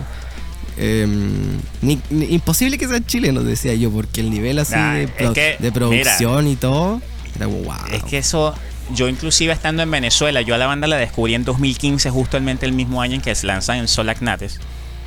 em, 0.81 1.59
ni- 1.83 2.01
ni- 2.11 2.27
imposible 2.35 2.79
que 2.79 2.89
sean 2.89 3.05
chilenos, 3.05 3.45
decía 3.45 3.75
yo, 3.75 3.91
porque 3.91 4.21
el 4.21 4.31
nivel 4.31 4.59
así 4.59 4.75
Nah, 4.75 4.95
de, 4.95 5.03
es 5.05 5.11
pro- 5.11 5.33
que, 5.35 5.57
de 5.59 5.73
producción 5.73 6.47
y 6.49 6.57
todo, 6.57 7.01
era 7.37 7.47
wow. 7.47 7.73
Es 7.93 8.03
que 8.05 8.19
eso, 8.19 8.55
yo 8.95 9.09
inclusive 9.09 9.53
estando 9.53 9.83
en 9.83 9.91
Venezuela, 9.91 10.41
yo 10.41 10.55
a 10.55 10.59
la 10.59 10.67
banda 10.67 10.87
la 10.87 10.97
descubrí 10.97 11.35
en 11.35 11.45
2015, 11.45 12.09
justamente 12.11 12.65
el 12.67 12.73
mismo 12.73 13.03
año 13.03 13.15
en 13.17 13.21
que 13.21 13.35
se 13.35 13.47
lanzan 13.47 13.79
en 13.79 13.89
Solacnates. 13.89 14.59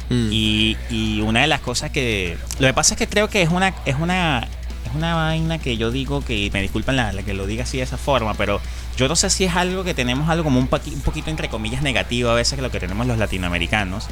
Mm. 0.09 0.27
Y, 0.31 0.77
y 0.89 1.21
una 1.21 1.41
de 1.41 1.47
las 1.47 1.61
cosas 1.61 1.89
que. 1.89 2.37
Lo 2.59 2.67
que 2.67 2.73
pasa 2.73 2.93
es 2.93 2.97
que 2.99 3.07
creo 3.07 3.29
que 3.29 3.41
es 3.41 3.49
una. 3.49 3.73
Es 3.85 3.95
una. 3.99 4.47
Es 4.85 4.93
una 4.93 5.15
vaina 5.15 5.59
que 5.59 5.77
yo 5.77 5.91
digo 5.91 6.23
que. 6.23 6.49
Me 6.53 6.61
disculpan 6.61 6.97
la, 6.97 7.13
la 7.13 7.23
que 7.23 7.33
lo 7.33 7.47
diga 7.47 7.63
así 7.63 7.77
de 7.77 7.83
esa 7.83 7.97
forma, 7.97 8.33
pero 8.33 8.59
yo 8.97 9.07
no 9.07 9.15
sé 9.15 9.29
si 9.29 9.45
es 9.45 9.55
algo 9.55 9.85
que 9.85 9.93
tenemos 9.93 10.27
algo 10.29 10.43
como 10.43 10.59
un, 10.59 10.67
un 10.69 11.01
poquito 11.01 11.29
entre 11.29 11.47
comillas 11.47 11.81
negativo 11.81 12.29
a 12.29 12.35
veces 12.35 12.57
que 12.57 12.61
lo 12.61 12.69
que 12.69 12.81
tenemos 12.81 13.07
los 13.07 13.17
latinoamericanos. 13.17 14.07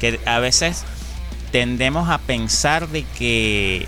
Que 0.00 0.18
a 0.24 0.38
veces 0.38 0.84
tendemos 1.54 2.10
a 2.10 2.18
pensar 2.18 2.88
de 2.88 3.04
que 3.16 3.86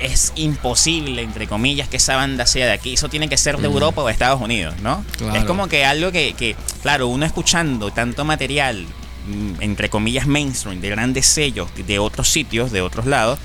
es 0.00 0.32
imposible, 0.34 1.22
entre 1.22 1.46
comillas, 1.46 1.86
que 1.88 1.98
esa 1.98 2.16
banda 2.16 2.44
sea 2.44 2.66
de 2.66 2.72
aquí. 2.72 2.94
Eso 2.94 3.08
tiene 3.08 3.28
que 3.28 3.36
ser 3.36 3.56
de 3.58 3.68
Mm. 3.68 3.72
Europa 3.72 4.02
o 4.02 4.06
de 4.08 4.12
Estados 4.12 4.40
Unidos, 4.40 4.74
¿no? 4.82 5.04
Claro. 5.16 5.36
Es 5.38 5.44
como 5.44 5.68
que 5.68 5.84
algo 5.84 6.10
que, 6.10 6.34
que, 6.36 6.56
claro, 6.82 7.06
uno 7.06 7.24
escuchando 7.24 7.92
tanto 7.92 8.24
material, 8.24 8.84
mm, 9.28 9.62
entre 9.62 9.90
comillas, 9.90 10.26
mainstream, 10.26 10.80
de 10.80 10.88
grandes 10.90 11.26
sellos 11.26 11.68
de 11.86 12.00
otros 12.00 12.28
sitios, 12.28 12.72
de 12.72 12.80
otros 12.80 13.06
lados, 13.06 13.38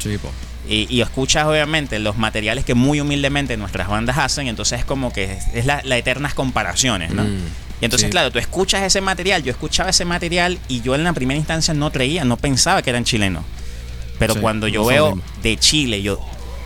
y, 0.67 0.87
y 0.89 1.01
escuchas 1.01 1.45
obviamente 1.45 1.99
los 1.99 2.17
materiales 2.17 2.65
que 2.65 2.73
muy 2.73 2.99
humildemente 3.01 3.55
nuestras 3.55 3.87
bandas 3.87 4.17
hacen, 4.17 4.47
entonces 4.47 4.79
es 4.79 4.85
como 4.85 5.13
que 5.13 5.25
es, 5.25 5.45
es 5.53 5.67
la, 5.67 5.81
la 5.83 5.95
eternas 5.95 6.33
comparaciones, 6.33 7.11
¿no? 7.11 7.23
Mm, 7.23 7.37
Y 7.81 7.85
entonces, 7.85 8.07
sí. 8.07 8.11
claro, 8.11 8.31
tú 8.31 8.39
escuchas 8.39 8.83
ese 8.83 9.01
material, 9.01 9.43
yo 9.43 9.51
escuchaba 9.51 9.89
ese 9.89 10.05
material 10.05 10.57
y 10.67 10.81
yo 10.81 10.95
en 10.95 11.03
la 11.03 11.13
primera 11.13 11.37
instancia 11.37 11.73
no 11.73 11.91
creía, 11.91 12.25
no 12.25 12.37
pensaba 12.37 12.81
que 12.81 12.89
eran 12.89 13.03
chilenos. 13.03 13.43
Pero 14.17 14.33
Sí, 14.33 14.39
cuando 14.39 14.67
yo 14.67 14.83
veo 14.85 15.19
de 15.43 15.57
Chile, 15.57 16.01
yo, 16.01 16.19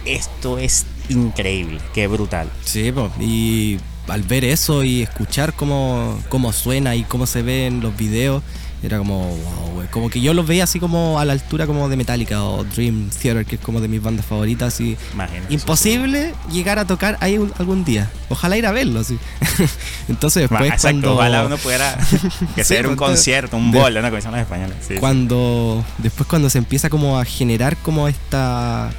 esto 0.06 0.58
es 0.58 0.86
increíble, 1.10 1.82
qué 1.94 2.08
brutal. 2.08 2.50
Sí, 2.64 2.92
po. 2.92 3.12
y 3.20 3.78
al 4.08 4.24
ver 4.24 4.46
eso 4.46 4.84
y 4.84 5.02
escuchar 5.04 5.54
cómo, 5.54 6.22
cómo 6.30 6.54
suena 6.54 6.96
y 6.96 7.04
cómo 7.04 7.26
se 7.28 7.42
ve 7.42 7.68
en 7.68 7.82
los 7.82 7.96
videos, 7.96 8.44
era 8.84 8.98
como, 8.98 9.28
wow, 9.28 9.70
güey. 9.76 9.88
Como 9.90 10.10
que 10.10 10.22
yo 10.22 10.34
los 10.34 10.48
veía 10.48 10.64
así 10.64 10.80
como 10.80 11.20
a 11.20 11.26
la 11.26 11.34
altura 11.34 11.68
como 11.68 11.88
de 11.90 11.96
Metallica 11.98 12.44
o 12.44 12.64
Dream 12.64 13.10
Theater, 13.10 13.46
que 13.46 13.56
es 13.56 13.62
como 13.62 13.80
de 13.82 13.88
mis 13.88 14.02
bandas 14.02 14.26
favoritas. 14.26 14.80
Y 14.82 14.98
Imagínate. 15.14 15.54
imposible 15.54 16.34
llegar 16.52 16.80
a 16.80 16.86
tocar 16.86 17.18
ahí 17.20 17.38
un- 17.38 17.54
algún 17.60 17.84
día. 17.86 18.10
Ojalá 18.30 18.58
ir 18.58 18.66
a 18.66 18.72
verlo, 18.72 19.02
así. 19.02 19.18
Entonces 20.10 20.44
después 20.50 20.62
Exacto, 20.64 20.82
cuando... 20.88 21.14
ojalá 21.16 21.46
uno 21.46 21.58
pudiera 21.58 21.96
que 22.56 22.64
Sí, 22.64 22.74
sea 22.74 22.80
un 22.82 22.96
pues, 22.96 22.98
concierto, 22.98 23.58
un 23.58 23.72
de-. 23.72 23.78
Como 23.80 24.16
dicen 24.16 24.32
los 24.32 24.40
españoles. 24.42 24.76
Sí, 24.82 24.94
sí. 24.96 25.00
cuando 25.00 25.86
después 26.00 26.28
cuando 26.28 26.50
se 26.50 26.58
empieza 26.58 26.90
como 26.90 27.20
a 27.20 27.26
generar 27.26 27.78
como 27.78 28.08
esta 28.08 28.92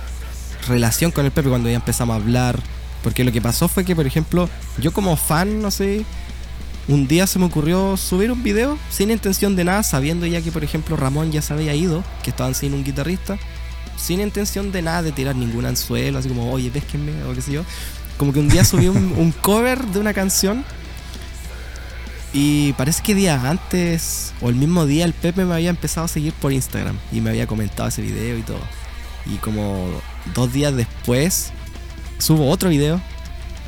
relación 0.68 1.10
con 1.10 1.24
el 1.24 1.32
Pepe 1.32 1.48
cuando 1.48 1.68
ya 1.68 1.76
empezamos 1.76 2.14
a 2.14 2.16
hablar 2.20 2.58
porque 3.02 3.24
lo 3.24 3.32
que 3.32 3.40
pasó 3.42 3.66
fue 3.66 3.84
que 3.84 3.96
por 3.96 4.06
ejemplo 4.06 4.48
yo 4.78 4.92
como 4.92 5.16
fan 5.16 5.60
no 5.60 5.72
sé 5.72 6.04
un 6.92 7.08
día 7.08 7.26
se 7.26 7.38
me 7.38 7.46
ocurrió 7.46 7.96
subir 7.96 8.30
un 8.30 8.42
video 8.42 8.78
sin 8.90 9.10
intención 9.10 9.56
de 9.56 9.64
nada 9.64 9.82
sabiendo 9.82 10.26
ya 10.26 10.42
que 10.42 10.52
por 10.52 10.62
ejemplo 10.62 10.96
Ramón 10.96 11.32
ya 11.32 11.40
se 11.40 11.54
había 11.54 11.74
ido 11.74 12.04
que 12.22 12.30
estaban 12.30 12.54
sin 12.54 12.74
un 12.74 12.84
guitarrista 12.84 13.38
sin 13.96 14.20
intención 14.20 14.72
de 14.72 14.82
nada 14.82 15.02
de 15.02 15.12
tirar 15.12 15.34
ningún 15.34 15.64
anzuelo 15.64 16.18
así 16.18 16.28
como 16.28 16.52
oye 16.52 16.70
pesquenme 16.70 17.24
o 17.24 17.34
qué 17.34 17.40
sé 17.40 17.52
yo 17.52 17.64
como 18.18 18.32
que 18.32 18.40
un 18.40 18.48
día 18.48 18.64
subí 18.64 18.88
un, 18.88 19.12
un 19.16 19.32
cover 19.32 19.86
de 19.86 20.00
una 20.00 20.12
canción 20.12 20.64
y 22.34 22.72
parece 22.74 23.02
que 23.02 23.14
días 23.14 23.44
antes 23.44 24.32
o 24.40 24.48
el 24.48 24.54
mismo 24.54 24.86
día 24.86 25.04
el 25.04 25.12
Pepe 25.12 25.44
me 25.44 25.54
había 25.54 25.70
empezado 25.70 26.06
a 26.06 26.08
seguir 26.08 26.32
por 26.34 26.52
Instagram 26.52 26.98
y 27.10 27.20
me 27.20 27.30
había 27.30 27.46
comentado 27.46 27.88
ese 27.88 28.00
video 28.00 28.38
y 28.38 28.42
todo. 28.42 28.60
Y 29.26 29.36
como 29.36 29.86
dos 30.34 30.50
días 30.50 30.74
después 30.74 31.52
subo 32.18 32.48
otro 32.48 32.70
video, 32.70 33.02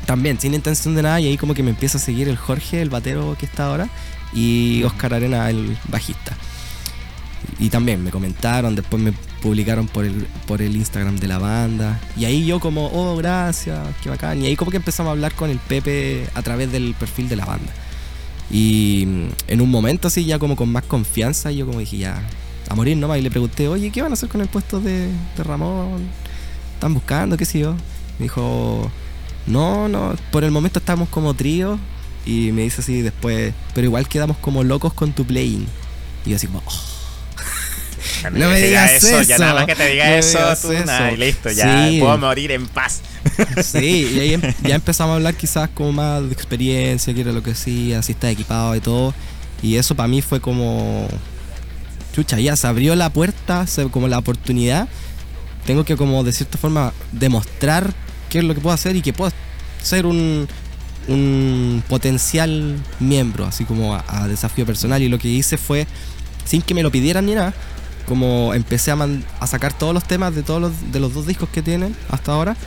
también 0.05 0.39
sin 0.39 0.53
intención 0.53 0.95
de 0.95 1.01
nada, 1.01 1.19
y 1.19 1.27
ahí 1.27 1.37
como 1.37 1.53
que 1.53 1.63
me 1.63 1.71
empieza 1.71 1.97
a 1.97 2.01
seguir 2.01 2.27
el 2.27 2.37
Jorge, 2.37 2.81
el 2.81 2.89
batero 2.89 3.35
que 3.39 3.45
está 3.45 3.67
ahora, 3.67 3.89
y 4.33 4.83
Oscar 4.83 5.13
Arena, 5.13 5.49
el 5.49 5.77
bajista. 5.87 6.35
Y 7.59 7.69
también 7.69 8.03
me 8.03 8.11
comentaron, 8.11 8.75
después 8.75 9.01
me 9.01 9.13
publicaron 9.41 9.87
por 9.87 10.05
el, 10.05 10.27
por 10.47 10.61
el 10.61 10.75
Instagram 10.75 11.17
de 11.17 11.27
la 11.27 11.37
banda. 11.37 11.99
Y 12.17 12.25
ahí 12.25 12.45
yo 12.45 12.59
como, 12.59 12.87
oh, 12.87 13.15
gracias, 13.17 13.79
qué 14.01 14.09
bacán. 14.09 14.41
Y 14.41 14.47
ahí 14.47 14.55
como 14.55 14.71
que 14.71 14.77
empezamos 14.77 15.09
a 15.09 15.11
hablar 15.11 15.33
con 15.33 15.49
el 15.49 15.59
Pepe 15.59 16.27
a 16.33 16.41
través 16.41 16.71
del 16.71 16.95
perfil 16.95 17.29
de 17.29 17.35
la 17.35 17.45
banda. 17.45 17.71
Y 18.51 19.05
mm, 19.07 19.51
en 19.51 19.61
un 19.61 19.69
momento 19.69 20.07
así, 20.07 20.25
ya 20.25 20.39
como 20.39 20.55
con 20.55 20.69
más 20.71 20.83
confianza, 20.83 21.51
yo 21.51 21.65
como 21.65 21.79
dije, 21.79 21.97
ya, 21.97 22.21
a 22.69 22.75
morir 22.75 22.97
nomás. 22.97 23.19
Y 23.19 23.21
le 23.21 23.31
pregunté, 23.31 23.67
oye, 23.67 23.91
¿qué 23.91 24.01
van 24.01 24.11
a 24.11 24.13
hacer 24.13 24.29
con 24.29 24.41
el 24.41 24.47
puesto 24.47 24.79
de, 24.79 25.07
de 25.37 25.43
Ramón? 25.43 26.07
¿Están 26.73 26.93
buscando? 26.93 27.37
¿Qué 27.37 27.45
sé 27.45 27.59
yo? 27.59 27.73
Me 28.19 28.23
dijo, 28.23 28.89
no, 29.47 29.87
no, 29.87 30.15
por 30.31 30.43
el 30.43 30.51
momento 30.51 30.79
estamos 30.79 31.09
como 31.09 31.33
trío. 31.33 31.79
Y 32.25 32.51
me 32.51 32.63
dice 32.63 32.81
así 32.81 33.01
después, 33.03 33.53
pero 33.75 33.85
igual 33.85 34.07
quedamos 34.07 34.37
como 34.37 34.63
locos 34.63 34.93
con 34.93 35.13
tu 35.13 35.25
playing. 35.25 35.67
Y 36.25 36.31
yo 36.31 36.35
así 36.37 36.47
como, 36.47 36.63
oh. 36.65 36.95
No 38.31 38.49
me 38.49 38.59
diga 38.59 38.85
digas 38.87 39.03
eso, 39.03 39.21
ya 39.21 39.37
nada 39.37 39.53
más 39.53 39.65
que 39.67 39.75
te 39.75 39.87
diga 39.91 40.07
No 40.09 40.15
eso, 40.15 40.39
tú, 40.61 40.71
eso. 40.71 40.85
nah, 40.85 41.11
y 41.11 41.17
listo, 41.17 41.51
ya 41.51 41.87
Sí. 41.87 41.99
puedo 41.99 42.17
morir 42.17 42.51
en 42.51 42.65
paz. 42.67 43.01
Sí, 43.63 44.11
y 44.15 44.19
ahí 44.19 44.33
em- 44.33 44.41
ya 44.63 44.75
empezamos 44.75 45.13
a 45.13 45.15
hablar 45.17 45.35
quizás 45.35 45.69
como 45.69 45.91
más 45.91 46.23
de 46.23 46.33
experiencia, 46.33 47.13
qué 47.13 47.21
era 47.21 47.31
lo 47.31 47.43
que 47.43 47.51
hacía, 47.51 48.01
si 48.01 48.13
está 48.13 48.29
equipado 48.31 48.75
y 48.75 48.79
todo. 48.79 49.13
Y 49.61 49.75
eso 49.77 49.95
para 49.95 50.07
mí 50.07 50.21
fue 50.21 50.39
como... 50.41 51.07
Chucha, 52.13 52.39
ya 52.39 52.55
se 52.55 52.65
abrió 52.65 52.95
la 52.95 53.11
puerta, 53.11 53.65
como 53.91 54.07
la 54.07 54.17
oportunidad. 54.17 54.87
Tengo 55.65 55.83
que 55.83 55.95
como 55.97 56.23
de 56.23 56.31
cierta 56.31 56.57
forma 56.57 56.93
demostrar 57.11 57.93
qué 58.35 58.39
es 58.39 58.45
lo 58.45 58.53
que 58.53 58.59
puedo 58.59 58.73
hacer 58.73 58.97
y 58.97 59.01
que 59.01 59.13
puedo 59.13 59.31
ser 59.81 60.05
un, 60.05 60.45
un 61.07 61.81
potencial 61.87 62.75
miembro, 62.99 63.45
así 63.45 63.63
como 63.63 63.95
a, 63.95 64.27
desafío 64.27 64.65
personal. 64.65 65.01
Y 65.01 65.07
lo 65.07 65.17
que 65.17 65.29
hice 65.29 65.55
fue, 65.55 65.87
sin 66.43 66.61
que 66.61 66.73
me 66.73 66.83
lo 66.83 66.91
pidieran 66.91 67.27
ni 67.27 67.33
nada, 67.33 67.53
como 68.05 68.53
empecé 68.53 68.91
a, 68.91 68.97
a 69.39 69.47
sacar 69.47 69.71
todos 69.71 69.93
los 69.93 70.03
temas 70.03 70.35
de 70.35 70.43
todos 70.43 70.59
los, 70.59 70.91
de 70.91 70.99
los 70.99 71.13
dos 71.13 71.27
discos 71.27 71.47
que 71.47 71.61
tienen 71.61 71.95
hasta 72.09 72.33
ahora. 72.33 72.57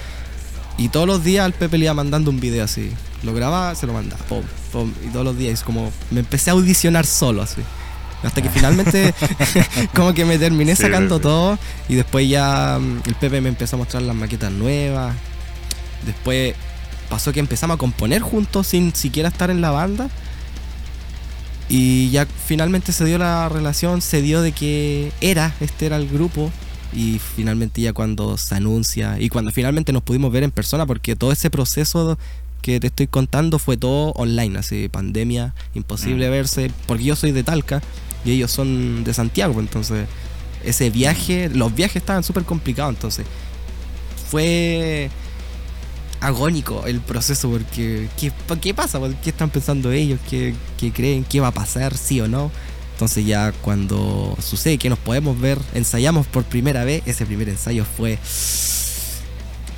Y 0.78 0.88
todos 0.88 1.07
los 1.07 1.22
días 1.22 1.44
al 1.44 1.52
Pepe 1.52 1.76
le 1.76 1.85
iba 1.85 1.92
mandando 1.92 2.31
un 2.31 2.40
video 2.40 2.64
así. 2.64 2.90
Lo 3.22 3.35
grababa, 3.35 3.74
se 3.74 3.87
lo 3.87 3.92
mandaba. 3.92 4.24
y 5.04 5.09
todos 5.11 5.24
los 5.26 5.37
días, 5.37 5.62
como 5.62 5.92
me 6.11 6.20
empecé 6.20 6.48
a 6.48 6.54
audicionar 6.54 7.04
solo 7.04 7.42
así. 7.42 7.61
Hasta 8.22 8.40
que 8.40 8.48
finalmente 8.48 9.12
como 9.94 10.14
que 10.14 10.24
me 10.24 10.38
terminé 10.38 10.74
sacando 10.76 11.20
todo 11.20 11.59
y 11.90 11.94
después 11.94 12.26
ya 12.26 12.78
mm, 12.81 13.02
el 13.04 13.14
Pepe 13.16 13.42
me 13.42 13.50
empezó 13.50 13.76
a 13.76 13.81
mostrar 13.81 14.02
las 14.02 14.16
maquetas 14.16 14.50
nuevas. 14.50 15.14
Después 16.05 16.55
pasó 17.09 17.33
que 17.33 17.41
empezamos 17.41 17.77
a 17.77 17.79
componer 17.79 18.23
juntos 18.23 18.69
sin 18.69 18.95
siquiera 18.95 19.29
estar 19.29 19.51
en 19.51 19.61
la 19.61 19.71
banda. 19.71 20.09
Y 21.69 22.11
ya 22.11 22.27
finalmente 22.27 22.93
se 22.93 23.05
dio 23.05 23.19
la 23.19 23.49
relación, 23.49 24.01
se 24.01 24.23
dio 24.23 24.41
de 24.41 24.53
que 24.53 25.13
era, 25.21 25.55
este 25.61 25.87
era 25.87 25.97
el 25.97 26.09
grupo. 26.09 26.51
Y 26.95 27.21
finalmente 27.37 27.83
ya 27.83 27.93
cuando 27.93 28.39
se 28.39 28.55
anuncia 28.55 29.21
y 29.21 29.29
cuando 29.29 29.51
finalmente 29.51 29.93
nos 29.93 30.03
pudimos 30.03 30.33
ver 30.33 30.43
en 30.43 30.51
persona, 30.51 30.87
porque 30.87 31.17
todo 31.17 31.33
ese 31.33 31.51
proceso 31.51 32.19
que 32.63 32.81
te 32.81 32.89
estoy 32.89 33.07
contando 33.07 33.59
fue 33.59 33.77
todo 33.77 34.13
online, 34.13 34.59
así 34.59 34.89
pandemia, 34.89 35.55
imposible 35.75 36.29
mm. 36.29 36.31
verse, 36.31 36.71
porque 36.87 37.05
yo 37.05 37.17
soy 37.17 37.33
de 37.33 37.43
Talca 37.43 37.83
y 38.25 38.33
ellos 38.33 38.51
son 38.51 39.05
de 39.05 39.15
Santiago, 39.15 39.61
entonces 39.61 40.09
ese 40.65 40.91
viaje, 40.91 41.51
los 41.51 41.75
viajes 41.75 41.97
estaban 41.97 42.25
súper 42.25 42.45
complicados, 42.45 42.95
entonces 42.95 43.27
fue 44.31 45.11
agónico 46.20 46.85
el 46.87 47.00
proceso 47.00 47.50
porque 47.50 48.09
¿qué, 48.18 48.33
qué 48.61 48.74
pasa? 48.74 49.00
¿Qué 49.22 49.31
están 49.31 49.50
pensando 49.50 49.92
ellos? 49.92 50.20
¿Qué, 50.28 50.54
¿Qué, 50.78 50.92
creen? 50.92 51.24
¿Qué 51.24 51.40
va 51.40 51.48
a 51.48 51.52
pasar? 51.52 51.96
¿Sí 51.96 52.20
o 52.20 52.28
no? 52.28 52.50
Entonces 52.92 53.24
ya 53.24 53.52
cuando 53.52 54.37
sucede 54.40 54.78
que 54.78 54.88
nos 54.88 54.98
podemos 54.98 55.40
ver, 55.40 55.59
ensayamos 55.74 56.26
por 56.26 56.44
primera 56.44 56.85
vez, 56.85 57.02
ese 57.07 57.24
primer 57.26 57.48
ensayo 57.48 57.85
fue 57.85 58.18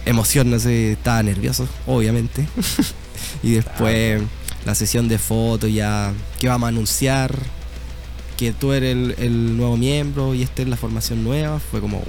emoción, 0.07 0.50
no 0.50 0.59
sé, 0.59 0.92
estaba 0.92 1.22
nervioso, 1.22 1.68
obviamente. 1.87 2.46
y 3.42 3.53
después 3.53 4.22
la 4.64 4.74
sesión 4.74 5.09
de 5.09 5.18
fotos 5.18 5.72
ya 5.72 6.12
que 6.38 6.48
vamos 6.48 6.66
a 6.66 6.68
anunciar 6.68 7.35
que 8.37 8.53
tú 8.53 8.72
eres 8.72 9.18
el, 9.18 9.57
nuevo 9.59 9.76
miembro 9.76 10.35
y 10.35 10.42
esta 10.42 10.62
es 10.62 10.68
la 10.68 10.76
formación 10.76 11.22
nueva, 11.22 11.61
fue 11.61 11.81
como 11.81 11.98
wow. 11.98 12.07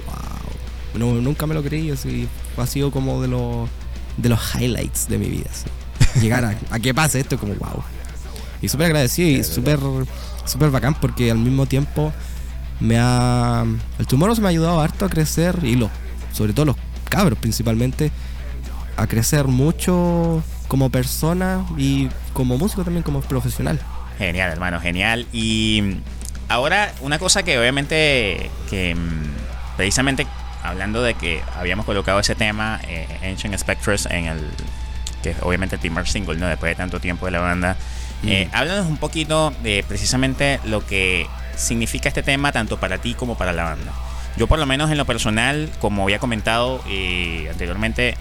No, 0.94 1.14
nunca 1.22 1.46
me 1.46 1.54
lo 1.54 1.62
creí, 1.62 1.92
así 1.92 2.28
ha 2.58 2.68
sido 2.68 2.92
como 2.92 3.22
de 3.22 3.28
los 3.28 3.70
de 4.18 4.30
los 4.30 4.40
highlights 4.56 5.08
de 5.08 5.18
mi 5.18 5.28
vida. 5.28 5.50
Llegar 6.22 6.46
a, 6.46 6.80
que 6.80 6.94
pase 6.94 7.20
esto 7.20 7.38
como 7.40 7.54
wow. 7.56 7.84
Y 8.62 8.68
súper 8.68 8.88
agradecido 8.88 9.30
y 9.30 9.44
súper 9.44 9.80
super 10.46 10.70
bacán 10.70 10.96
porque 10.96 11.32
al 11.32 11.38
mismo 11.38 11.66
tiempo 11.66 12.12
me 12.80 12.98
ha... 13.00 13.64
El 14.00 14.08
tumor 14.08 14.38
me 14.40 14.48
ha 14.48 14.50
ayudado 14.50 14.82
harto 14.82 15.06
a 15.06 15.10
crecer 15.10 15.60
y 15.64 15.76
los, 15.76 15.90
sobre 16.34 16.54
todo 16.54 16.66
los 16.66 16.76
cabros 17.10 17.38
principalmente, 17.40 18.12
a 18.98 19.08
crecer 19.08 19.48
mucho 19.48 20.44
como 20.68 20.90
persona 20.90 21.66
y 21.78 22.10
como 22.34 22.58
músico 22.58 22.84
también, 22.84 23.04
como 23.04 23.22
profesional. 23.22 23.80
Genial, 24.18 24.52
hermano, 24.52 24.80
genial. 24.80 25.28
Y 25.34 25.98
ahora 26.48 26.94
una 27.02 27.20
cosa 27.20 27.44
que 27.44 27.58
obviamente 27.58 28.50
que 28.70 28.96
mm, 28.96 29.78
precisamente 29.78 30.28
hablando 30.64 31.02
de 31.02 31.14
que 31.14 31.42
habíamos 31.56 31.86
colocado 31.86 32.20
ese 32.20 32.36
tema, 32.36 32.80
eh, 32.88 33.08
Ancient 33.24 33.58
Spectres, 33.58 34.06
en 34.08 34.28
el. 34.28 34.40
que 35.24 35.32
es 35.32 35.38
obviamente 35.42 35.76
el 35.76 35.82
primer 35.82 36.08
single, 36.08 36.38
¿no? 36.38 36.48
Después 36.48 36.72
de 36.72 36.76
tanto 36.76 37.00
tiempo 37.00 37.26
de 37.26 37.32
la 37.32 37.40
banda. 37.40 37.78
Eh, 38.26 38.48
mm. 38.52 38.56
háblanos 38.56 38.88
un 38.88 38.98
poquito 38.98 39.52
de 39.64 39.84
precisamente 39.88 40.60
lo 40.66 40.86
que 40.86 41.28
significa 41.56 42.10
este 42.10 42.24
tema, 42.24 42.52
tanto 42.52 42.80
para 42.80 43.00
ti 43.00 43.14
como 43.14 43.36
para 43.36 43.54
la 43.54 43.64
banda. 43.64 43.92
Yo, 44.38 44.48
por 44.48 44.60
lo 44.60 44.66
menos 44.66 44.92
en 44.92 44.98
lo 44.98 45.06
personal, 45.06 45.70
como 45.80 46.04
había 46.04 46.20
comentado 46.20 46.82
eh, 46.88 47.48
anteriormente, 47.52 48.16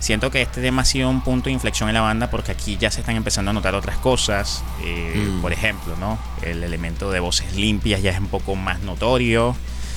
siento 0.00 0.30
que 0.30 0.42
este 0.42 0.60
tema 0.60 0.82
ha 0.82 0.84
sido 0.84 1.08
un 1.08 1.20
punto 1.22 1.46
de 1.46 1.52
inflexión 1.52 1.88
en 1.88 1.94
la 1.94 2.00
banda 2.00 2.30
porque 2.30 2.52
aquí 2.52 2.76
ya 2.78 2.90
se 2.90 3.00
están 3.00 3.16
empezando 3.16 3.50
a 3.50 3.54
notar 3.54 3.74
otras 3.74 3.96
cosas. 3.98 4.64
Mm. 5.14 5.42
Por 5.42 5.52
ejemplo, 5.52 5.94
¿no? 5.96 6.18
El 6.42 6.64
elemento 6.64 7.10
de 7.10 7.20
voces 7.20 7.54
limpias 7.54 8.02
ya 8.02 8.10
es 8.10 8.18
un 8.18 8.28
poco 8.28 8.56
más 8.56 8.80
notorio 8.80 9.54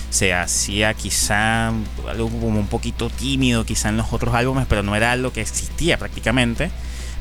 se 0.09 0.33
hacía 0.33 0.93
quizá 0.93 1.67
algo 2.07 2.29
como 2.29 2.59
un 2.59 2.67
poquito 2.67 3.09
tímido 3.09 3.65
quizá 3.65 3.89
en 3.89 3.97
los 3.97 4.11
otros 4.11 4.33
álbumes, 4.33 4.65
pero 4.67 4.83
no 4.83 4.95
era 4.95 5.11
algo 5.11 5.31
que 5.31 5.41
existía 5.41 5.97
prácticamente. 5.97 6.71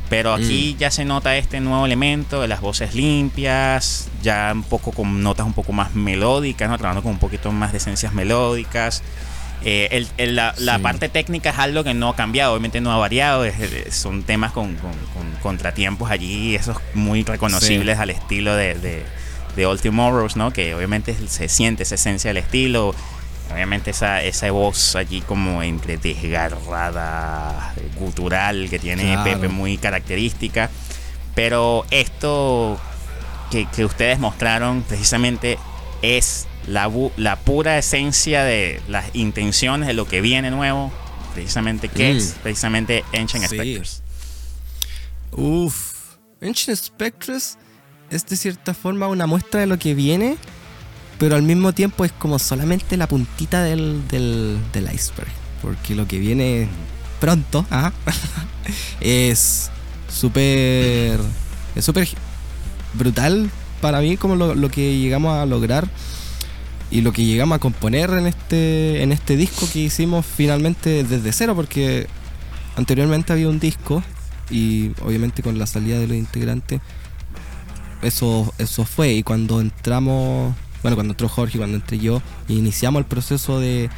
Pero 0.08 0.32
aquí 0.32 0.72
mm. 0.74 0.78
ya 0.78 0.90
se 0.90 1.04
nota 1.04 1.36
este 1.36 1.60
nuevo 1.60 1.84
elemento 1.84 2.40
de 2.40 2.48
las 2.48 2.62
voces 2.62 2.94
limpias, 2.94 4.08
ya 4.22 4.52
un 4.54 4.62
poco 4.62 4.92
con 4.92 5.22
notas 5.22 5.46
un 5.46 5.52
poco 5.52 5.72
más 5.72 5.94
melódicas, 5.94 6.68
¿no? 6.70 6.78
trabajando 6.78 7.02
con 7.02 7.12
un 7.12 7.18
poquito 7.18 7.52
más 7.52 7.72
de 7.72 7.78
esencias 7.78 8.14
melódicas. 8.14 9.02
Eh, 9.64 10.06
la, 10.18 10.78
parte 10.78 11.08
técnica 11.08 11.50
es 11.50 11.58
algo 11.58 11.84
que 11.84 11.92
no 11.92 12.10
ha 12.10 12.16
cambiado, 12.16 12.52
obviamente 12.52 12.80
no 12.80 12.92
ha 12.92 12.96
variado, 12.96 13.44
son 13.90 14.22
temas 14.22 14.52
con, 14.52 14.78
contratiempos 15.42 16.10
allí, 16.10 16.54
esos 16.54 16.78
muy 16.94 17.24
reconocibles 17.24 17.98
al 17.98 18.10
estilo 18.10 18.54
de 18.54 18.74
de 18.74 19.02
All 19.56 19.80
Tomorrows, 19.80 20.36
¿no? 20.36 20.52
Que 20.52 20.74
obviamente 20.74 21.16
se 21.28 21.48
siente 21.48 21.82
esa 21.82 21.96
esencia 21.96 22.28
del 22.28 22.38
estilo. 22.38 22.94
Obviamente 23.52 23.90
esa, 23.90 24.22
esa 24.22 24.50
voz 24.50 24.94
allí 24.94 25.22
como 25.22 25.62
entre 25.62 25.96
desgarrada, 25.96 27.74
cultural, 27.98 28.68
que 28.68 28.78
tiene 28.78 29.16
Pepe 29.24 29.48
muy 29.48 29.78
característica. 29.78 30.70
Pero 31.34 31.86
esto 31.90 32.78
que, 33.50 33.84
ustedes 33.84 34.18
mostraron 34.18 34.82
precisamente 34.82 35.58
es 36.02 36.46
la, 36.66 36.90
la, 37.16 37.36
pura 37.36 37.78
esencia 37.78 38.44
de 38.44 38.80
las 38.88 39.06
intenciones 39.14 39.86
de 39.86 39.94
lo 39.94 40.06
que 40.06 40.20
viene 40.20 40.50
nuevo. 40.50 40.92
Precisamente 41.34 41.88
que 41.88 42.16
es 42.16 42.34
mm. 42.34 42.42
precisamente 42.42 43.04
Ancient 43.14 43.46
Spectres. 43.46 44.02
Uf, 45.32 46.16
Ancient 46.42 46.78
Spectres 46.78 47.56
es 48.10 48.26
de 48.26 48.36
cierta 48.36 48.74
forma 48.74 49.08
una 49.08 49.26
muestra 49.26 49.60
de 49.60 49.66
lo 49.66 49.78
que 49.78 49.94
viene, 49.94 50.36
pero 51.18 51.36
al 51.36 51.42
mismo 51.42 51.72
tiempo 51.72 52.04
es 52.04 52.12
como 52.12 52.38
solamente 52.38 52.96
la 52.96 53.08
puntita 53.08 53.62
del, 53.62 54.06
del, 54.08 54.88
iceberg. 54.92 55.28
Porque 55.62 55.94
lo 55.94 56.06
que 56.06 56.18
viene 56.18 56.68
pronto 57.20 57.66
¿ah? 57.70 57.92
es 59.00 59.70
súper. 60.08 61.20
Es 61.74 61.84
súper 61.84 62.08
brutal 62.94 63.50
para 63.80 64.00
mí 64.00 64.16
como 64.16 64.34
lo, 64.34 64.70
que 64.70 64.98
llegamos 64.98 65.36
a 65.36 65.46
lograr 65.46 65.88
y 66.90 67.02
lo 67.02 67.12
que 67.12 67.24
llegamos 67.24 67.56
a 67.56 67.58
componer 67.58 68.10
en 68.10 68.26
este, 68.26 69.02
en 69.02 69.12
este 69.12 69.36
disco 69.36 69.68
que 69.72 69.80
hicimos 69.80 70.24
finalmente 70.26 71.04
desde 71.04 71.32
cero, 71.32 71.54
porque 71.54 72.06
anteriormente 72.76 73.32
había 73.32 73.48
un 73.48 73.60
disco 73.60 74.02
y 74.50 74.92
obviamente 75.04 75.42
con 75.42 75.58
la 75.58 75.66
salida 75.66 75.98
de 75.98 76.08
los 76.08 76.16
integrantes 76.16 76.80
eso, 78.02 78.52
eso 78.58 78.84
fue. 78.84 79.12
Y 79.12 79.22
cuando 79.22 79.60
entramos, 79.60 80.54
bueno, 80.82 80.96
cuando 80.96 81.12
entró 81.12 81.28
Jorge, 81.28 81.58
cuando 81.58 81.76
entré 81.76 81.98
yo, 81.98 82.22
iniciamos 82.48 83.00
el 83.00 83.06
proceso 83.06 83.60
de, 83.60 83.90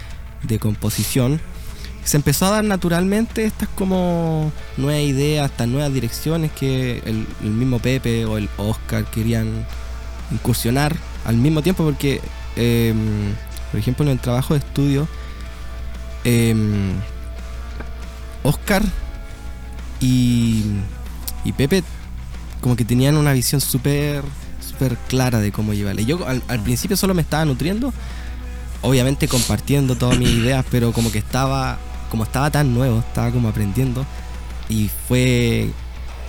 de 0.43 0.59
composición, 0.59 1.41
se 2.05 2.17
empezó 2.17 2.47
a 2.47 2.51
dar 2.51 2.65
naturalmente 2.65 3.45
estas 3.45 3.69
como 3.69 4.51
nuevas 4.77 5.03
ideas, 5.03 5.51
estas 5.51 5.69
nuevas 5.69 5.93
direcciones 5.93 6.51
que 6.53 7.03
el, 7.05 7.27
mismo 7.51 7.79
Pepe 7.79 8.25
o 8.25 8.39
el 8.39 8.49
Oscar 8.57 9.05
querían 9.05 9.67
incursionar 10.31 10.97
al 11.25 11.37
mismo 11.37 11.63
tiempo 11.63 11.85
porque, 11.85 12.21
em, 12.57 13.35
por 13.71 13.81
ejemplo, 13.81 14.05
en 14.07 14.13
el 14.13 14.19
trabajo 14.19 14.55
de 14.55 14.61
estudio, 14.61 15.07
em, 16.25 16.93
Oscar 18.43 18.83
y, 20.01 20.65
y 21.45 21.53
Pepe 21.53 21.85
como 22.61 22.77
que 22.77 22.85
tenían 22.85 23.17
una 23.17 23.33
visión 23.33 23.61
súper 23.61 24.23
súper 24.61 24.97
clara 25.09 25.41
de 25.41 25.53
cómo 25.53 25.75
llevarle. 25.75 26.05
Yo 26.05 26.27
al, 26.27 26.61
principio 26.63 26.97
solo 26.97 27.15
me 27.15 27.23
estaba 27.23 27.45
nutriendo, 27.45 27.93
obviamente 28.83 29.29
compartiendo 29.29 29.97
todas 29.97 30.19
mis 30.19 30.29
ideas, 30.41 30.65
pero 30.71 30.93
como 30.93 31.11
que 31.11 31.19
estaba, 31.19 31.79
como 32.11 32.25
estaba 32.25 32.51
tan 32.51 32.75
nuevo, 32.75 33.01
estaba 33.01 33.31
como 33.31 33.49
aprendiendo 33.49 34.07
y 34.69 34.91
fue 35.09 35.71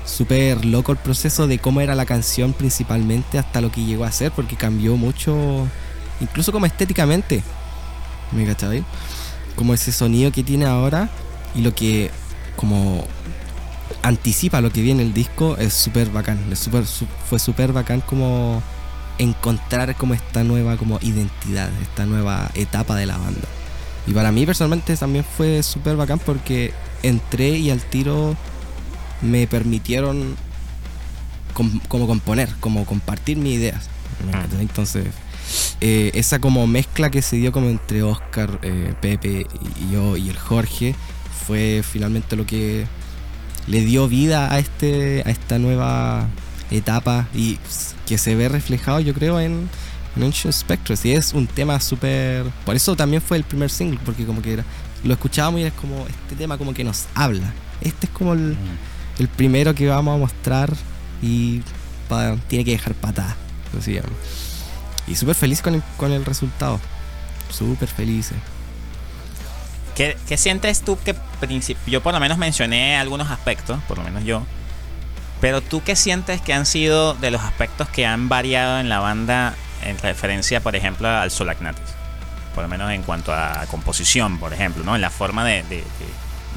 súper 0.06 0.65
loco 0.65 0.91
el 0.91 0.98
proceso 0.98 1.48
de 1.48 1.60
cómo 1.60 1.80
era 1.80 1.94
la 1.94 2.06
canción 2.06 2.54
principalmente 2.54 3.38
hasta 3.38 3.62
lo 3.62 3.72
que 3.72 3.86
llegó 3.86 4.04
a 4.04 4.12
ser, 4.12 4.32
porque 4.32 4.56
cambió 4.56 4.98
mucho, 4.98 5.67
incluso 6.20 6.52
como 6.52 6.65
estéticamente, 6.65 7.44
¿me 8.32 8.46
cachai? 8.46 8.84
Como 9.56 9.74
ese 9.74 9.91
sonido 9.91 10.32
que 10.32 10.44
tiene 10.44 10.65
ahora 10.65 11.10
y 11.54 11.62
lo 11.62 11.76
que 11.76 12.10
como 12.56 13.06
anticipa 14.01 14.62
lo 14.62 14.71
que 14.71 14.82
viene 14.82 15.04
el 15.04 15.13
disco, 15.13 15.58
es 15.58 15.73
súper 15.73 16.10
bacán. 16.10 16.39
Es 16.51 16.60
super, 16.60 16.84
fue 17.30 17.39
súper 17.39 17.73
bacán 17.73 18.01
como 18.01 18.62
encontrar 19.17 19.95
como 19.95 20.13
esta 20.13 20.43
nueva 20.43 20.77
como 20.77 20.97
identidad, 21.01 21.69
esta 21.82 22.06
nueva 22.06 22.49
etapa 22.56 22.95
de 22.95 23.06
la 23.06 23.17
banda. 23.17 23.47
Y 24.08 24.13
para 24.13 24.32
mí 24.32 24.45
personalmente 24.45 24.95
también 24.97 25.23
fue 25.25 25.62
súper 25.63 25.95
bacán 25.95 26.19
porque 26.19 26.73
entré 27.04 27.49
y 27.49 27.69
al 27.69 27.82
tiro 27.82 28.36
me 29.21 29.45
permitieron 29.47 30.36
como 31.88 32.08
componer, 32.08 32.49
como 32.60 32.86
compartir 32.86 33.38
mis 33.38 33.56
ideas. 33.56 33.89
Entonces, 34.60 35.08
eh, 35.82 36.12
esa 36.13 36.39
como 36.39 36.65
mezcla 36.67 37.10
que 37.10 37.21
se 37.21 37.36
dio 37.38 37.51
como 37.51 37.69
entre 37.69 38.04
Oscar, 38.04 38.60
eh, 38.62 38.93
Pepe 39.01 39.45
y 39.80 39.93
yo 39.93 40.17
y 40.17 40.30
el 40.30 40.38
Jorge 40.38 40.95
fue 41.45 41.84
finalmente 41.84 42.36
lo 42.36 42.45
que 42.45 42.86
le 43.67 43.82
dio 43.82 44.08
vida 44.08 44.54
a 44.54 44.60
este 44.60 45.24
a 45.26 45.30
esta 45.30 45.60
nueva 45.60 46.28
etapa 46.69 47.28
y 47.34 47.58
que 48.06 48.17
se 48.17 48.36
ve 48.36 48.50
reflejado 48.50 49.00
yo 49.00 49.13
creo 49.13 49.39
en, 49.39 49.69
Ancient 50.15 50.54
Spectres 50.54 51.06
y 51.06 51.13
es 51.13 51.34
un 51.34 51.47
tema 51.47 51.80
súper 51.80 52.45
por 52.65 52.76
eso 52.76 52.97
también 52.97 53.21
fue 53.21 53.38
el 53.38 53.45
primer 53.45 53.69
single 53.69 54.00
porque 54.04 54.26
como 54.26 54.41
que 54.41 54.54
era 54.54 54.65
lo 55.04 55.13
escuchábamos 55.13 55.62
y 55.62 55.63
es 55.63 55.74
como 55.74 56.06
este 56.08 56.36
tema 56.36 56.58
como 56.58 56.74
que 56.74 56.84
nos 56.84 57.06
habla. 57.15 57.54
Este 57.82 58.06
es 58.06 58.12
como 58.12 58.34
el, 58.34 58.52
mm. 58.52 59.28
primero 59.36 59.74
que 59.74 59.88
vamos 59.88 60.15
a 60.15 60.17
mostrar 60.17 60.71
y 61.21 61.62
tiene 62.47 62.65
que 62.65 62.71
dejar 62.71 62.93
patada 62.93 63.38
y 65.08 65.15
súper 65.15 65.34
feliz 65.36 65.62
con 65.62 65.76
el, 65.76 65.84
con 65.97 66.12
el 66.12 66.26
resultado. 66.26 66.80
Súper 67.50 67.88
feliz 67.88 68.32
¿Qué, 69.95 70.17
sientes 70.38 70.82
tú 70.82 70.97
que 71.04 71.15
yo 71.88 72.01
por 72.01 72.13
lo 72.13 72.19
menos 72.19 72.38
mencioné 72.38 72.97
algunos 72.97 73.30
aspectos, 73.30 73.80
por 73.88 73.97
lo 73.97 74.04
menos 74.04 74.23
yo, 74.23 74.43
pero 75.39 75.62
tú 75.62 75.84
qué 75.84 75.95
sientes 75.95 76.41
que 76.41 76.54
han 76.54 76.65
sido 76.65 77.13
de 77.15 77.32
los 77.32 77.41
aspectos 77.41 77.89
que 77.89 78.06
han 78.06 78.30
variado 78.30 78.80
en 78.80 78.89
la 78.89 78.99
banda 78.99 79.56
en 79.84 79.97
referencia, 79.97 80.62
por 80.62 80.75
ejemplo, 80.75 81.08
al 81.08 81.32
Solagnatis? 81.32 81.84
Por 82.56 82.63
lo 82.63 82.69
menos 82.69 82.91
en 82.91 83.04
cuanto 83.04 83.34
a 83.34 83.65
composición, 83.69 84.39
por 84.39 84.54
ejemplo, 84.54 84.84
¿no? 84.84 84.95
En 84.95 85.01
la 85.01 85.10
forma 85.10 85.45
de, 85.45 85.63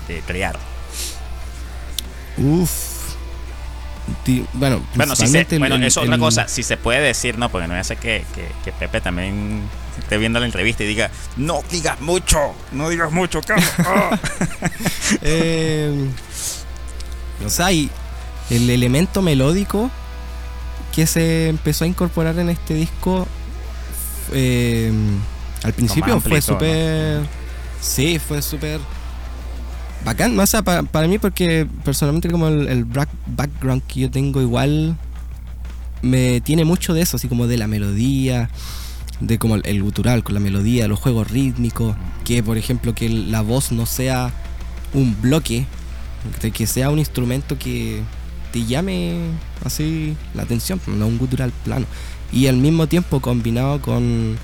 de, 0.09 0.21
crear. 0.27 0.57
Uf. 2.37 2.94
Bueno, 4.55 4.83
bueno, 4.95 5.17
si 5.17 5.27
bueno 5.59 5.77
es 5.77 5.97
otra 5.97 6.19
cosa, 6.19 6.49
si 6.49 6.63
se 6.63 6.77
puede 6.77 7.01
decir, 7.01 7.39
no, 7.39 7.49
porque 7.49 7.67
no 7.67 7.75
voy 7.75 7.81
a 7.81 7.97
que, 7.97 8.25
que 8.65 8.73
Pepe 8.73 9.01
también 9.01 9.63
esté 9.99 10.19
viendo 10.19 10.41
la 10.41 10.47
entrevista 10.47 10.85
y 10.85 10.87
diga, 10.87 11.11
no 11.37 11.63
digas 11.71 12.01
mucho, 12.01 12.39
no 12.73 12.89
digas 12.89 13.13
mucho, 13.13 13.41
Carlos. 13.41 13.71
eh, 15.23 16.09
o 17.45 17.49
sea, 17.49 17.73
y 17.73 17.91
el 18.51 18.69
elemento 18.71 19.23
melódico 19.23 19.91
que 20.95 21.07
se 21.07 21.49
empezó 21.49 21.85
a 21.85 21.89
incorporar 21.89 22.39
en 22.39 22.51
este 22.51 22.75
disco 22.75 23.27
eh, 24.33 24.93
al 25.63 25.73
principio 25.73 26.21
fue 26.21 26.41
súper... 26.41 27.23
Sí, 27.81 28.19
fue 28.19 28.41
súper 28.41 28.81
bacán. 30.05 30.37
Más 30.37 30.53
para, 30.65 30.83
para, 30.83 31.09
mí 31.09 31.19
porque 31.19 31.67
personalmente 31.85 32.31
como 32.31 32.49
el, 32.49 32.69
el 32.69 32.85
background 32.85 33.83
que 33.83 34.01
yo 34.01 34.11
tengo 34.11 34.41
igual 34.41 34.97
me 36.03 36.41
tiene 36.41 36.65
mucho 36.65 36.95
de 36.95 37.03
eso, 37.03 37.17
así 37.17 37.29
como 37.29 37.47
de 37.47 37.57
la 37.57 37.67
melodía, 37.67 38.51
de 39.21 39.39
como 39.39 39.57
el, 39.57 39.83
gutural 39.83 40.23
con 40.23 40.35
la 40.35 40.41
melodía, 40.41 40.87
los 40.87 41.01
juegos 41.01 41.31
rítmicos, 41.31 41.97
que 42.25 42.43
por 42.43 42.59
ejemplo 42.59 42.95
que 42.95 43.09
la 43.09 43.41
voz 43.41 43.73
no 43.73 43.87
sea 43.87 44.33
un 44.93 45.21
bloque, 45.21 45.67
que 46.53 46.67
sea 46.67 46.91
un 46.91 46.99
instrumento 46.99 47.59
que 47.59 48.03
te 48.53 48.65
llame 48.65 49.19
así 49.65 50.17
la 50.35 50.43
atención, 50.43 50.81
no 50.87 51.07
un 51.07 51.19
gutural 51.19 51.53
plano. 51.65 51.87
Y 52.33 52.47
al 52.47 52.57
mismo 52.57 52.87
tiempo 52.87 53.21
combinado 53.21 53.81
con 53.81 54.37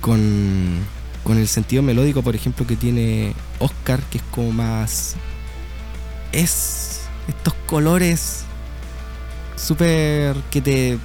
con 0.00 0.82
con 1.22 1.38
el 1.38 1.48
sentido 1.48 1.82
melódico, 1.82 2.22
por 2.22 2.36
ejemplo, 2.36 2.66
que 2.66 2.76
tiene 2.76 3.32
Oscar, 3.64 4.00
que 4.10 4.18
es 4.18 4.24
como 4.30 4.52
más 4.52 5.16
es 6.32 7.00
estos 7.28 7.54
colores 7.66 8.44
súper 9.56 10.36
que 10.50 10.60
te 10.60 10.98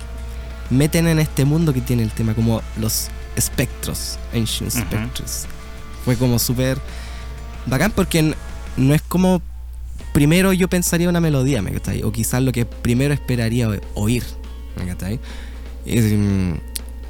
meten 0.69 1.08
en 1.08 1.19
este 1.19 1.45
mundo 1.45 1.74
que 1.74 1.82
tiene 1.82 2.04
el 2.04 2.12
tema, 2.12 2.34
como 2.34 2.62
los 2.78 3.10
espectros, 3.36 4.17
Ancient 4.34 4.72
Spectres. 4.72 5.48
Fue 6.04 6.15
como 6.17 6.39
súper 6.39 6.78
bacán 7.65 7.91
porque 7.91 8.36
no 8.76 8.93
es 8.93 9.02
como 9.04 9.41
primero 10.13 10.52
yo 10.52 10.67
pensaría 10.67 11.08
una 11.08 11.22
melodía, 11.22 11.62
¿me 11.62 11.72
O 12.04 12.12
quizás 12.12 12.41
lo 12.41 12.52
que 12.52 12.65
primero 12.65 13.13
esperaría 13.13 13.69
oír, 13.93 14.24
¿me 14.76 14.91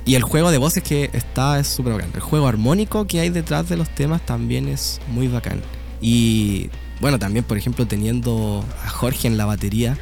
Y 0.09 0.15
el 0.15 0.23
juego 0.23 0.49
de 0.49 0.57
voces 0.57 0.81
que 0.81 1.11
está 1.13 1.59
es 1.59 1.67
súper 1.67 1.93
bacán. 1.93 2.09
El 2.15 2.21
juego 2.21 2.47
armónico 2.47 3.05
que 3.05 3.19
hay 3.19 3.29
detrás 3.29 3.69
de 3.69 3.77
los 3.77 3.87
temas 3.93 4.25
también 4.25 4.67
es 4.67 4.99
muy 5.09 5.27
bacán. 5.27 5.61
Y 6.01 6.71
bueno, 6.99 7.19
también 7.19 7.45
por 7.45 7.59
ejemplo 7.59 7.85
teniendo 7.85 8.65
a 8.83 8.89
Jorge 8.89 9.27
en 9.27 9.37
la 9.37 9.45
batería, 9.45 9.99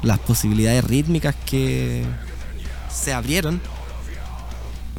las 0.00 0.20
posibilidades 0.20 0.84
rítmicas 0.84 1.34
que, 1.44 2.04
se 2.88 3.12
abrieron 3.12 3.60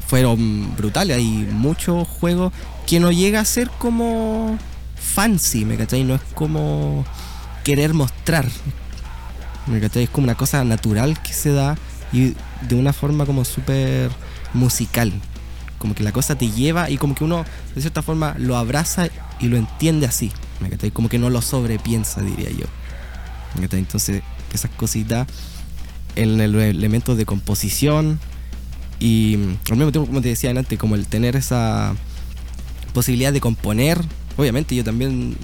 fueron 0.06 0.76
brutales. 0.76 1.16
Hay 1.16 1.48
muchos 1.50 2.06
juegos 2.06 2.52
que 2.86 3.00
no 3.00 3.10
llega 3.12 3.40
a 3.40 3.46
ser 3.46 3.70
como 3.70 4.58
fancy, 4.94 5.64
¿me 5.64 5.78
cachai? 5.78 6.04
No 6.04 6.16
es 6.16 6.22
como 6.34 7.06
querer 7.64 7.94
mostrar. 7.94 8.46
¿Me 9.66 9.80
cachai? 9.80 10.02
Es 10.02 10.10
como 10.10 10.24
una 10.24 10.34
cosa 10.34 10.62
natural 10.64 11.18
que 11.22 11.32
se 11.32 11.50
da 11.50 11.78
y 12.12 12.34
de 12.68 12.74
una 12.74 12.92
forma 12.92 13.24
como 13.24 13.46
súper 13.46 14.10
musical. 14.54 15.12
Como 15.78 15.94
que 15.94 16.02
la 16.02 16.12
cosa 16.12 16.36
te 16.36 16.50
lleva 16.50 16.90
y 16.90 16.98
como 16.98 17.14
que 17.14 17.24
uno 17.24 17.44
de 17.74 17.80
cierta 17.80 18.02
forma 18.02 18.34
lo 18.38 18.56
abraza 18.56 19.08
y 19.38 19.48
lo 19.48 19.56
entiende 19.56 20.06
así. 20.06 20.30
Como 20.92 21.08
que 21.08 21.18
no 21.18 21.30
lo 21.30 21.40
sobrepiensa, 21.40 22.20
diría 22.22 22.50
yo. 22.50 22.66
Entonces, 23.60 24.22
esas 24.52 24.70
cositas 24.72 25.26
en 26.16 26.40
el 26.40 26.54
elemento 26.54 27.16
de 27.16 27.24
composición 27.24 28.20
y 28.98 29.34
al 29.70 29.76
mismo 29.76 29.92
tiempo, 29.92 30.06
como 30.06 30.20
te 30.20 30.28
decía 30.28 30.50
antes, 30.50 30.78
como 30.78 30.94
el 30.94 31.06
tener 31.06 31.36
esa 31.36 31.94
posibilidad 32.92 33.32
de 33.32 33.40
componer. 33.40 33.98
Obviamente 34.36 34.74
yo 34.74 34.84
también 34.84 35.36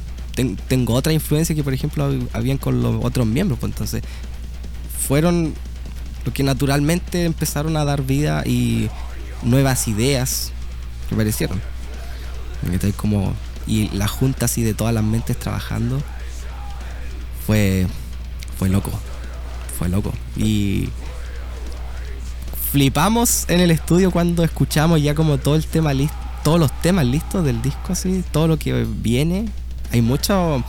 tengo 0.68 0.94
otra 0.94 1.12
influencia 1.12 1.54
que 1.54 1.64
por 1.64 1.72
ejemplo 1.72 2.12
habían 2.34 2.58
con 2.58 2.82
los 2.82 3.02
otros 3.02 3.26
miembros, 3.26 3.58
pues 3.58 3.72
entonces 3.72 4.02
fueron 5.06 5.54
lo 6.26 6.32
que 6.32 6.42
naturalmente 6.42 7.24
empezaron 7.24 7.76
a 7.76 7.84
dar 7.84 8.02
vida 8.02 8.42
y 8.44 8.90
nuevas 9.42 9.88
ideas 9.88 10.52
que 11.08 11.14
aparecieron. 11.14 11.62
Como, 12.96 13.32
y 13.66 13.88
la 13.90 14.08
junta 14.08 14.46
así 14.46 14.62
de 14.62 14.74
todas 14.74 14.92
las 14.92 15.04
mentes 15.04 15.38
trabajando 15.38 16.02
fue, 17.46 17.86
fue 18.58 18.68
loco 18.68 18.92
fue 19.76 19.88
loco. 19.88 20.12
Y 20.36 20.88
flipamos 22.70 23.44
en 23.48 23.60
el 23.60 23.70
estudio 23.70 24.10
cuando 24.10 24.42
escuchamos 24.42 25.00
ya 25.02 25.14
como 25.14 25.38
todo 25.38 25.54
el 25.54 25.64
tema 25.66 25.92
listo, 25.92 26.16
todos 26.42 26.58
los 26.58 26.80
temas 26.80 27.06
listos 27.06 27.44
del 27.44 27.62
disco 27.62 27.92
así, 27.92 28.24
todo 28.32 28.48
lo 28.48 28.58
que 28.58 28.86
viene. 28.88 29.48
Hay 29.92 30.02
mucho 30.02 30.64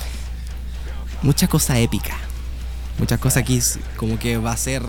mucha 1.21 1.47
cosa 1.47 1.79
épica. 1.79 2.15
Muchas 2.99 3.19
cosas 3.19 3.37
aquí 3.37 3.59
como 3.95 4.17
que 4.19 4.37
va 4.37 4.51
a 4.51 4.57
ser 4.57 4.81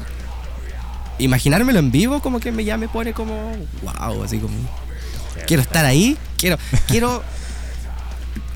imaginármelo 1.19 1.79
en 1.79 1.91
vivo 1.91 2.21
como 2.21 2.41
que 2.41 2.53
me 2.53 2.65
ya 2.65 2.77
me 2.77 2.89
pone 2.89 3.13
como 3.13 3.53
wow, 3.83 4.23
así 4.23 4.39
como 4.39 4.55
quiero 5.47 5.63
estar 5.63 5.85
ahí, 5.85 6.17
quiero 6.37 6.59
quiero 6.87 7.23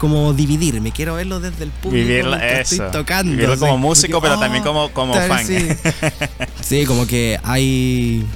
como 0.02 0.32
dividirme, 0.32 0.90
quiero 0.90 1.14
verlo 1.14 1.38
desde 1.38 1.62
el 1.62 1.70
público 1.70 2.36
que 2.36 2.60
estoy 2.60 2.80
tocando. 2.90 3.30
Vivirlo 3.30 3.56
como 3.56 3.78
músico, 3.78 4.20
pero 4.20 4.36
también 4.36 4.64
como, 4.64 4.90
como 4.90 5.14
fan. 5.14 5.46
Sí. 6.60 6.84
como 6.86 7.06
que 7.06 7.38
hay. 7.44 8.26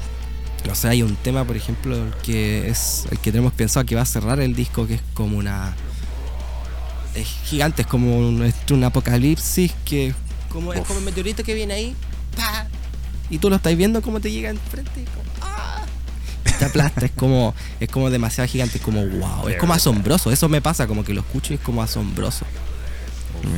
No 0.64 0.76
sé, 0.76 0.86
hay 0.86 1.02
un 1.02 1.16
tema, 1.16 1.44
por 1.44 1.56
ejemplo, 1.56 1.98
que 2.22 2.68
es 2.68 3.06
el 3.10 3.18
que 3.18 3.32
tenemos 3.32 3.52
pensado 3.52 3.84
que 3.84 3.96
va 3.96 4.02
a 4.02 4.06
cerrar 4.06 4.38
el 4.38 4.54
disco, 4.54 4.86
que 4.86 4.94
es 4.94 5.02
como 5.12 5.38
una. 5.38 5.74
Es 7.16 7.26
gigante, 7.46 7.82
es 7.82 7.88
como 7.88 8.16
un, 8.16 8.54
un 8.70 8.84
apocalipsis 8.84 9.72
que 9.84 10.14
como, 10.48 10.72
es 10.72 10.82
como 10.82 11.00
un 11.00 11.04
meteorito 11.04 11.42
que 11.42 11.54
viene 11.54 11.74
ahí, 11.74 11.96
y 13.30 13.38
tú 13.38 13.50
lo 13.50 13.56
estás 13.56 13.76
viendo 13.76 14.02
como 14.02 14.20
te 14.20 14.30
llega 14.30 14.50
enfrente. 14.50 15.04
Y 16.44 16.58
te 16.58 16.64
aplasta, 16.64 17.06
es 17.06 17.12
como, 17.12 17.54
es 17.80 17.88
como 17.88 18.08
demasiado 18.10 18.48
gigante, 18.48 18.78
es 18.78 18.84
como 18.84 19.04
wow, 19.04 19.48
es 19.48 19.56
como 19.56 19.74
asombroso, 19.74 20.30
eso 20.30 20.48
me 20.48 20.60
pasa, 20.60 20.86
como 20.86 21.04
que 21.04 21.12
lo 21.12 21.20
escucho 21.20 21.52
y 21.52 21.56
es 21.56 21.62
como 21.62 21.82
asombroso. 21.82 22.46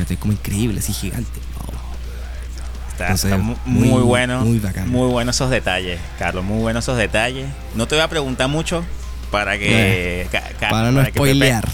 Es 0.09 0.17
como 0.17 0.33
increíble, 0.33 0.79
así 0.79 0.93
gigante. 0.93 1.39
Está, 3.07 3.37
muy, 3.65 4.01
bueno. 4.01 4.41
Muy 4.41 4.59
bacán. 4.59 4.89
Muy 4.89 5.07
buenos 5.07 5.37
esos 5.37 5.49
detalles, 5.49 5.99
Carlos. 6.17 6.43
Muy 6.43 6.59
buenos 6.59 6.83
esos 6.83 6.97
detalles. 6.97 7.47
No 7.75 7.87
te 7.87 7.95
voy 7.95 8.03
a 8.03 8.09
preguntar 8.09 8.49
mucho 8.49 8.83
para 9.31 9.57
que. 9.57 10.23
Eh, 10.23 10.27
para 10.69 10.91
no 10.91 11.05
spoilear. 11.05 11.65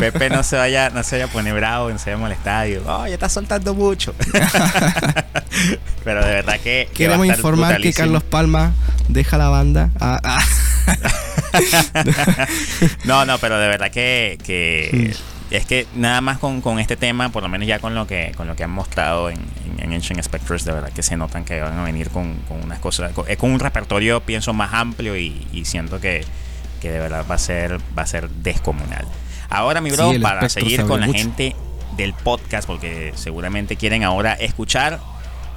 Pepe, 0.00 0.30
no 0.30 0.42
se 0.42 0.56
vaya, 0.56 0.88
no 0.90 1.02
se 1.02 1.16
vaya 1.16 1.26
a 1.26 1.28
poner 1.28 1.54
bravo, 1.54 1.90
no 1.90 1.98
se 1.98 2.06
vaya 2.06 2.16
a 2.16 2.18
molestar. 2.18 2.68
oh, 2.86 3.06
ya 3.06 3.14
está 3.14 3.28
soltando 3.28 3.74
mucho. 3.74 4.14
Pero 6.04 6.24
de 6.24 6.32
verdad 6.32 6.58
que. 6.60 6.88
Queremos 6.94 7.26
informar 7.26 7.80
que 7.80 7.92
Carlos 7.92 8.22
Palma 8.22 8.72
deja 9.08 9.36
la 9.36 9.48
banda. 9.48 9.90
Ah, 10.00 10.20
ah. 10.24 10.42
no, 13.04 13.24
no, 13.26 13.38
pero 13.38 13.58
de 13.58 13.68
verdad 13.68 13.90
que, 13.90 14.38
es 15.50 15.66
que 15.66 15.86
nada 15.94 16.20
más 16.20 16.38
con, 16.38 16.60
con, 16.60 16.78
este 16.78 16.96
tema, 16.96 17.30
por 17.30 17.42
lo 17.42 17.48
menos 17.48 17.66
ya 17.66 17.80
con 17.80 17.94
lo 17.94 18.06
que 18.06 18.32
con 18.36 18.46
lo 18.46 18.56
que 18.56 18.64
han 18.64 18.70
mostrado 18.70 19.30
en, 19.30 19.38
en, 19.78 19.92
Ancient 19.92 20.22
Spectres, 20.22 20.64
de 20.64 20.72
verdad 20.72 20.90
que 20.92 21.02
se 21.02 21.16
notan 21.16 21.44
que 21.44 21.60
van 21.60 21.78
a 21.78 21.84
venir 21.84 22.10
con, 22.10 22.36
con 22.48 22.62
unas 22.62 22.78
cosas, 22.78 23.12
con, 23.12 23.26
con, 23.36 23.50
un 23.50 23.60
repertorio, 23.60 24.20
pienso, 24.20 24.52
más 24.52 24.72
amplio 24.72 25.16
y, 25.16 25.46
y 25.52 25.64
siento 25.64 26.00
que, 26.00 26.24
que, 26.80 26.90
de 26.90 26.98
verdad 27.00 27.26
va 27.28 27.34
a 27.34 27.38
ser 27.38 27.78
va 27.96 28.02
a 28.02 28.06
ser 28.06 28.30
descomunal. 28.30 29.06
Ahora, 29.50 29.80
mi 29.80 29.90
bro, 29.90 30.12
para 30.22 30.48
seguir 30.48 30.84
con 30.86 31.00
la 31.00 31.08
gente 31.08 31.56
del 31.96 32.14
podcast, 32.14 32.66
porque 32.66 33.12
seguramente 33.16 33.76
quieren 33.76 34.04
ahora 34.04 34.32
escuchar 34.34 35.00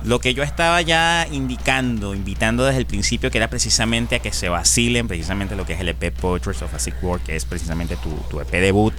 lo 0.04 0.20
que 0.20 0.34
yo 0.34 0.44
estaba 0.44 0.82
ya 0.82 1.28
indicando, 1.32 2.14
invitando 2.14 2.66
desde 2.66 2.80
el 2.80 2.86
principio, 2.86 3.32
que 3.32 3.38
era 3.38 3.50
precisamente 3.50 4.16
a 4.16 4.20
que 4.20 4.34
se 4.34 4.50
vacilen 4.50 5.08
precisamente 5.08 5.56
lo 5.56 5.66
que 5.66 5.74
es 5.74 5.80
el 5.80 5.90
EP 5.90 6.12
Portraits 6.12 6.62
of 6.64 6.74
a 6.74 6.80
Sick 6.80 7.02
World, 7.02 7.24
que 7.24 7.36
es 7.36 7.46
precisamente 7.46 7.96
tu, 7.98 8.10
tu 8.30 8.42
EP 8.42 8.52
debut. 8.52 8.94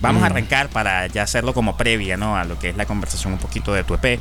Vamos 0.00 0.22
a 0.22 0.28
mm. 0.28 0.32
arrancar 0.32 0.68
para 0.68 1.06
ya 1.06 1.22
hacerlo 1.22 1.54
como 1.54 1.76
previa, 1.76 2.16
¿no? 2.16 2.36
A 2.36 2.44
lo 2.44 2.58
que 2.58 2.68
es 2.68 2.76
la 2.76 2.84
conversación 2.84 3.32
un 3.32 3.38
poquito 3.38 3.72
de 3.72 3.84
tu 3.84 3.94
EP. 3.94 4.20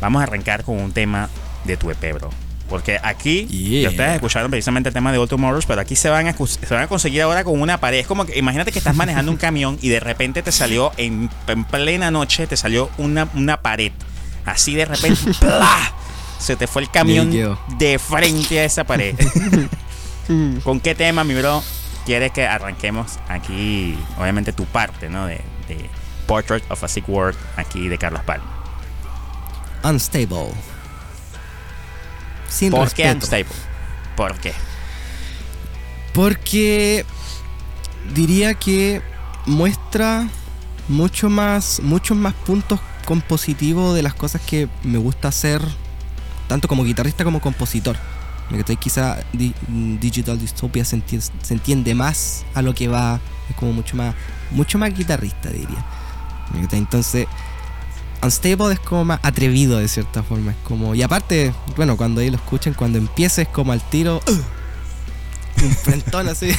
Vamos 0.00 0.20
a 0.20 0.24
arrancar 0.24 0.62
con 0.62 0.78
un 0.78 0.92
tema 0.92 1.28
de 1.64 1.76
tu 1.76 1.90
EP, 1.90 2.12
bro. 2.12 2.30
Porque 2.68 2.98
aquí, 3.02 3.44
ustedes 3.86 4.14
escucharon 4.14 4.50
precisamente 4.50 4.88
el 4.88 4.94
tema 4.94 5.12
de 5.12 5.18
All 5.18 5.28
Tomorrows, 5.28 5.66
pero 5.66 5.80
aquí 5.80 5.94
se 5.94 6.08
van, 6.08 6.26
a, 6.26 6.34
se 6.34 6.74
van 6.74 6.82
a 6.82 6.86
conseguir 6.88 7.22
ahora 7.22 7.44
con 7.44 7.60
una 7.60 7.78
pared. 7.78 7.98
Es 7.98 8.06
como 8.08 8.26
que, 8.26 8.36
imagínate 8.36 8.72
que 8.72 8.78
estás 8.78 8.96
manejando 8.96 9.30
un 9.30 9.38
camión 9.38 9.78
y 9.82 9.88
de 9.88 10.00
repente 10.00 10.42
te 10.42 10.50
salió, 10.50 10.90
en, 10.96 11.30
en 11.46 11.64
plena 11.64 12.10
noche, 12.10 12.48
te 12.48 12.56
salió 12.56 12.90
una, 12.98 13.28
una 13.34 13.62
pared 13.62 13.92
Así 14.46 14.76
de 14.76 14.84
repente, 14.84 15.20
se 16.38 16.56
te 16.56 16.66
fue 16.68 16.82
el 16.82 16.90
camión 16.90 17.30
de 17.78 17.98
frente 17.98 18.60
a 18.60 18.64
esa 18.64 18.84
pared. 18.84 19.14
¿Con 20.64 20.80
qué 20.80 20.94
tema, 20.94 21.24
mi 21.24 21.34
bro, 21.34 21.62
quieres 22.06 22.32
que 22.32 22.46
arranquemos 22.46 23.18
aquí, 23.28 23.98
obviamente, 24.18 24.52
tu 24.52 24.64
parte, 24.64 25.10
¿no? 25.10 25.26
De, 25.26 25.40
Portrait 26.26 26.64
of 26.72 26.82
a 26.82 26.88
Sick 26.88 27.08
World, 27.08 27.36
aquí 27.56 27.88
de 27.88 27.98
Carlos 27.98 28.20
Palma. 28.24 28.44
Unstable. 29.84 30.50
Sin 32.48 32.70
¿Por 32.70 32.92
qué 32.92 33.10
unstable? 33.10 33.46
¿Por 34.16 34.38
qué? 34.38 34.54
Porque 36.12 37.04
diría 38.14 38.54
que 38.54 39.02
muestra 39.46 40.28
mucho 40.88 41.28
más, 41.28 41.80
muchos 41.82 42.16
más 42.16 42.34
puntos 42.34 42.80
compositivo 43.04 43.94
de 43.94 44.02
las 44.02 44.14
cosas 44.14 44.40
que 44.42 44.68
me 44.82 44.98
gusta 44.98 45.28
hacer, 45.28 45.62
tanto 46.48 46.68
como 46.68 46.84
guitarrista 46.84 47.24
como 47.24 47.40
compositor. 47.40 47.96
Quizá 48.78 49.18
Digital 49.32 50.38
Dystopia 50.38 50.84
se 50.84 51.02
entiende, 51.50 51.94
más 51.94 52.44
a 52.54 52.62
lo 52.62 52.74
que 52.74 52.86
va, 52.88 53.20
es 53.50 53.56
como 53.56 53.72
mucho 53.72 53.96
más, 53.96 54.14
mucho 54.52 54.78
más 54.78 54.96
guitarrista, 54.96 55.50
diría. 55.50 55.84
Entonces, 56.70 57.26
Unstable 58.22 58.72
es 58.72 58.80
como 58.80 59.04
más 59.04 59.20
atrevido 59.22 59.78
de 59.78 59.88
cierta 59.88 60.22
forma. 60.22 60.52
Es 60.52 60.56
como, 60.64 60.94
y 60.94 61.02
aparte, 61.02 61.52
bueno, 61.76 61.96
cuando 61.96 62.20
ahí 62.20 62.30
lo 62.30 62.36
escuchen, 62.36 62.74
cuando 62.74 62.98
empiece 62.98 63.42
es 63.42 63.48
como 63.48 63.72
al 63.72 63.80
tiro, 63.80 64.20
un 65.62 65.70
frentón 65.70 66.28
así. 66.28 66.50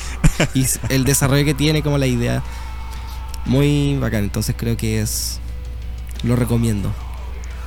y 0.54 0.66
el 0.88 1.04
desarrollo 1.04 1.44
que 1.44 1.54
tiene, 1.54 1.82
como 1.82 1.98
la 1.98 2.06
idea, 2.06 2.42
muy 3.44 3.96
bacán. 3.98 4.24
Entonces 4.24 4.54
creo 4.58 4.76
que 4.76 5.00
es 5.00 5.40
lo 6.22 6.36
recomiendo. 6.36 6.92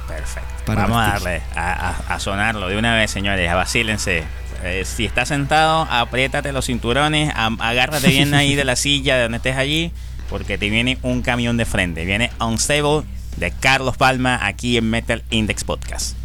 Perfecto. 0.08 0.50
Vamos 0.68 0.98
a 0.98 1.12
darle 1.12 1.42
a, 1.56 2.18
sonarlo 2.20 2.68
de 2.68 2.78
una 2.78 2.96
vez, 2.96 3.12
señores. 3.12 3.52
Vacílense. 3.54 4.24
Eh, 4.64 4.84
si 4.86 5.06
estás 5.06 5.30
sentado, 5.30 5.88
apriétate 5.90 6.52
los 6.52 6.66
cinturones, 6.66 7.34
agárrate 7.36 8.10
bien 8.10 8.34
ahí 8.34 8.56
de 8.56 8.66
la 8.66 8.76
silla 8.76 9.16
de 9.16 9.24
donde 9.24 9.38
estés 9.38 9.56
allí, 9.56 9.94
porque 10.30 10.58
te 10.58 10.70
viene 10.70 10.98
un 11.02 11.22
camión 11.22 11.56
de 11.56 11.66
frente. 11.66 12.06
Viene 12.06 12.30
Unstable 12.40 13.04
de 13.40 13.52
Carlos 13.52 13.98
Palma 13.98 14.46
aquí 14.46 14.78
en 14.78 14.90
Metal 14.90 15.24
Index 15.32 15.64
Podcast. 15.64 16.16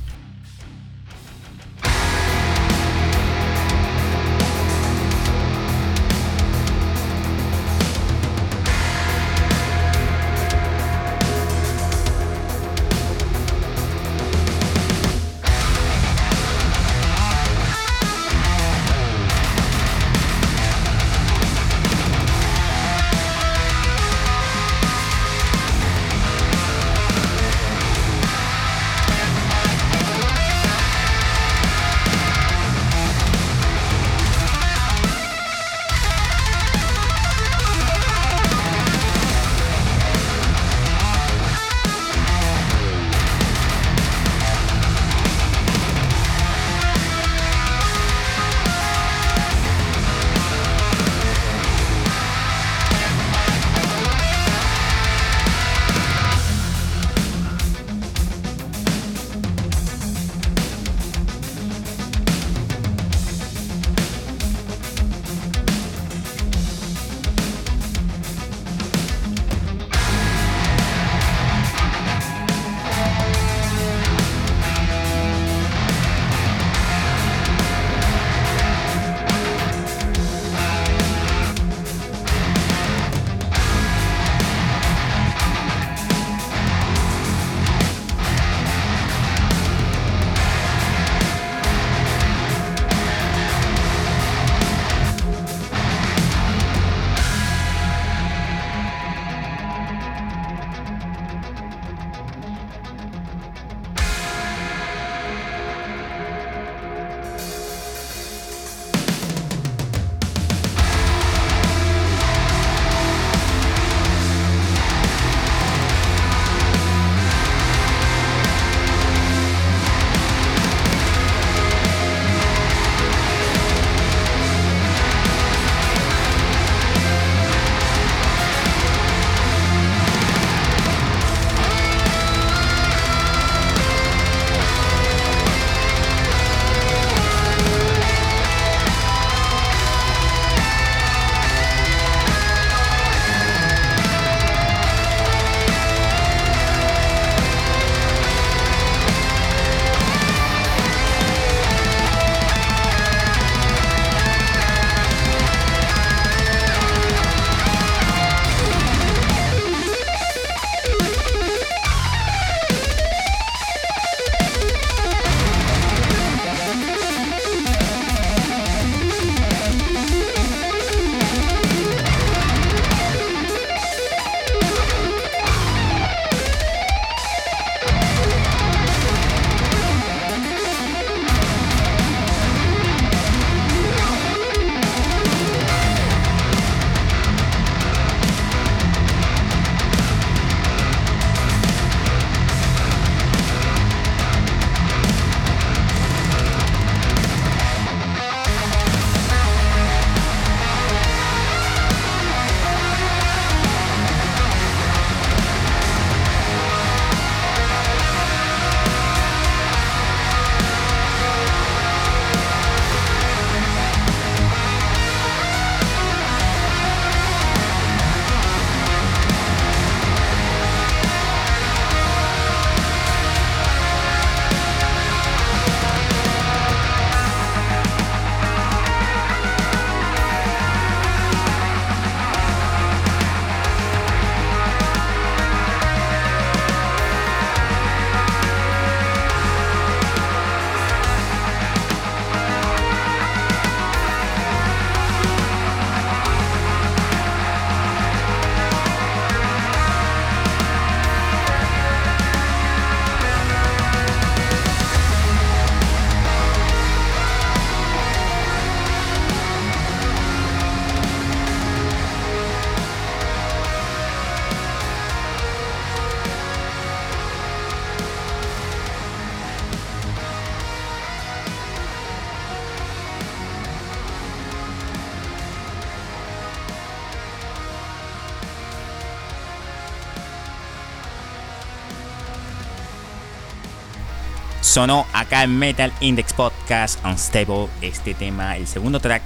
Sonó 284.75 285.07
acá 285.13 285.45
en 285.45 285.57
Metal 285.57 285.93
Index 286.01 286.33
Podcast 286.33 286.99
Unstable 287.05 287.69
este 287.81 288.13
tema, 288.13 288.57
el 288.57 288.67
segundo 288.67 288.99
track 288.99 289.23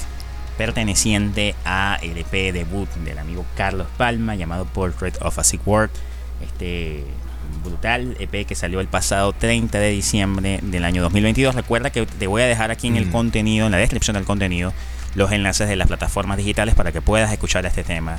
perteneciente 0.58 1.54
a 1.64 1.98
el 2.02 2.18
EP 2.18 2.52
debut 2.52 2.86
del 2.96 3.18
amigo 3.18 3.46
Carlos 3.56 3.86
Palma 3.96 4.34
llamado 4.34 4.66
Portrait 4.66 5.16
of 5.22 5.38
a 5.38 5.44
Sick 5.44 5.66
World. 5.66 5.90
Este 6.44 7.02
brutal 7.64 8.14
EP 8.20 8.46
que 8.46 8.54
salió 8.54 8.80
el 8.80 8.88
pasado 8.88 9.32
30 9.32 9.78
de 9.78 9.88
diciembre 9.88 10.60
del 10.60 10.84
año 10.84 11.00
2022. 11.00 11.54
Recuerda 11.54 11.88
que 11.88 12.04
te 12.04 12.26
voy 12.26 12.42
a 12.42 12.46
dejar 12.46 12.70
aquí 12.70 12.86
en 12.86 12.96
el 12.96 13.08
contenido, 13.08 13.64
en 13.64 13.72
la 13.72 13.78
descripción 13.78 14.16
del 14.16 14.26
contenido, 14.26 14.74
los 15.14 15.32
enlaces 15.32 15.66
de 15.66 15.76
las 15.76 15.88
plataformas 15.88 16.36
digitales 16.36 16.74
para 16.74 16.92
que 16.92 17.00
puedas 17.00 17.32
escuchar 17.32 17.64
este 17.64 17.84
tema. 17.84 18.18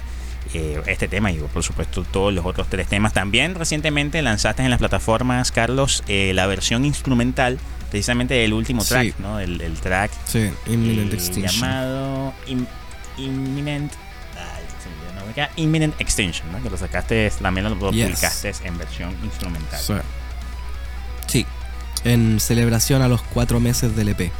Eh, 0.54 0.82
este 0.88 1.08
tema 1.08 1.32
y 1.32 1.38
por 1.38 1.62
supuesto 1.62 2.04
todos 2.04 2.34
los 2.34 2.46
otros 2.46 2.68
tres 2.70 2.88
temas. 2.88 3.14
También 3.14 3.54
recientemente 3.56 4.22
lanzaste 4.22 4.64
en 4.64 4.72
las 4.72 4.80
plataformas, 4.80 5.52
Carlos, 5.52 6.04
eh, 6.08 6.32
la 6.34 6.48
versión 6.48 6.86
instrumental 6.86 7.60
precisamente 7.92 8.34
del 8.34 8.54
último 8.54 8.84
track, 8.84 9.20
¿no? 9.20 9.40
El, 9.40 9.60
track 9.80 10.12
sí, 10.26 10.50
Imminent 10.68 11.14
eh, 11.14 11.42
llamado 11.42 12.34
Imminent 13.18 13.94
Imminent 15.56 16.00
Extinction, 16.00 16.52
¿no? 16.52 16.62
que 16.62 16.70
lo 16.70 16.78
sacaste, 16.78 17.32
también 17.42 17.70
lo 17.70 17.78
publicaste 17.78 18.54
en 18.64 18.78
versión 18.78 19.16
instrumental. 19.24 20.04
Sí. 21.28 21.46
en 22.04 22.40
celebración 22.40 23.02
a 23.02 23.08
los 23.08 23.22
cuatro 23.22 23.60
meses 23.60 23.96
del 23.96 24.10
EP. 24.10 24.32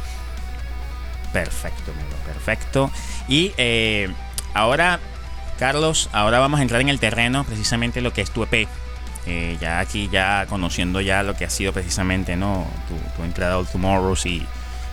Perfecto, 1.32 1.92
amigo, 1.92 2.16
perfecto. 2.26 2.90
Y 3.28 3.52
eh, 3.56 4.12
ahora, 4.54 4.98
Carlos, 5.60 6.08
ahora 6.14 6.38
vamos 6.38 6.58
a 6.58 6.62
entrar 6.62 6.80
en 6.80 6.88
el 6.88 6.98
terreno, 6.98 7.44
precisamente 7.44 8.00
lo 8.00 8.14
que 8.14 8.22
es 8.22 8.30
tu 8.30 8.42
EP. 8.42 8.66
Eh, 9.26 9.58
ya 9.60 9.78
aquí, 9.78 10.08
ya 10.10 10.46
conociendo 10.48 11.02
ya 11.02 11.22
lo 11.22 11.36
que 11.36 11.44
ha 11.44 11.50
sido 11.50 11.74
precisamente 11.74 12.34
¿no? 12.34 12.66
tu, 12.88 12.96
tu 13.14 13.26
Incredible 13.26 13.68
Tomorrows 13.70 14.24
y, 14.24 14.42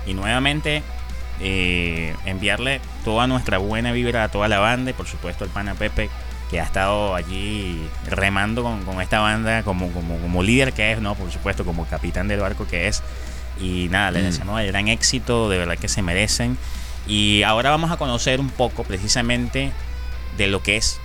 y 0.05 0.13
nuevamente 0.13 0.83
eh, 1.39 2.13
enviarle 2.25 2.81
toda 3.05 3.27
nuestra 3.27 3.59
buena 3.59 3.93
vibra 3.93 4.25
a 4.25 4.27
toda 4.29 4.49
la 4.49 4.59
banda 4.59 4.91
y 4.91 4.93
por 4.93 5.07
supuesto 5.07 5.45
al 5.45 5.51
pana 5.51 5.73
Pepe 5.73 6.09
que 6.51 6.59
ha 6.59 6.65
estado 6.65 7.15
allí 7.15 7.81
remando 8.05 8.61
con, 8.63 9.01
esta 9.01 9.19
banda 9.19 9.63
como, 9.63 9.89
como, 9.93 10.17
como, 10.17 10.43
líder 10.43 10.73
que 10.73 10.91
es, 10.91 10.99
¿no? 10.99 11.15
Por 11.15 11.31
supuesto, 11.31 11.63
como 11.63 11.85
capitán 11.85 12.27
del 12.27 12.41
barco 12.41 12.67
que 12.67 12.89
es. 12.89 13.03
Y 13.61 13.87
nada, 13.89 14.11
les 14.11 14.23
mm. 14.23 14.25
deseamos 14.25 14.59
el 14.59 14.67
gran 14.67 14.89
éxito, 14.89 15.49
de 15.49 15.59
verdad 15.59 15.77
que 15.77 15.87
se 15.87 16.01
merecen. 16.01 16.57
Y 17.07 17.43
ahora 17.43 17.69
vamos 17.69 17.89
a 17.89 17.95
conocer 17.95 18.41
un 18.41 18.49
poco 18.49 18.83
precisamente 18.83 19.71
de 20.37 20.47
lo 20.47 20.63
que 20.63 20.77
es 20.77 20.99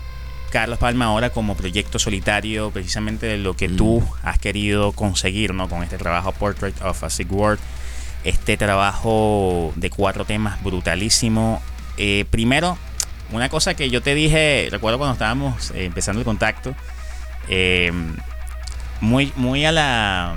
Carlos 0.51 0.79
Palma 0.79 1.07
ahora 1.07 1.31
como 1.31 1.57
proyecto 1.57 1.99
solitario, 1.99 2.71
precisamente 2.71 3.27
de 3.27 3.39
lo 3.39 3.57
que 3.57 3.69
mm. 3.69 3.77
tú 3.77 4.05
has 4.23 4.39
querido 4.39 4.93
conseguir, 4.93 5.55
¿no? 5.55 5.69
Con 5.69 5.83
este 5.83 5.99
trabajo 5.99 6.33
Portrait 6.33 6.81
of 6.83 7.03
a 7.03 7.11
Sick 7.11 7.33
World 7.33 7.61
este 8.25 8.57
trabajo 8.57 9.73
de 9.77 9.91
cuatro 9.91 10.25
temas 10.25 10.63
brutalísimo. 10.63 11.61
Eh, 11.97 12.25
primero, 12.31 12.79
una 13.33 13.49
cosa 13.49 13.75
que 13.75 13.91
yo 13.91 14.03
te 14.03 14.15
dije, 14.15 14.69
recuerdo 14.71 14.99
cuando 14.99 15.15
estábamos 15.15 15.71
eh, 15.73 15.85
empezando 15.85 16.21
el 16.21 16.25
contacto, 16.25 16.75
eh, 17.49 17.93
muy, 19.01 19.33
muy 19.37 19.65
a 19.65 19.73
la, 19.73 20.35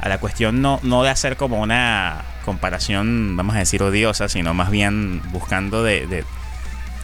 a 0.00 0.08
la 0.08 0.18
cuestión 0.18 0.60
no, 0.60 0.80
no 0.82 1.02
de 1.02 1.10
hacer 1.10 1.36
como 1.36 1.60
una 1.60 2.24
comparación, 2.44 3.36
vamos 3.36 3.56
a 3.56 3.60
decir, 3.60 3.82
odiosa, 3.82 4.28
sino 4.28 4.54
más 4.54 4.70
bien 4.70 5.22
buscando 5.32 5.82
de, 5.82 6.06
de, 6.06 6.24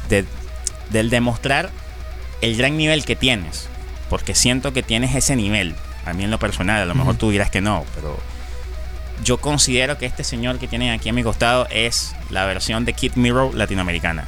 de 0.08 0.24
del 0.90 1.10
demostrar 1.10 1.70
el 2.40 2.56
gran 2.56 2.76
nivel 2.76 3.04
que 3.04 3.16
tienes, 3.16 3.68
porque 4.08 4.34
siento 4.34 4.72
que 4.72 4.82
tienes 4.82 5.14
ese 5.14 5.36
nivel, 5.36 5.74
a 6.04 6.12
mí 6.12 6.24
en 6.24 6.30
lo 6.30 6.38
personal, 6.38 6.82
a 6.82 6.86
lo 6.86 6.94
mejor 6.94 7.16
tú 7.16 7.30
dirás 7.30 7.50
que 7.50 7.60
no, 7.60 7.84
pero 7.94 8.18
yo 9.24 9.38
considero 9.38 9.98
que 9.98 10.06
este 10.06 10.24
señor 10.24 10.58
que 10.58 10.68
tienen 10.68 10.92
aquí 10.92 11.08
a 11.08 11.12
mi 11.12 11.22
costado 11.22 11.66
es 11.70 12.14
la 12.30 12.44
versión 12.44 12.84
de 12.84 12.92
Kid 12.92 13.12
Mirror 13.14 13.54
latinoamericana. 13.54 14.24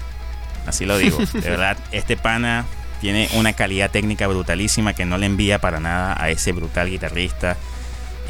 Así 0.67 0.87
lo 0.87 0.99
digo. 0.99 1.19
De 1.33 1.51
verdad, 1.51 1.77
este 1.93 2.17
pana 2.17 2.65
tiene 3.01 3.29
una 3.35 3.53
calidad 3.53 3.91
técnica 3.91 4.27
brutalísima 4.27 4.95
que 4.95 5.05
no 5.05 5.19
le 5.19 5.27
envía 5.27 5.61
para 5.61 5.81
nada 5.81 6.17
a 6.21 6.31
ese 6.31 6.53
brutal 6.53 6.91
guitarrista. 6.91 7.57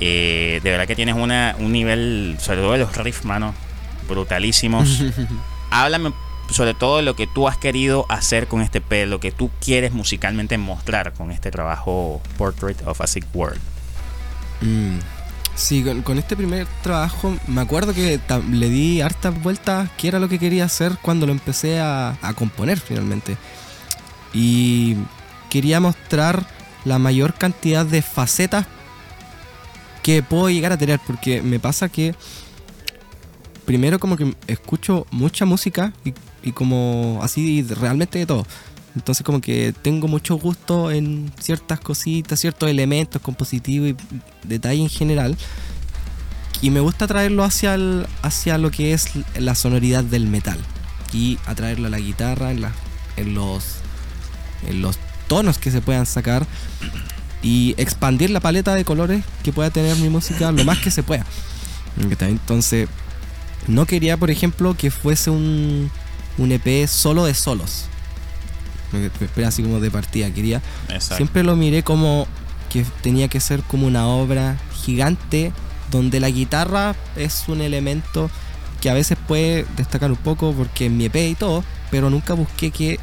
Eh, 0.01 0.61
de 0.63 0.71
verdad 0.71 0.87
que 0.87 0.95
tienes 0.95 1.17
una, 1.17 1.57
un 1.59 1.73
nivel, 1.73 2.37
sobre 2.39 2.59
todo 2.59 2.73
de 2.73 2.79
los 2.79 2.97
riffs, 2.97 3.25
mano, 3.25 3.55
brutalísimos. 4.07 5.03
Háblame 5.71 6.13
sobre 6.51 6.75
todo 6.75 7.03
lo 7.03 7.15
que 7.15 7.27
tú 7.27 7.49
has 7.49 7.59
querido 7.59 8.07
hacer 8.09 8.49
con 8.49 8.61
este 8.61 8.81
P, 8.81 9.07
lo 9.07 9.21
que 9.21 9.33
tú 9.33 9.51
quieres 9.61 9.93
musicalmente 9.93 10.59
mostrar 10.59 11.13
con 11.13 11.31
este 11.31 11.51
trabajo 11.51 12.21
Portrait 12.37 12.81
of 12.87 13.01
a 13.01 13.07
Sick 13.07 13.27
World. 13.35 13.61
Mm. 14.61 14.99
Sí, 15.55 15.85
con, 16.05 16.19
este 16.19 16.37
primer 16.37 16.69
trabajo 16.85 17.37
me 17.49 17.61
acuerdo 17.61 17.93
que 17.93 18.21
le 18.53 18.69
di 18.71 19.01
hartas 19.01 19.43
vueltas 19.43 19.91
qué 19.99 20.07
era 20.07 20.21
lo 20.21 20.29
que 20.29 20.39
quería 20.39 20.65
hacer 20.65 20.97
cuando 21.03 21.27
lo 21.27 21.33
empecé 21.33 21.81
a, 21.81 22.17
componer 22.37 22.79
finalmente. 22.79 23.37
Y 24.33 24.97
quería 25.51 25.81
mostrar 25.81 26.47
la 26.85 27.01
mayor 27.01 27.35
cantidad 27.35 27.85
de 27.85 28.03
facetas 28.03 28.67
que 30.05 30.23
puedo 30.23 30.49
llegar 30.49 30.71
a 30.71 30.79
tener, 30.79 31.01
porque 31.05 31.43
me 31.43 31.59
pasa 31.59 31.89
que 31.89 32.15
primero 33.65 33.99
como 33.99 34.17
que 34.17 34.37
escucho 34.47 35.09
mucha 35.11 35.45
música 35.45 35.93
y, 36.05 36.15
y 36.43 36.53
como 36.53 37.21
así 37.23 37.63
realmente 37.63 38.19
de 38.19 38.27
todo. 38.27 38.47
Entonces 38.95 39.25
como 39.25 39.41
que 39.41 39.73
tengo 39.83 40.09
mucho 40.09 40.37
gusto 40.37 40.91
en 40.91 41.31
ciertas 41.41 41.79
cositas, 41.81 42.41
ciertos 42.41 42.69
elementos 42.69 43.23
compositivos 43.23 43.91
y 43.91 43.97
detalle 44.45 44.83
en 44.83 44.89
general. 44.89 45.37
Y 46.61 46.71
me 46.71 46.81
gusta 46.81 47.07
traerlo 47.07 47.45
hacia, 47.45 47.77
hacia 48.23 48.59
lo 48.59 48.71
que 48.71 48.93
es 48.93 49.11
la 49.39 49.55
sonoridad 49.55 50.03
del 50.03 50.27
metal. 50.27 50.59
Y 51.13 51.39
atraerlo 51.47 51.87
a 51.87 51.91
la 51.91 52.01
guitarra, 52.01 52.51
en, 52.51 52.65
en, 53.17 53.35
los, 53.35 53.77
en 54.67 54.83
los 54.83 54.99
tonos 55.29 55.59
que 55.59 55.71
se 55.71 55.81
puedan 55.81 56.07
sacar. 56.07 56.47
Y 57.41 57.77
expandir 57.79 58.31
la 58.31 58.41
paleta 58.41 58.75
de 58.75 58.85
colores 58.85 59.23
que 59.45 59.53
pueda 59.53 59.71
tener 59.71 59.97
mi 59.99 60.09
música 60.09 60.51
lo 60.51 60.65
más 60.65 60.79
que 60.79 60.91
se 60.91 61.05
pueda. 61.05 61.25
Entonces, 62.21 62.89
no 63.69 63.87
quería, 63.87 64.17
por 64.17 64.31
ejemplo, 64.31 64.75
que 64.77 64.91
fuese 64.91 65.31
un, 65.31 65.91
un 66.39 66.53
EP 66.53 66.87
solo 66.89 67.27
de 67.27 67.35
solos 67.35 67.89
así 69.47 69.63
como 69.63 69.81
de 69.81 69.91
partida. 69.91 70.31
Quería. 70.31 70.63
Siempre 70.99 71.43
lo 71.43 71.57
miré 71.57 71.83
como 71.83 72.27
que 72.71 72.85
tenía 73.03 73.29
que 73.29 73.41
ser 73.41 73.63
como 73.63 73.87
una 73.87 74.07
obra 74.07 74.57
gigante 74.85 75.53
donde 75.91 76.21
la 76.21 76.29
guitarra 76.29 76.95
es 77.17 77.45
un 77.49 77.63
elemento 77.63 78.31
que 78.81 78.91
a 78.91 78.95
veces 78.95 79.17
puede 79.27 79.65
destacar 79.77 80.11
un 80.11 80.19
poco 80.19 80.53
porque 80.53 80.87
en 80.87 80.97
mi 80.97 81.07
EP 81.07 81.17
y 81.17 81.35
todo, 81.35 81.65
pero 81.91 82.11
nunca 82.11 82.35
busqué 82.35 82.71
que 82.71 83.01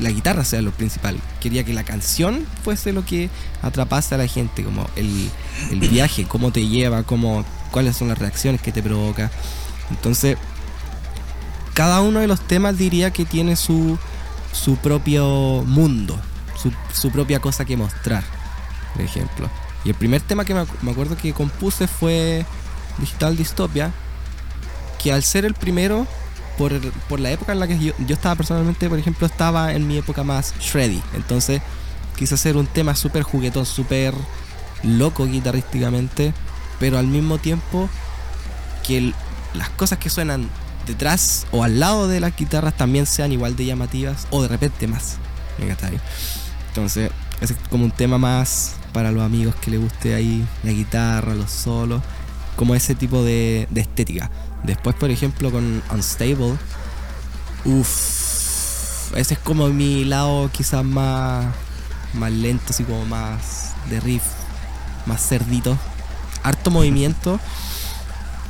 la 0.00 0.10
guitarra 0.10 0.44
sea 0.44 0.60
lo 0.62 0.72
principal. 0.72 1.16
Quería 1.40 1.64
que 1.64 1.72
la 1.72 1.84
canción 1.84 2.44
fuese 2.64 2.92
lo 2.92 3.04
que 3.04 3.30
atrapase 3.62 4.16
a 4.16 4.18
la 4.18 4.26
gente, 4.26 4.64
como 4.64 4.86
el, 4.96 5.30
el 5.70 5.78
viaje, 5.78 6.24
cómo 6.24 6.50
te 6.50 6.66
lleva, 6.66 7.04
cómo, 7.04 7.44
cuáles 7.70 7.96
son 7.96 8.08
las 8.08 8.18
reacciones 8.18 8.60
que 8.60 8.72
te 8.72 8.82
provoca. 8.82 9.30
Entonces, 9.90 10.36
cada 11.74 12.00
uno 12.00 12.20
de 12.20 12.28
los 12.28 12.40
temas 12.40 12.78
diría 12.78 13.10
que 13.10 13.24
tiene 13.24 13.56
su, 13.56 13.98
su 14.52 14.76
propio 14.76 15.62
mundo, 15.66 16.18
su, 16.92 17.10
propia 17.10 17.40
cosa 17.40 17.64
que 17.64 17.76
mostrar, 17.76 18.22
por 18.94 19.02
ejemplo. 19.02 19.50
Y 19.84 19.90
el 19.90 19.96
primer 19.96 20.22
tema 20.22 20.44
que 20.44 20.54
me, 20.54 20.90
acuerdo 20.90 21.16
que 21.16 21.32
compuse 21.34 21.88
fue 21.88 22.46
Digital 22.98 23.36
Dystopia, 23.36 23.92
que 25.02 25.12
al 25.12 25.22
ser 25.22 25.44
el 25.44 25.54
primero, 25.54 26.06
por, 26.56 27.20
la 27.20 27.32
época 27.32 27.52
en 27.52 27.60
la 27.60 27.66
que 27.66 27.78
yo, 27.78 27.92
estaba 28.08 28.36
personalmente, 28.36 28.88
por 28.88 28.98
ejemplo, 28.98 29.26
estaba 29.26 29.72
en 29.72 29.86
mi 29.86 29.98
época 29.98 30.22
más 30.22 30.54
shreddy. 30.60 31.02
Entonces 31.14 31.60
quise 32.16 32.36
hacer 32.36 32.56
un 32.56 32.68
tema 32.68 32.94
súper 32.94 33.24
juguetón, 33.24 33.66
súper 33.66 34.14
loco 34.84 35.26
guitarrísticamente, 35.26 36.32
pero 36.78 36.98
al 36.98 37.08
mismo 37.08 37.38
tiempo 37.38 37.88
que 38.86 39.12
las 39.54 39.70
cosas 39.70 39.98
que 39.98 40.08
suenan 40.08 40.48
detrás 40.86 41.46
o 41.50 41.64
al 41.64 41.80
lado 41.80 42.08
de 42.08 42.20
las 42.20 42.36
guitarras 42.36 42.76
también 42.76 43.06
sean 43.06 43.32
igual 43.32 43.56
de 43.56 43.66
llamativas 43.66 44.26
o 44.30 44.42
de 44.42 44.48
repente 44.48 44.86
más. 44.86 45.18
Entonces, 46.68 47.10
es 47.40 47.54
como 47.70 47.84
un 47.84 47.90
tema 47.90 48.18
más 48.18 48.76
para 48.92 49.10
los 49.12 49.22
amigos 49.22 49.54
que 49.56 49.70
les 49.70 49.80
guste 49.80 50.14
ahí 50.14 50.46
la 50.62 50.72
guitarra, 50.72 51.34
los 51.34 51.50
solos, 51.50 52.02
como 52.56 52.74
ese 52.74 52.94
tipo 52.94 53.22
de, 53.22 53.68
estética. 53.74 54.30
Después, 54.62 54.94
por 54.96 55.10
ejemplo, 55.10 55.50
con 55.50 55.82
Unstable, 55.90 56.56
uff, 57.64 59.14
ese 59.14 59.34
es 59.34 59.40
como 59.40 59.68
mi 59.68 60.04
lado 60.04 60.50
quizás 60.52 60.84
más, 60.84 61.46
más 62.14 62.32
lento, 62.32 62.64
así 62.70 62.84
como 62.84 63.04
más 63.04 63.72
de 63.90 64.00
riff, 64.00 64.22
más 65.06 65.26
cerdito, 65.26 65.76
harto 66.42 66.70
movimiento 66.70 67.38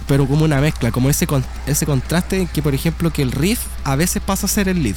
pero 0.06 0.26
como 0.26 0.44
una 0.44 0.60
mezcla, 0.60 0.90
como 0.90 1.08
ese, 1.08 1.26
ese 1.66 1.86
contraste 1.86 2.46
que, 2.52 2.62
por 2.62 2.74
ejemplo, 2.74 3.10
que 3.10 3.22
el 3.22 3.32
riff 3.32 3.60
a 3.84 3.96
veces 3.96 4.22
pasa 4.22 4.46
a 4.46 4.48
ser 4.48 4.68
el 4.68 4.82
lead. 4.82 4.96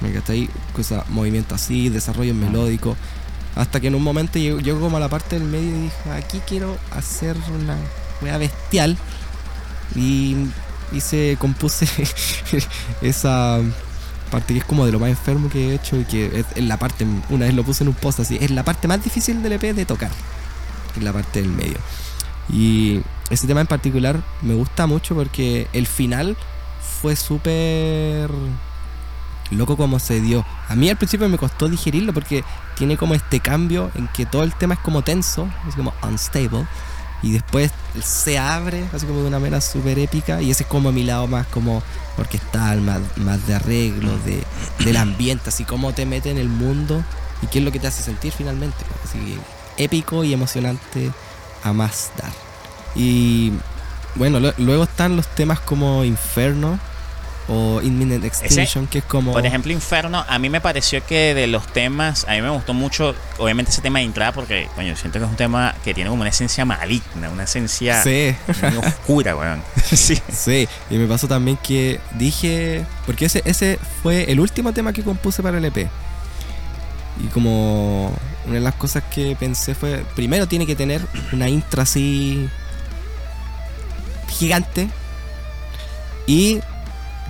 ¿Me 0.00 0.12
ahí 0.32 0.48
Cosa, 0.74 1.04
movimiento 1.08 1.54
así, 1.54 1.88
desarrollo 1.88 2.34
melódico. 2.34 2.96
Hasta 3.56 3.80
que 3.80 3.88
en 3.88 3.94
un 3.94 4.02
momento 4.02 4.38
llego, 4.38 4.80
como 4.80 4.96
a 4.96 5.00
la 5.00 5.08
parte 5.08 5.38
del 5.38 5.48
medio 5.48 5.68
y 5.68 5.82
dije, 5.82 6.10
aquí 6.16 6.40
quiero 6.46 6.78
hacer 6.92 7.36
una 7.54 7.76
wea 8.22 8.38
bestial. 8.38 8.96
Y, 9.94 10.36
se 11.00 11.36
compuse 11.38 11.86
esa 13.02 13.58
parte 14.30 14.54
que 14.54 14.60
es 14.60 14.64
como 14.64 14.86
de 14.86 14.92
lo 14.92 14.98
más 14.98 15.10
enfermo 15.10 15.50
que 15.50 15.70
he 15.70 15.74
hecho 15.74 15.96
y 15.96 16.04
que 16.04 16.44
es, 16.54 16.64
la 16.64 16.78
parte, 16.78 17.06
una 17.28 17.44
vez 17.44 17.54
lo 17.54 17.62
puse 17.62 17.84
en 17.84 17.88
un 17.88 17.94
post 17.94 18.20
así, 18.20 18.38
es 18.40 18.50
la 18.50 18.62
parte 18.62 18.88
más 18.88 19.04
difícil 19.04 19.42
del 19.42 19.52
EP 19.52 19.74
de 19.74 19.84
tocar, 19.84 20.10
es 20.96 21.02
la 21.02 21.12
parte 21.12 21.42
del 21.42 21.50
medio. 21.50 21.76
Y 22.48 23.02
ese 23.30 23.46
tema 23.46 23.60
en 23.60 23.66
particular 23.66 24.22
me 24.42 24.54
gusta 24.54 24.86
mucho 24.86 25.14
porque 25.14 25.68
el 25.72 25.86
final 25.86 26.36
fue 27.00 27.16
súper 27.16 28.30
loco 29.50 29.76
como 29.76 29.98
se 29.98 30.20
dio. 30.20 30.44
A 30.68 30.74
mí 30.74 30.88
al 30.90 30.96
principio 30.96 31.28
me 31.28 31.38
costó 31.38 31.68
digerirlo 31.68 32.12
porque 32.12 32.44
tiene 32.76 32.96
como 32.96 33.14
este 33.14 33.40
cambio 33.40 33.90
en 33.94 34.08
que 34.08 34.26
todo 34.26 34.42
el 34.42 34.54
tema 34.54 34.74
es 34.74 34.80
como 34.80 35.02
tenso, 35.02 35.48
es 35.68 35.74
como 35.74 35.92
unstable. 36.02 36.66
Y 37.20 37.32
después 37.32 37.72
se 38.00 38.38
abre, 38.38 38.84
así 38.92 39.04
como 39.04 39.22
de 39.22 39.26
una 39.26 39.40
manera 39.40 39.60
súper 39.60 39.98
épica. 39.98 40.40
Y 40.40 40.52
ese 40.52 40.62
es 40.62 40.68
como 40.68 40.92
mi 40.92 41.02
lado 41.02 41.26
más 41.26 41.46
como 41.48 41.82
orquestal, 42.16 42.80
más, 42.80 43.00
más 43.16 43.44
de 43.46 43.56
arreglo, 43.56 44.16
de, 44.18 44.44
del 44.84 44.96
ambiente, 44.96 45.48
así 45.48 45.64
como 45.64 45.92
te 45.92 46.06
mete 46.06 46.30
en 46.30 46.38
el 46.38 46.48
mundo 46.48 47.02
y 47.42 47.48
qué 47.48 47.58
es 47.58 47.64
lo 47.64 47.72
que 47.72 47.80
te 47.80 47.88
hace 47.88 48.02
sentir 48.02 48.32
finalmente. 48.32 48.78
Así 49.04 49.38
épico 49.78 50.24
y 50.24 50.32
emocionante 50.32 51.10
a 51.64 51.72
más 51.72 52.12
dar. 52.16 52.47
Y 52.98 53.52
bueno, 54.16 54.40
luego 54.58 54.84
están 54.84 55.16
los 55.16 55.26
temas 55.28 55.60
como 55.60 56.04
Inferno, 56.04 56.78
o 57.48 57.80
Imminent 57.82 58.24
Extinction, 58.24 58.86
que 58.86 58.98
es 58.98 59.04
como... 59.04 59.32
Por 59.32 59.44
ejemplo, 59.44 59.72
Inferno, 59.72 60.24
a 60.28 60.38
mí 60.38 60.50
me 60.50 60.60
pareció 60.60 61.04
que 61.04 61.34
de 61.34 61.46
los 61.46 61.66
temas, 61.66 62.26
a 62.28 62.32
mí 62.32 62.42
me 62.42 62.50
gustó 62.50 62.74
mucho, 62.74 63.14
obviamente 63.38 63.70
ese 63.70 63.80
tema 63.80 64.00
de 64.00 64.04
entrada, 64.04 64.32
porque, 64.32 64.68
coño, 64.74 64.94
siento 64.96 65.18
que 65.18 65.24
es 65.24 65.30
un 65.30 65.36
tema 65.36 65.74
que 65.82 65.94
tiene 65.94 66.10
como 66.10 66.20
una 66.20 66.30
esencia 66.30 66.64
maligna, 66.66 67.30
una 67.30 67.44
esencia 67.44 68.02
sí. 68.02 68.36
oscura, 68.84 69.34
weón. 69.34 69.62
sí. 69.84 70.18
sí, 70.30 70.68
y 70.90 70.96
me 70.96 71.06
pasó 71.06 71.26
también 71.26 71.56
que 71.56 72.00
dije, 72.14 72.84
porque 73.06 73.24
ese, 73.24 73.42
ese 73.46 73.78
fue 74.02 74.30
el 74.30 74.40
último 74.40 74.72
tema 74.72 74.92
que 74.92 75.02
compuse 75.02 75.42
para 75.42 75.56
el 75.56 75.64
EP. 75.64 75.88
Y 77.20 77.26
como 77.28 78.12
una 78.44 78.54
de 78.54 78.60
las 78.60 78.74
cosas 78.74 79.02
que 79.10 79.36
pensé 79.40 79.74
fue, 79.74 80.04
primero 80.14 80.46
tiene 80.46 80.66
que 80.66 80.76
tener 80.76 81.00
una 81.32 81.48
intro 81.48 81.82
así 81.82 82.48
gigante. 84.38 84.88
Y 86.26 86.60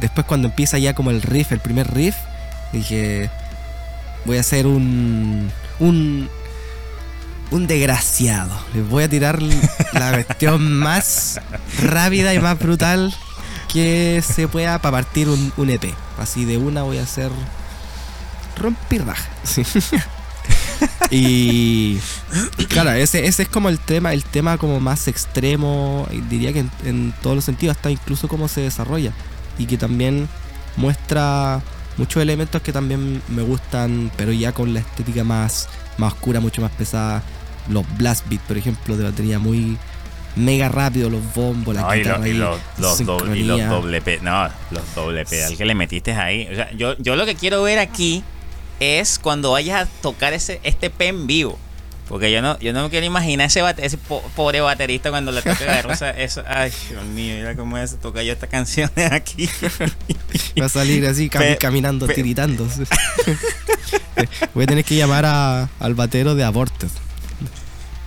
Después 0.00 0.26
cuando 0.26 0.48
empieza 0.48 0.78
ya 0.78 0.94
como 0.94 1.11
el 1.11 1.22
riff, 1.22 1.52
el 1.52 1.61
primer 1.61 1.92
riff, 1.92 2.14
dije, 2.72 3.30
voy 4.24 4.36
a 4.36 4.40
hacer 4.40 4.66
un... 4.66 5.50
un 5.78 6.28
un 7.50 7.66
desgraciado. 7.66 8.54
Les 8.74 8.86
voy 8.86 9.04
a 9.04 9.09
tirar 9.09 9.40
la 9.94 10.12
cuestión 10.22 10.70
más 10.70 11.40
rápida 11.82 12.34
y 12.34 12.40
más 12.40 12.59
brutal 12.59 13.14
que 13.72 14.22
se 14.22 14.48
pueda 14.48 14.78
para 14.80 14.98
partir 14.98 15.30
un, 15.30 15.50
un 15.56 15.70
EP. 15.70 15.94
Así 16.18 16.44
de 16.44 16.59
una 16.59 16.82
voy 16.82 16.98
a 16.98 17.04
hacer 17.04 17.30
rompirraja. 18.54 19.30
y 21.11 21.99
claro, 22.68 22.93
ese, 22.93 23.26
ese 23.26 23.43
es 23.43 23.49
como 23.49 23.68
el 23.68 23.79
tema, 23.79 24.12
el 24.12 24.24
tema 24.24 24.59
como 24.59 24.81
más 24.81 25.09
extremo, 25.09 26.07
diría 26.29 26.53
que 26.53 26.61
en, 26.61 26.70
en 26.85 27.14
todos 27.22 27.37
los 27.37 27.45
sentidos, 27.45 27.76
hasta 27.76 27.91
incluso 27.91 28.29
cómo 28.29 28.49
se 28.49 28.61
desarrolla 28.62 29.12
y 29.59 29.66
que 29.66 29.76
también 29.76 30.29
muestra 30.76 31.61
muchos 31.99 32.22
elementos 32.22 32.62
que 32.62 32.72
también 32.72 33.20
me 33.29 33.43
gustan, 33.43 34.11
pero 34.16 34.33
ya 34.33 34.53
con 34.53 34.72
la 34.72 34.81
estética 34.81 35.24
más, 35.24 35.68
más 35.99 36.14
oscura, 36.14 36.41
mucho 36.41 36.62
más 36.62 36.70
pesada. 36.70 37.22
Los 37.68 37.85
blast 37.99 38.26
beats, 38.29 38.45
por 38.45 38.57
ejemplo, 38.57 38.97
de 38.97 39.05
batería 39.05 39.39
muy 39.39 39.76
mega 40.37 40.68
rápido, 40.68 41.11
los 41.11 41.22
bombos, 41.35 41.74
la 41.74 41.97
y, 41.97 42.05
los, 42.05 43.05
doble, 43.05 43.45
los 43.45 44.03
P, 44.03 44.20
no, 44.22 44.49
los 44.70 44.95
doble 44.95 45.24
pedal 45.26 45.57
que 45.57 45.64
le 45.64 45.74
metiste 45.74 46.12
ahí. 46.12 46.49
O 46.51 46.55
sea, 46.55 46.70
yo, 46.72 46.97
yo 46.99 47.16
lo 47.16 47.26
que 47.26 47.35
quiero 47.35 47.62
ver 47.62 47.79
aquí 47.79 48.22
es 48.81 49.18
cuando 49.18 49.53
vayas 49.53 49.87
a 49.87 49.91
tocar 50.03 50.33
ese, 50.33 50.61
este 50.62 50.91
P 50.91 51.09
en 51.09 51.26
vivo. 51.26 51.59
Porque 52.09 52.33
yo 52.33 52.41
no, 52.41 52.59
yo 52.59 52.72
no 52.72 52.85
me 52.85 52.91
quiero 52.91 53.05
imaginar 53.05 53.49
ese, 53.49 53.62
ese 53.79 53.99
pobre 54.35 54.62
baterista 54.62 55.11
cuando 55.11 55.31
le 55.31 55.43
toque 55.43 55.68
a 55.68 55.83
Rosa. 55.83 56.11
Eso, 56.11 56.43
ay, 56.49 56.72
Dios 56.89 57.05
mío, 57.05 57.37
mira 57.37 57.55
cómo 57.55 57.76
es, 57.76 57.99
toca 58.01 58.22
yo 58.22 58.33
esta 58.33 58.47
canción 58.47 58.91
aquí. 59.11 59.49
Va 60.59 60.66
a 60.66 60.68
salir 60.70 61.07
así 61.07 61.29
caminando, 61.29 62.09
tiritando. 62.09 62.66
Voy 64.55 64.64
a 64.64 64.66
tener 64.66 64.85
que 64.85 64.97
llamar 64.97 65.26
a, 65.26 65.68
al 65.79 65.95
batero 65.95 66.35
de 66.35 66.45
Aborted. 66.45 66.89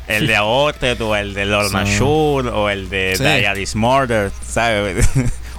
El 0.08 0.26
de 0.26 0.36
Aborted 0.36 1.00
o 1.02 1.16
el 1.16 1.36
de 1.36 1.46
Lord 1.46 1.70
sí. 1.88 2.00
o 2.02 2.70
el 2.70 2.90
de 2.90 3.14
sí. 3.16 3.24
Diary's 3.24 3.76
Murder, 3.76 4.32
¿sabes? 4.46 5.08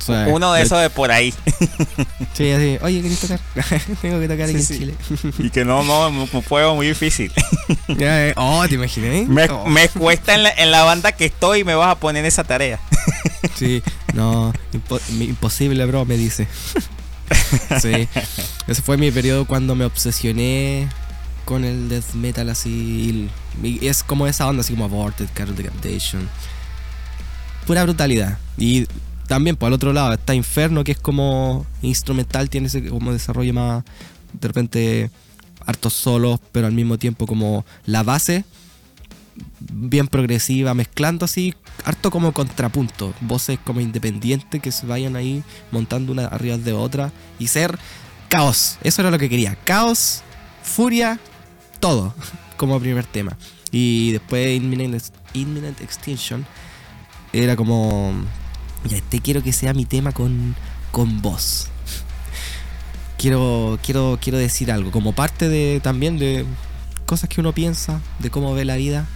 Uno 0.09 0.53
de 0.53 0.63
esos 0.63 0.81
de 0.81 0.91
por 0.91 1.11
ahí. 1.11 1.33
Sí, 2.35 2.51
así, 2.51 2.79
oye, 2.81 3.03
¿querés 3.03 3.21
tocar? 3.21 3.41
Tengo 4.01 4.19
que 4.19 4.27
tocar 4.27 4.49
aquí 4.49 4.57
en 4.57 4.67
Chile. 4.67 4.95
Y 5.39 5.51
que 5.51 5.67
no, 5.67 5.85
no, 5.85 6.09
un 6.09 6.27
juego 6.43 6.75
muy 6.75 6.87
difícil. 6.89 7.31
Eh, 7.89 8.33
oh, 8.37 8.65
¿te 8.67 8.75
imaginé? 8.75 9.27
Me, 9.29 9.45
oh. 9.45 9.67
me 9.67 9.89
cuesta 9.89 10.35
en 10.35 10.43
la, 10.43 10.51
en 10.51 10.71
la, 10.71 10.83
banda 10.83 11.13
que 11.13 11.27
estoy 11.27 11.61
y 11.61 11.65
me 11.65 11.75
vas 11.75 11.91
a 11.91 11.95
poner 11.97 12.25
esa 12.25 12.43
tarea. 12.43 12.81
Sí, 13.55 13.83
no, 14.15 14.53
impo 14.73 14.99
imposible, 15.11 15.85
bro, 15.87 16.05
me 16.05 16.17
dice. 16.17 16.49
Sí, 17.81 18.09
ese 18.67 18.83
fue 18.83 18.97
mi 18.97 19.11
periodo 19.11 19.45
cuando 19.45 19.75
me 19.75 19.85
obsesioné 19.85 20.89
con 21.45 21.65
el 21.65 21.89
death 21.89 22.15
metal 22.15 22.49
así. 22.49 23.29
Y 23.63 23.87
es 23.87 24.03
como 24.03 24.27
esa 24.27 24.47
onda, 24.47 24.63
así 24.63 24.73
como 24.73 24.87
Aborted, 24.87 25.29
Carol 25.35 25.55
Decapitation. 25.55 26.29
Pura 27.67 27.85
brutalidad. 27.85 28.39
Y 28.59 28.87
también, 29.33 29.57
por 29.57 29.69
el 29.69 29.73
otro 29.73 29.95
lado, 29.95 30.13
está 30.13 30.35
Inferno, 30.35 30.85
que 30.85 30.93
es 30.93 30.99
como 30.99 31.65
instrumental, 31.81 32.51
tiene 32.51 32.67
ese 32.67 32.87
como 32.91 33.15
desarrollo 33.15 33.55
más, 33.55 33.83
de 34.39 34.47
repente, 34.47 35.11
hartos 35.65 35.95
solos, 35.95 36.39
pero 36.53 36.67
al 36.67 36.75
mismo 36.75 36.99
tiempo 36.99 37.27
como 37.27 37.65
la 37.87 38.03
base, 38.03 38.45
bien 39.59 40.07
progresiva, 40.07 40.75
mezclando 40.75 41.25
así, 41.25 41.55
harto 41.87 42.11
como 42.11 42.33
contrapunto, 42.33 43.15
voces 43.23 43.59
como 43.65 43.81
independientes 43.81 44.61
que 44.61 44.71
se 44.71 44.85
vayan 44.85 45.17
ahí 45.17 45.43
montando 45.71 46.13
una 46.13 46.27
arriba 46.27 46.59
de 46.59 46.75
otra 46.75 47.11
y 47.39 47.47
ser 47.47 47.79
caos. 48.29 48.77
Eso 48.83 49.01
era 49.01 49.11
lo 49.11 49.19
que 49.19 49.31
quería, 49.31 49.57
caos, 49.65 50.21
furia, 50.63 51.19
todo, 51.81 52.15
como 52.59 52.79
primer 52.79 53.07
tema. 53.07 53.39
Y 53.71 54.13
después 54.13 54.61
Imminent, 54.61 55.03
Imminent 55.33 55.81
Extinction 55.81 56.45
era 57.33 57.57
como 57.57 58.13
ya, 58.89 58.97
este 58.97 59.21
quiero 59.21 59.43
que 59.43 59.53
sea 59.53 59.75
mi 59.75 59.85
tema 59.85 60.13
con, 60.13 60.55
con 60.91 61.23
voz. 61.23 61.69
quiero, 63.19 63.79
quiero, 63.83 64.19
quiero 64.21 64.39
decir 64.39 64.73
algo, 64.73 64.91
como 64.91 65.13
parte 65.13 65.49
de 65.49 65.81
también 65.83 66.19
de 66.19 66.45
cosas 67.07 67.29
que 67.29 67.41
uno 67.41 67.53
piensa, 67.53 68.01
de 68.19 68.31
cómo 68.31 68.55
ve 68.55 68.65
la 68.65 68.77
vida, 68.77 69.07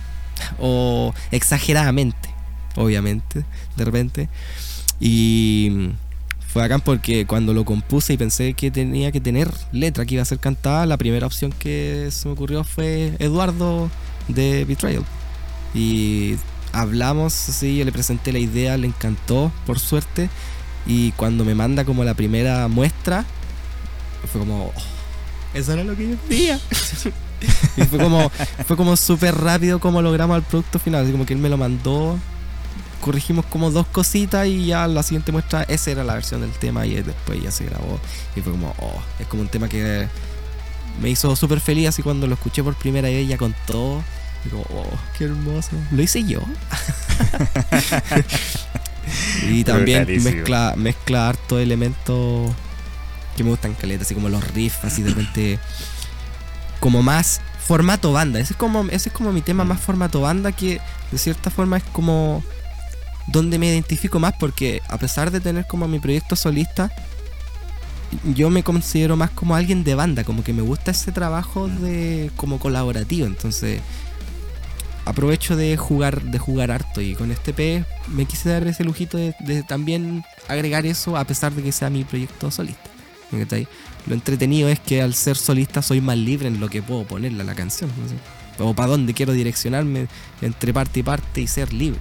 o 0.58 1.14
exageradamente, 1.30 2.28
obviamente, 2.76 3.44
de 3.76 3.84
repente. 3.84 4.28
Y 5.00 5.90
fue 6.46 6.64
acá 6.64 6.78
porque 6.78 7.26
cuando 7.26 7.52
lo 7.52 7.64
compuse 7.64 8.14
y 8.14 8.16
pensé 8.16 8.54
que 8.54 8.70
tenía 8.70 9.12
que 9.12 9.20
tener 9.20 9.50
letra 9.72 10.06
que 10.06 10.14
iba 10.14 10.22
a 10.22 10.26
ser 10.26 10.38
cantada, 10.38 10.86
la 10.86 10.96
primera 10.96 11.26
opción 11.26 11.52
que 11.52 12.08
se 12.10 12.28
me 12.28 12.34
ocurrió 12.34 12.64
fue 12.64 13.14
Eduardo 13.18 13.90
de 14.28 14.64
Betrayal. 14.64 15.04
Y 15.74 16.36
hablamos, 16.80 17.32
sí, 17.32 17.78
yo 17.78 17.84
le 17.84 17.92
presenté 17.92 18.32
la 18.32 18.38
idea, 18.38 18.76
le 18.76 18.86
encantó, 18.86 19.50
por 19.64 19.78
suerte. 19.78 20.28
Y 20.86 21.12
cuando 21.12 21.44
me 21.44 21.54
manda 21.54 21.84
como 21.84 22.04
la 22.04 22.14
primera 22.14 22.68
muestra, 22.68 23.24
fue 24.30 24.40
como, 24.40 24.66
oh, 24.66 24.72
eso 25.54 25.72
era 25.72 25.84
lo 25.84 25.96
que 25.96 26.10
yo 26.10 26.16
quería. 26.28 26.60
y 27.76 27.82
fue 27.82 27.98
como, 27.98 28.30
fue 28.66 28.76
como 28.76 28.96
súper 28.96 29.34
rápido 29.34 29.80
como 29.80 30.02
logramos 30.02 30.36
el 30.36 30.42
producto 30.42 30.78
final. 30.78 31.02
Así 31.02 31.12
como 31.12 31.26
que 31.26 31.34
él 31.34 31.40
me 31.40 31.48
lo 31.48 31.56
mandó, 31.56 32.18
corregimos 33.00 33.46
como 33.46 33.70
dos 33.70 33.86
cositas 33.86 34.46
y 34.46 34.66
ya 34.66 34.86
la 34.86 35.02
siguiente 35.02 35.32
muestra, 35.32 35.62
esa 35.64 35.90
era 35.90 36.04
la 36.04 36.14
versión 36.14 36.40
del 36.42 36.52
tema 36.52 36.86
y 36.86 36.94
después 36.94 37.42
ya 37.42 37.50
se 37.50 37.64
grabó. 37.64 37.98
Y 38.36 38.40
fue 38.42 38.52
como, 38.52 38.74
oh, 38.78 39.02
es 39.18 39.26
como 39.26 39.42
un 39.42 39.48
tema 39.48 39.68
que 39.68 40.08
me 41.00 41.10
hizo 41.10 41.34
súper 41.36 41.60
feliz 41.60 41.88
así 41.88 42.02
cuando 42.02 42.26
lo 42.26 42.34
escuché 42.34 42.62
por 42.62 42.74
primera 42.74 43.08
vez 43.08 43.28
ya 43.28 43.36
con 43.36 43.54
todo 43.66 44.02
oh, 44.54 44.98
qué 45.16 45.24
hermoso. 45.24 45.70
Lo 45.90 46.02
hice 46.02 46.24
yo. 46.24 46.40
y 49.50 49.64
también 49.64 50.06
mezcla, 50.22 50.74
mezcla 50.76 51.28
harto 51.28 51.58
elementos 51.58 52.52
que 53.36 53.44
me 53.44 53.50
gustan 53.50 53.74
caleta, 53.74 54.02
así 54.02 54.14
como 54.14 54.28
los 54.28 54.46
riffs, 54.52 54.84
así 54.84 55.02
de 55.02 55.10
repente. 55.10 55.58
Como 56.80 57.02
más 57.02 57.40
formato 57.66 58.12
banda. 58.12 58.38
Ese 58.38 58.52
es 58.52 58.58
como, 58.58 58.84
ese 58.90 59.08
es 59.08 59.14
como 59.14 59.32
mi 59.32 59.40
tema 59.42 59.64
más 59.64 59.80
formato 59.80 60.20
banda 60.20 60.52
que 60.52 60.80
de 61.10 61.18
cierta 61.18 61.50
forma 61.50 61.78
es 61.78 61.82
como 61.84 62.42
donde 63.26 63.58
me 63.58 63.66
identifico 63.66 64.20
más 64.20 64.34
porque 64.38 64.82
a 64.88 64.98
pesar 64.98 65.30
de 65.30 65.40
tener 65.40 65.66
como 65.66 65.88
mi 65.88 65.98
proyecto 65.98 66.36
solista, 66.36 66.92
yo 68.34 68.50
me 68.50 68.62
considero 68.62 69.16
más 69.16 69.30
como 69.30 69.56
alguien 69.56 69.82
de 69.82 69.94
banda, 69.94 70.24
como 70.24 70.44
que 70.44 70.52
me 70.52 70.62
gusta 70.62 70.92
ese 70.92 71.12
trabajo 71.12 71.68
de 71.68 72.30
como 72.36 72.58
colaborativo, 72.58 73.26
entonces 73.26 73.80
aprovecho 75.06 75.56
de 75.56 75.76
jugar, 75.78 76.20
de 76.22 76.38
jugar 76.38 76.70
harto 76.70 77.00
y 77.00 77.14
con 77.14 77.30
este 77.30 77.54
P 77.54 77.84
me 78.08 78.26
quise 78.26 78.50
dar 78.50 78.66
ese 78.66 78.84
lujito 78.84 79.16
de, 79.16 79.34
de 79.40 79.62
también 79.62 80.24
agregar 80.48 80.84
eso 80.84 81.16
a 81.16 81.24
pesar 81.24 81.52
de 81.52 81.62
que 81.62 81.72
sea 81.72 81.88
mi 81.88 82.04
proyecto 82.04 82.50
solista. 82.50 82.90
Lo 84.06 84.14
entretenido 84.14 84.68
es 84.68 84.78
que 84.78 85.02
al 85.02 85.14
ser 85.14 85.36
solista 85.36 85.82
soy 85.82 86.00
más 86.00 86.16
libre 86.16 86.46
en 86.48 86.60
lo 86.60 86.68
que 86.68 86.82
puedo 86.82 87.04
ponerle 87.04 87.42
a 87.42 87.44
la 87.44 87.54
canción. 87.54 87.90
¿no? 88.58 88.66
O 88.68 88.74
para 88.74 88.88
dónde 88.88 89.14
quiero 89.14 89.32
direccionarme 89.32 90.06
entre 90.42 90.72
parte 90.72 91.00
y 91.00 91.02
parte 91.02 91.40
y 91.40 91.46
ser 91.46 91.72
libre. 91.72 92.00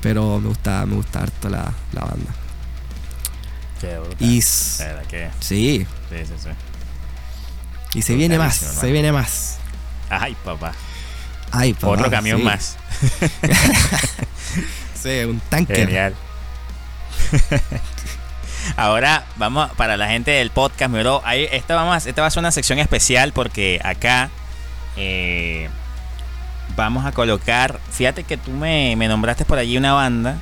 Pero 0.00 0.40
me 0.40 0.48
gusta, 0.48 0.84
me 0.86 0.96
gusta 0.96 1.20
harto 1.22 1.48
la, 1.48 1.72
la 1.92 2.00
banda. 2.02 2.34
Qué. 3.80 3.98
Y 4.18 4.40
que- 5.08 5.28
sí, 5.40 5.86
sí, 6.10 6.16
sí, 6.26 6.32
sí. 6.42 6.48
y 7.98 8.02
se 8.02 8.14
viene 8.16 8.38
más, 8.38 8.56
se 8.56 8.90
viene 8.92 9.12
más. 9.12 9.58
Ay, 10.10 10.36
papá. 10.44 10.72
Ay, 11.52 11.74
papá, 11.74 11.88
Otro 11.88 12.10
camión 12.10 12.38
sí. 12.38 12.44
más. 12.44 12.76
Sí, 15.06 15.20
un 15.24 15.40
tanque. 15.40 15.76
Genial. 15.76 16.14
Ahora 18.76 19.24
vamos 19.36 19.70
para 19.76 19.96
la 19.96 20.08
gente 20.08 20.32
del 20.32 20.50
podcast, 20.50 20.92
mi 20.92 20.98
bro. 20.98 21.22
Ahí, 21.24 21.46
esta, 21.52 21.76
vamos, 21.76 22.06
esta 22.06 22.22
va 22.22 22.28
a 22.28 22.30
ser 22.30 22.40
una 22.40 22.50
sección 22.50 22.78
especial 22.80 23.32
porque 23.32 23.80
acá 23.84 24.30
eh, 24.96 25.68
vamos 26.74 27.06
a 27.06 27.12
colocar. 27.12 27.78
Fíjate 27.92 28.24
que 28.24 28.36
tú 28.36 28.50
me, 28.50 28.96
me 28.96 29.06
nombraste 29.06 29.44
por 29.44 29.58
allí 29.58 29.76
una 29.76 29.92
banda 29.92 30.38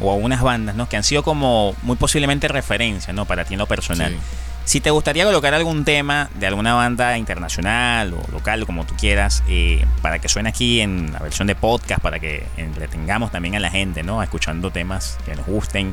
o 0.00 0.14
unas 0.14 0.42
bandas, 0.42 0.76
¿no? 0.76 0.88
Que 0.88 0.96
han 0.96 1.02
sido 1.02 1.24
como 1.24 1.74
muy 1.82 1.96
posiblemente 1.96 2.46
referencia, 2.46 3.12
¿no? 3.12 3.24
Para 3.24 3.44
ti 3.44 3.54
en 3.54 3.58
lo 3.58 3.66
personal. 3.66 4.12
Sí. 4.12 4.18
Si 4.64 4.80
te 4.80 4.90
gustaría 4.90 5.24
colocar 5.24 5.52
algún 5.52 5.84
tema 5.84 6.30
de 6.38 6.46
alguna 6.46 6.74
banda 6.74 7.18
internacional 7.18 8.14
o 8.14 8.32
local, 8.32 8.64
como 8.64 8.86
tú 8.86 8.94
quieras, 8.98 9.42
eh, 9.46 9.84
para 10.00 10.18
que 10.20 10.28
suene 10.28 10.48
aquí 10.48 10.80
en 10.80 11.12
la 11.12 11.18
versión 11.18 11.46
de 11.46 11.54
podcast, 11.54 12.00
para 12.00 12.18
que 12.18 12.46
entretengamos 12.56 13.30
también 13.30 13.54
a 13.56 13.60
la 13.60 13.70
gente, 13.70 14.02
¿no? 14.02 14.22
Escuchando 14.22 14.70
temas 14.70 15.18
que 15.26 15.34
nos 15.36 15.46
gusten. 15.46 15.92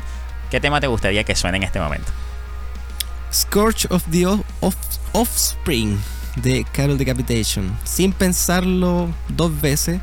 ¿Qué 0.50 0.58
tema 0.60 0.80
te 0.80 0.86
gustaría 0.86 1.22
que 1.24 1.34
suene 1.36 1.58
en 1.58 1.64
este 1.64 1.80
momento? 1.80 2.10
Scourge 3.32 3.86
of 3.90 4.02
the 4.10 4.26
Offspring 5.12 5.98
de 6.36 6.64
Carol 6.72 6.96
Decapitation. 6.98 7.76
Sin 7.84 8.12
pensarlo 8.12 9.08
dos 9.28 9.60
veces. 9.60 10.00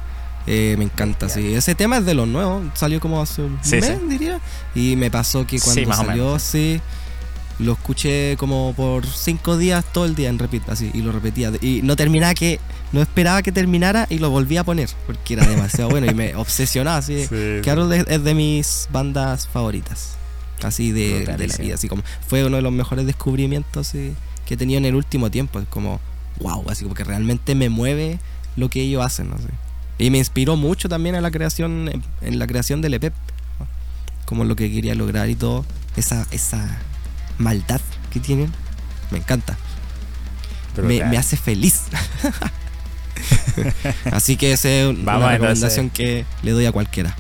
eh, 0.48 0.76
me 0.78 0.86
encanta, 0.86 1.30
sí. 1.30 1.54
Ese 1.54 1.76
tema 1.76 1.98
es 1.98 2.06
de 2.06 2.14
los 2.16 2.28
nuevos. 2.28 2.64
Salió 2.74 3.00
como 3.00 3.22
hace 3.22 3.42
un 3.44 3.60
Sí, 3.62 3.76
mes, 3.76 3.86
sí. 3.86 3.94
diría. 4.08 4.40
Y 4.74 4.96
me 4.96 5.12
pasó 5.12 5.46
que 5.46 5.60
cuando 5.60 5.94
salió, 5.94 6.26
menos. 6.26 6.42
sí. 6.42 6.82
Lo 7.60 7.74
escuché 7.74 8.38
como 8.38 8.74
por 8.74 9.06
cinco 9.06 9.58
días 9.58 9.84
todo 9.92 10.06
el 10.06 10.16
día 10.16 10.30
en 10.30 10.40
repeat, 10.40 10.70
así. 10.70 10.92
Y 10.94 11.02
lo 11.02 11.12
repetía. 11.12 11.52
Y 11.62 11.82
no 11.84 11.98
terminaba 11.98 12.34
que. 12.34 12.60
No 12.94 13.02
esperaba 13.02 13.42
que 13.42 13.52
terminara 13.52 14.08
y 14.10 14.20
lo 14.20 14.30
volví 14.30 14.56
a 14.56 14.64
poner. 14.64 14.90
Porque 15.06 15.34
era 15.34 15.46
demasiado 15.46 15.90
bueno 15.90 16.10
y 16.10 16.14
me 16.14 16.36
obsesionaba, 16.38 16.98
así. 16.98 17.28
Carol 17.64 17.92
es 17.92 18.06
es 18.08 18.24
de 18.24 18.34
mis 18.34 18.88
bandas 18.92 19.48
favoritas. 19.48 20.16
Así 20.64 20.92
de, 20.92 21.26
de 21.26 21.48
la 21.48 21.58
vida. 21.58 21.76
Así 21.76 21.90
como 21.90 22.04
fue 22.26 22.46
uno 22.46 22.56
de 22.56 22.62
los 22.62 22.72
mejores 22.72 23.06
descubrimientos 23.06 23.90
así, 23.90 24.14
que 24.46 24.54
he 24.54 24.58
tenido 24.58 24.78
en 24.78 24.86
el 24.86 24.96
último 24.96 25.30
tiempo. 25.30 25.60
Es 25.60 25.68
como, 25.68 26.00
wow, 26.40 26.64
así 26.70 26.84
como 26.84 26.96
que 26.96 27.04
realmente 27.04 27.56
me 27.56 27.68
mueve 27.68 28.20
lo 28.56 28.70
que 28.70 28.82
ellos 28.82 29.06
hacen. 29.06 29.30
No 29.30 29.38
sé. 29.38 29.50
Y 29.98 30.12
me 30.12 30.18
inspiró 30.18 30.56
mucho 30.56 30.88
también 30.88 31.16
en 31.16 31.24
la 31.24 31.32
creación, 31.32 32.04
en, 32.22 32.40
la 32.40 32.48
creación 32.48 32.82
del 32.82 32.94
EP. 32.94 33.14
Como 34.26 34.46
lo 34.46 34.56
que 34.56 34.72
quería 34.72 34.96
lograr 34.96 35.30
y 35.30 35.36
todo. 35.36 35.66
Esa, 35.98 36.26
esa 36.32 36.80
maldad 37.40 37.82
que 38.12 38.20
tienen. 38.20 38.54
Me 39.12 39.18
encanta. 39.18 39.58
Me, 40.82 41.02
hace 41.18 41.36
feliz. 41.36 41.86
Así 44.12 44.38
que 44.38 44.54
esa 44.54 44.70
es 44.70 44.88
una 44.88 45.04
Vamos, 45.04 45.32
recomendación 45.32 45.90
que 45.90 46.26
le 46.44 46.52
doy 46.52 46.66
a 46.66 46.72
cualquiera. 46.72 47.16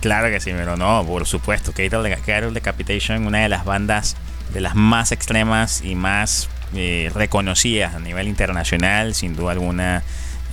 Claro 0.00 0.28
que 0.28 0.38
sí, 0.40 0.50
pero 0.54 0.76
no, 0.76 1.04
por 1.06 1.26
supuesto. 1.26 1.72
Carol 1.72 2.54
Decapitation, 2.54 3.26
una 3.26 3.38
de 3.38 3.48
las 3.48 3.64
bandas 3.64 4.16
de 4.52 4.60
las 4.60 4.74
más 4.74 5.10
extremas 5.10 5.82
y 5.82 5.94
más 5.94 6.48
eh, 6.74 7.10
reconocidas 7.14 7.94
a 7.94 7.98
nivel 7.98 8.28
internacional, 8.28 9.14
sin 9.14 9.34
duda 9.34 9.52
alguna. 9.52 10.02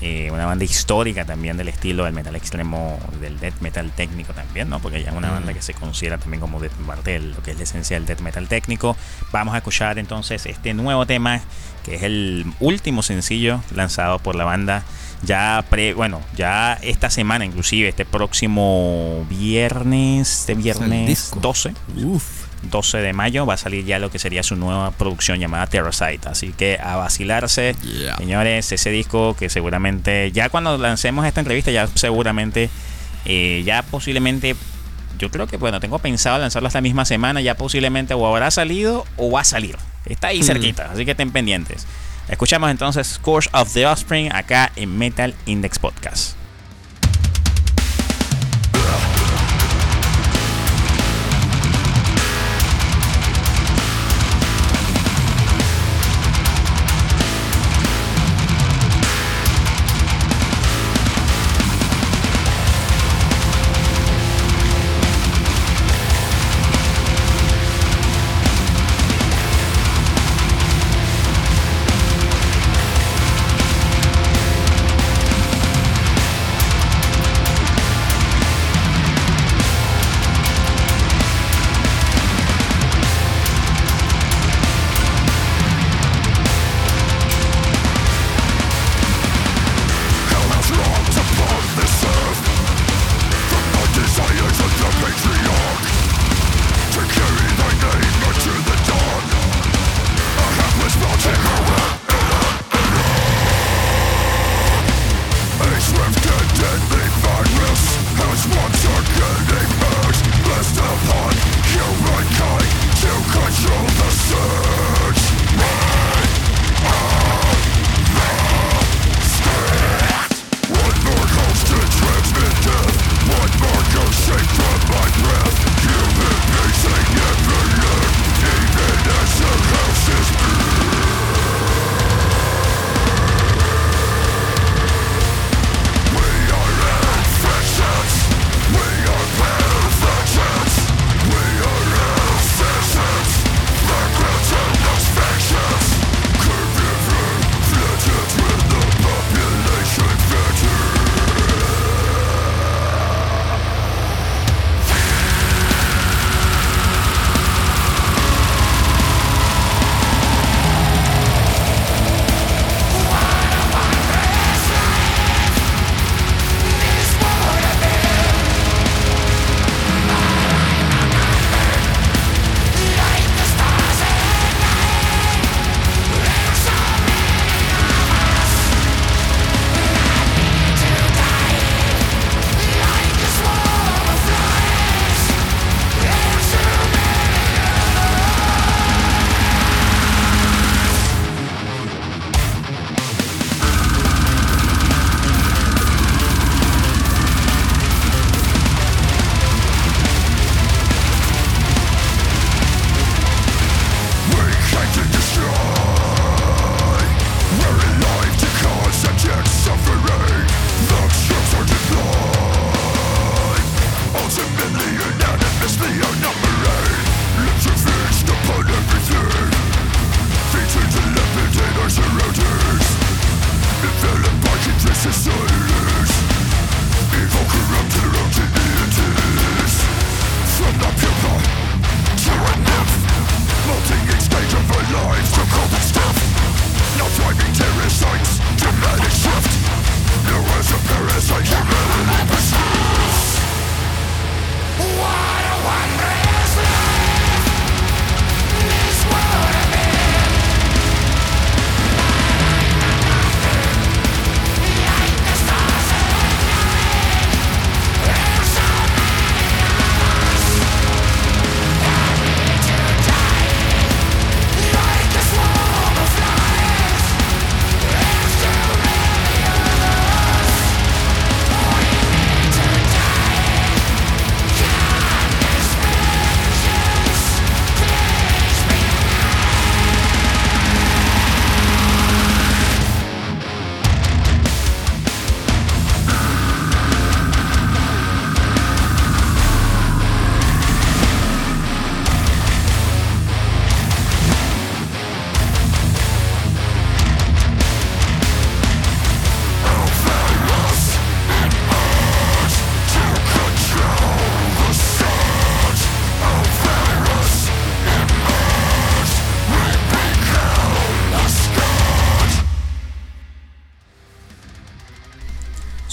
Eh, 0.05 0.29
una 0.31 0.45
banda 0.45 0.65
histórica 0.65 1.23
también 1.23 1.55
del 1.55 1.69
estilo 1.69 2.03
del 2.03 2.13
metal 2.13 2.35
extremo, 2.35 2.99
del 3.21 3.39
death 3.39 3.61
metal 3.61 3.89
técnico 3.91 4.33
también, 4.33 4.67
¿no? 4.69 4.79
Porque 4.81 5.01
ya 5.01 5.11
es 5.11 5.15
una 5.15 5.29
Mm. 5.29 5.33
banda 5.35 5.53
que 5.53 5.61
se 5.61 5.73
considera 5.73 6.17
también 6.17 6.41
como 6.41 6.59
de 6.59 6.69
parte 6.69 7.11
de 7.11 7.19
lo 7.19 7.41
que 7.41 7.51
es 7.51 7.57
la 7.57 7.63
esencia 7.63 7.95
del 7.97 8.05
death 8.05 8.19
metal 8.19 8.47
técnico. 8.49 8.97
Vamos 9.31 9.53
a 9.53 9.57
escuchar 9.59 9.97
entonces 9.99 10.45
este 10.45 10.73
nuevo 10.73 11.05
tema, 11.05 11.39
que 11.85 11.95
es 11.95 12.03
el 12.03 12.45
último 12.59 13.01
sencillo 13.01 13.61
lanzado 13.73 14.19
por 14.19 14.35
la 14.35 14.43
banda 14.43 14.83
ya 15.25 15.63
pre, 15.69 15.93
bueno, 15.93 16.19
ya 16.35 16.73
esta 16.81 17.09
semana 17.09 17.45
inclusive, 17.45 17.87
este 17.87 18.03
próximo 18.03 19.25
viernes, 19.29 20.39
este 20.41 20.53
viernes 20.55 21.07
disco. 21.07 21.39
12, 21.39 21.73
Uf. 22.03 22.42
12 22.69 22.97
de 22.99 23.13
mayo 23.13 23.45
va 23.45 23.53
a 23.55 23.57
salir 23.57 23.85
ya 23.85 23.99
lo 23.99 24.09
que 24.11 24.19
sería 24.19 24.43
su 24.43 24.55
nueva 24.55 24.91
producción 24.91 25.39
llamada 25.39 25.67
Terrasite, 25.67 26.27
así 26.29 26.53
que 26.53 26.79
a 26.81 26.95
vacilarse, 26.95 27.75
señores, 28.17 28.71
ese 28.71 28.89
disco 28.89 29.35
que 29.37 29.49
seguramente 29.49 30.31
ya 30.31 30.49
cuando 30.49 30.77
lancemos 30.77 31.25
esta 31.25 31.41
entrevista 31.41 31.71
ya 31.71 31.87
seguramente 31.95 32.69
eh, 33.25 33.63
ya 33.65 33.83
posiblemente 33.83 34.55
yo 35.19 35.29
creo 35.29 35.47
que 35.47 35.57
bueno, 35.57 35.79
tengo 35.79 35.99
pensado 35.99 36.37
lanzarlo 36.39 36.67
esta 36.67 36.81
misma 36.81 37.05
semana, 37.05 37.39
ya 37.41 37.55
posiblemente 37.55 38.13
o 38.13 38.25
habrá 38.27 38.49
salido 38.51 39.05
o 39.17 39.31
va 39.31 39.41
a 39.41 39.43
salir. 39.45 39.77
Está 40.05 40.29
ahí 40.29 40.39
Hmm. 40.41 40.43
cerquita, 40.43 40.89
así 40.91 41.05
que 41.05 41.11
estén 41.11 41.31
pendientes. 41.31 41.85
Escuchamos 42.27 42.71
entonces 42.71 43.07
Scourge 43.07 43.49
of 43.53 43.71
the 43.73 43.85
Offspring 43.85 44.33
acá 44.33 44.71
en 44.75 44.97
Metal 44.97 45.33
Index 45.45 45.77
Podcast. 45.79 46.35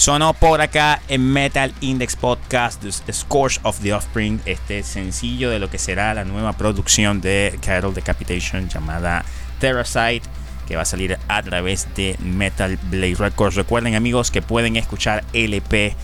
Sonó 0.00 0.32
por 0.32 0.62
acá 0.62 1.02
en 1.08 1.30
Metal 1.30 1.74
Index 1.82 2.16
Podcast 2.16 2.82
The 2.82 3.12
Scourge 3.12 3.60
of 3.64 3.80
the 3.80 3.92
Offspring, 3.92 4.40
este 4.46 4.82
sencillo 4.82 5.50
de 5.50 5.58
lo 5.58 5.68
que 5.68 5.76
será 5.76 6.14
la 6.14 6.24
nueva 6.24 6.54
producción 6.54 7.20
de 7.20 7.58
Carol 7.60 7.92
Decapitation 7.92 8.70
llamada 8.70 9.26
Terrasite, 9.58 10.22
que 10.66 10.74
va 10.74 10.82
a 10.82 10.86
salir 10.86 11.18
a 11.28 11.42
través 11.42 11.86
de 11.96 12.16
Metal 12.18 12.78
Blade 12.84 13.16
Records. 13.16 13.56
Recuerden 13.56 13.94
amigos 13.94 14.30
que 14.30 14.40
pueden 14.40 14.76
escuchar 14.76 15.22
LP 15.34 15.94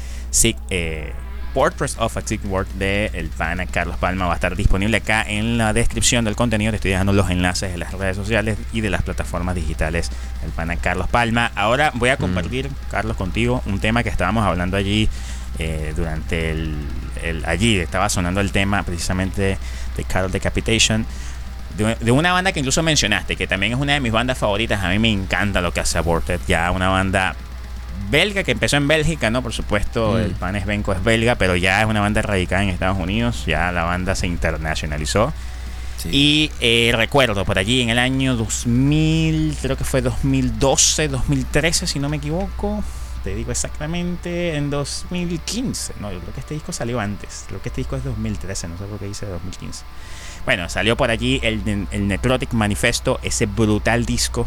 eh, 0.69 1.15
Portraits 1.57 1.97
of 1.99 2.15
a 2.19 2.21
Sick 2.21 2.43
Work 2.45 2.69
de 2.75 3.11
el 3.15 3.31
pana 3.31 3.65
Carlos 3.65 3.97
Palma 3.97 4.27
va 4.27 4.33
a 4.33 4.35
estar 4.35 4.55
disponible 4.57 4.99
acá 4.99 5.25
en 5.27 5.57
la 5.57 5.73
descripción 5.73 6.23
del 6.27 6.37
contenido. 6.37 6.71
Te 6.71 6.77
estoy 6.77 6.91
dejando 6.91 7.15
los 7.15 7.31
enlaces 7.31 7.73
de 7.73 7.79
las 7.79 7.95
redes 7.95 8.15
sociales 8.15 8.59
y 8.75 8.83
de 8.83 8.91
las 8.91 9.01
plataformas 9.01 9.55
digitales 9.55 10.11
del 10.43 10.51
pana 10.51 10.77
Carlos 10.77 11.09
Palma. 11.09 11.51
Ahora 11.55 11.93
voy 11.95 12.11
a 12.11 12.17
mm. 12.17 12.19
compartir, 12.19 12.69
Carlos, 12.91 13.17
contigo 13.17 13.63
un 13.65 13.81
tema 13.81 14.03
que 14.03 14.11
estábamos 14.11 14.45
hablando 14.45 14.77
allí 14.77 15.09
eh, 15.59 15.95
durante 15.97 16.51
el, 16.51 16.77
Allí 17.47 17.79
estaba 17.79 18.11
sonando 18.11 18.43
el 18.43 18.53
tema 18.53 18.83
precisamente 18.83 19.57
de 19.97 20.05
Carol 20.05 20.31
Decapitation. 20.31 21.07
De, 21.79 21.95
de, 21.95 22.11
una 22.11 22.33
banda 22.33 22.53
que 22.53 22.61
incluso 22.61 22.83
mencionaste, 22.83 23.35
que 23.35 23.47
también 23.47 23.73
es 23.73 23.79
una 23.79 23.95
de 23.95 24.01
mis 24.01 24.13
bandas 24.13 24.37
favoritas. 24.37 24.85
A 24.85 24.91
mí 24.91 24.99
me 24.99 25.11
encanta 25.11 25.63
lo 25.63 25.73
que 25.73 25.81
hace 25.81 25.97
Aborted. 25.97 26.39
Ya 26.47 26.71
una 26.71 26.91
banda 26.91 27.35
belga 28.11 28.45
que 28.45 28.53
empezó 28.53 28.77
en 28.77 28.89
Bélgica, 28.89 29.31
¿no? 29.31 29.43
Por 29.43 29.53
supuesto, 29.53 30.13
mm. 30.13 30.17
el 30.19 30.31
Panes 30.33 30.67
Benco 30.67 30.93
es 30.93 31.03
belga, 31.03 31.35
pero 31.37 31.57
ya 31.57 31.81
es 31.81 31.87
una 31.87 32.01
banda 32.01 32.23
radicada 32.23 32.63
en 32.63 32.71
Estados 32.71 32.99
Unidos, 32.99 33.45
ya 33.47 33.73
la 33.73 33.85
banda 33.85 34.15
se 34.15 34.27
internacionalizó. 34.27 35.33
Y 36.13 36.53
eh, 36.61 36.93
recuerdo 36.95 37.45
por 37.45 37.59
allí 37.59 37.81
en 37.81 37.91
el 37.91 37.99
año 37.99 38.37
2000, 38.37 39.57
creo 39.61 39.77
que 39.77 39.83
fue 39.83 40.03
2012, 40.03 41.09
2013, 41.09 41.87
si 41.87 41.99
no 41.99 42.09
me 42.09 42.19
equivoco. 42.19 42.85
Te 43.25 43.35
digo 43.35 43.51
exactamente, 43.51 44.55
en 44.55 44.71
2015. 44.71 45.95
No, 45.99 46.13
yo 46.13 46.21
creo 46.21 46.33
que 46.33 46.41
este 46.41 46.55
disco 46.55 46.73
salió 46.73 47.01
antes. 47.01 47.45
Creo 47.49 47.61
que 47.61 47.71
este 47.71 47.81
disco 47.81 47.97
es 47.97 48.05
2013, 48.05 48.69
no 48.69 48.79
sé 48.79 48.85
por 48.85 49.01
qué 49.01 49.07
dice 49.07 49.27
2015. 49.27 49.85
Bueno, 50.45 50.69
salió 50.69 50.97
por 50.97 51.11
allí 51.11 51.41
el, 51.43 51.89
el 51.91 52.07
Necrotic 52.07 52.53
Manifesto, 52.53 53.19
ese 53.25 53.47
brutal 53.47 54.07
disco 54.07 54.47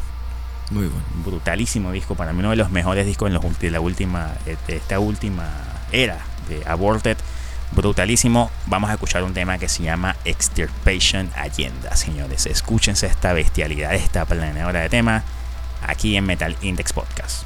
muy 0.70 0.88
bueno. 0.88 1.06
Brutalísimo 1.26 1.92
disco, 1.92 2.16
para 2.16 2.34
mí 2.34 2.40
uno 2.40 2.52
de 2.52 2.56
los 2.56 2.72
mejores 2.72 3.06
discos 3.06 3.32
de 3.32 3.72
la 3.72 3.80
última, 3.80 4.32
de 4.46 4.76
esta 4.76 5.00
última 5.00 5.50
era 5.92 6.18
de 6.48 6.64
Aborted. 6.66 7.18
Brutalísimo. 7.72 8.50
Vamos 8.66 8.90
a 8.90 8.94
escuchar 8.94 9.24
un 9.24 9.34
tema 9.34 9.58
que 9.60 9.70
se 9.70 9.84
llama 9.84 10.16
Extirpation 10.26 11.30
Agenda, 11.36 11.96
señores. 11.96 12.46
Escúchense 12.48 13.06
esta 13.06 13.34
bestialidad, 13.34 13.94
esta 13.94 14.26
planeadora 14.26 14.82
de 14.82 14.90
tema 14.90 15.24
aquí 15.86 16.16
en 16.16 16.26
Metal 16.26 16.56
Index 16.62 16.94
Podcast. 16.94 17.44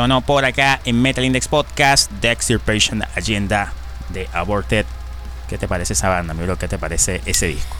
Sonó 0.00 0.22
por 0.22 0.46
acá 0.46 0.80
en 0.86 1.02
Metal 1.02 1.22
Index 1.22 1.46
Podcast 1.46 2.10
The 2.22 2.30
Extirpation 2.30 3.02
Agenda 3.02 3.70
de 4.08 4.30
Aborted. 4.32 4.86
¿Qué 5.46 5.58
te 5.58 5.68
parece 5.68 5.92
esa 5.92 6.08
banda, 6.08 6.32
amigo? 6.32 6.56
¿Qué 6.56 6.68
te 6.68 6.78
parece 6.78 7.20
ese 7.26 7.48
disco? 7.48 7.76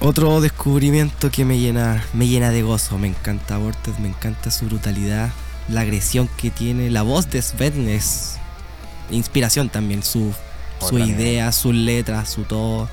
Otro 0.00 0.42
descubrimiento 0.42 1.30
que 1.30 1.46
me 1.46 1.58
llena, 1.58 2.04
me 2.12 2.26
llena 2.26 2.50
de 2.50 2.60
gozo. 2.60 2.98
Me 2.98 3.08
encanta 3.08 3.54
Aborted, 3.54 3.94
me 4.00 4.08
encanta 4.08 4.50
su 4.50 4.66
brutalidad. 4.66 5.30
la 5.70 5.80
agresión 5.80 6.28
que 6.36 6.50
tiene. 6.50 6.90
La 6.90 7.00
voz 7.00 7.30
de 7.30 7.40
Sven 7.40 7.88
es 7.88 8.36
inspiración 9.10 9.70
también. 9.70 10.02
Su, 10.02 10.34
su 10.78 10.98
idea, 10.98 11.52
sus 11.52 11.74
letras, 11.74 12.28
su 12.28 12.42
todo. 12.42 12.90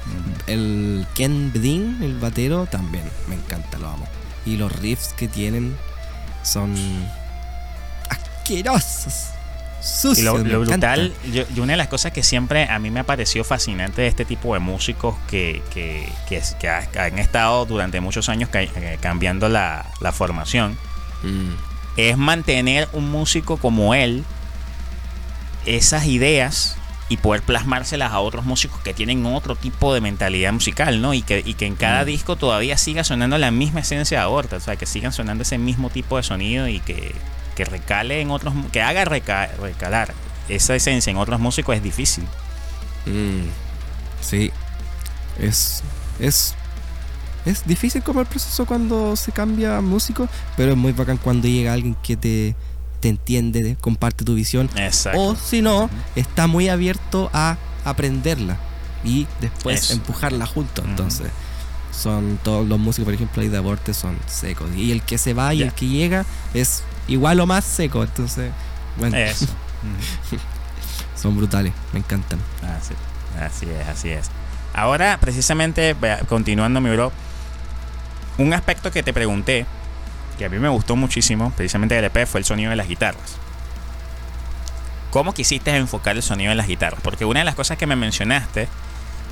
El 0.48 1.06
Ken 1.16 1.52
Bedin, 1.52 1.98
el 2.02 2.18
batero, 2.18 2.66
también 2.66 3.04
me 3.28 3.36
encanta, 3.36 3.78
lo 3.78 3.90
amo. 3.90 4.08
Y 4.46 4.56
los 4.56 4.72
riffs 4.72 5.12
que 5.18 5.28
tienen 5.28 5.76
son 6.44 6.74
asquerosos. 8.54 9.28
Y 10.16 10.22
lo, 10.22 10.38
brutal, 10.38 11.12
yo, 11.34 11.44
y 11.56 11.60
una 11.60 11.74
de 11.74 11.78
las 11.78 11.88
cosas 11.88 12.12
que 12.12 12.22
siempre 12.22 12.66
a 12.70 12.78
mí 12.78 12.92
me 12.92 13.00
ha 13.00 13.04
parecido 13.04 13.44
fascinante 13.44 14.04
de 14.04 14.08
este 14.10 14.26
tipo 14.26 14.54
de 14.54 14.60
músicos 14.60 15.16
que, 15.28 15.64
que, 15.74 16.08
que, 16.30 16.40
que 16.60 16.70
ha- 16.70 16.86
que 16.86 17.00
han 17.00 17.18
estado 17.18 17.66
durante 17.66 18.00
muchos 18.00 18.30
años 18.30 18.50
eh, 18.54 18.98
cambiando 19.02 19.50
la, 19.50 19.86
la 20.00 20.12
formación, 20.12 20.78
Mm, 21.24 21.54
es 21.98 22.18
mantener 22.18 22.90
un 22.94 23.10
músico 23.12 23.58
como 23.58 23.94
él, 23.94 24.24
esas 25.66 26.06
ideas 26.08 26.78
y 27.10 27.18
poder 27.18 27.42
plasmárselas 27.44 28.12
a 28.12 28.20
otros 28.22 28.46
músicos 28.46 28.80
que 28.82 28.94
tienen 28.94 29.26
otro 29.26 29.56
tipo 29.56 29.94
de 29.94 30.02
mentalidad 30.02 30.54
musical, 30.54 31.02
¿no? 31.02 31.14
Y 31.14 31.22
que, 31.24 31.44
y 31.46 31.54
que 31.56 31.66
en 31.66 31.76
cada 31.76 32.04
Mm. 32.04 32.06
disco 32.06 32.36
todavía 32.38 32.78
siga 32.78 33.04
sonando 33.04 33.38
la 33.38 33.52
misma 33.52 33.82
esencia 33.82 34.20
de 34.20 34.24
Aorta, 34.24 34.56
o 34.56 34.60
sea, 34.60 34.76
que 34.78 34.86
sigan 34.86 35.12
sonando 35.14 35.42
ese 35.44 35.58
mismo 35.58 35.90
tipo 35.90 36.18
de 36.18 36.24
sonido 36.24 36.68
y 36.68 36.80
que, 36.80 37.14
que 37.56 37.66
recale 37.66 38.22
en 38.22 38.32
otros, 38.32 38.54
que 38.72 38.82
haga 38.82 39.04
reca- 39.06 39.50
recalar 39.60 40.14
esa 40.50 40.76
esencia 40.76 41.12
en 41.12 41.18
otros 41.18 41.40
músicos 41.40 41.76
es 41.76 41.84
difícil. 41.84 42.24
mm, 43.06 43.48
sí. 44.22 44.52
Es. 45.40 45.82
Es. 46.20 46.56
Es 47.46 47.66
difícil 47.66 48.04
como 48.04 48.22
el 48.22 48.28
proceso 48.28 48.66
cuando 48.68 49.16
se 49.16 49.32
cambia 49.32 49.82
músico, 49.82 50.30
pero 50.56 50.74
es 50.74 50.78
muy 50.78 50.92
bacán 50.92 51.18
cuando 51.18 51.48
llega 51.48 51.74
alguien 51.74 51.96
que 52.04 52.16
te, 52.16 52.56
te 53.00 53.10
entiende, 53.10 53.76
comparte 53.82 54.24
tu 54.24 54.36
visión 54.36 54.70
Exacto. 54.76 55.20
O 55.20 55.36
si 55.36 55.64
no, 55.64 55.90
está 56.16 56.46
muy 56.46 56.70
abierto 56.70 57.32
a 57.34 57.58
aprenderla 57.84 58.58
y 59.04 59.26
después 59.40 59.86
Eso. 59.86 59.94
empujarla 59.94 60.46
juntos. 60.46 60.86
Entonces, 60.88 61.30
son 61.92 62.38
todos 62.44 62.68
los 62.68 62.78
músicos, 62.78 63.06
por 63.06 63.14
ejemplo, 63.16 63.42
ahí 63.42 63.48
de 63.50 63.58
aborte 63.58 63.96
son 63.96 64.16
secos. 64.28 64.70
Y 64.76 64.92
el 64.92 65.02
que 65.02 65.18
se 65.18 65.34
va 65.34 65.52
y 65.56 65.64
el 65.64 65.74
que 65.74 65.88
llega 65.88 66.26
es 66.54 66.84
igual 67.08 67.40
o 67.40 67.46
más 67.48 67.64
seco. 67.66 68.04
Entonces, 68.04 68.52
bueno, 68.98 69.18
Eso. 69.18 69.46
Son 71.16 71.36
brutales, 71.38 71.74
me 71.94 72.00
encantan. 72.00 72.40
Así, 72.78 72.94
así 73.40 73.68
es, 73.70 73.88
así 73.88 74.10
es. 74.10 74.30
Ahora, 74.74 75.18
precisamente, 75.22 75.96
continuando, 76.28 76.82
mi 76.82 76.90
bro, 76.90 77.12
un 78.38 78.54
aspecto 78.54 78.90
que 78.92 79.04
te 79.04 79.14
pregunté, 79.14 79.66
que 80.38 80.46
a 80.46 80.50
mí 80.50 80.58
me 80.58 80.70
gustó 80.70 80.96
muchísimo, 80.96 81.52
precisamente 81.56 81.94
del 81.96 82.06
EP, 82.06 82.26
fue 82.26 82.40
el 82.40 82.46
sonido 82.46 82.70
de 82.72 82.76
las 82.76 82.88
guitarras. 82.88 83.38
¿Cómo 85.12 85.34
quisiste 85.34 85.76
enfocar 85.76 86.16
el 86.16 86.24
sonido 86.24 86.50
de 86.50 86.56
las 86.56 86.68
guitarras? 86.68 87.02
Porque 87.04 87.26
una 87.26 87.42
de 87.42 87.46
las 87.46 87.56
cosas 87.56 87.78
que 87.78 87.86
me 87.86 87.96
mencionaste 87.98 88.68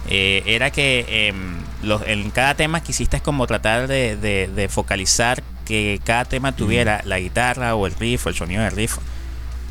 eh, 0.10 0.44
era 0.46 0.72
que 0.72 1.28
em, 1.30 1.56
los- 1.84 2.02
en 2.06 2.30
cada 2.32 2.54
tema 2.56 2.82
quisiste 2.82 3.22
como 3.22 3.48
tratar 3.48 3.88
de, 3.88 4.16
de- 4.18 4.48
de 4.48 4.68
focalizar 4.70 5.42
que 5.70 6.02
cada 6.04 6.26
tema 6.26 6.52
tuviera 6.52 7.02
la 7.06 7.20
guitarra 7.20 7.76
o 7.76 7.86
el 7.88 7.94
riff 7.94 8.26
o 8.26 8.30
el 8.30 8.36
sonido 8.36 8.64
del 8.64 8.72
riff 8.74 8.98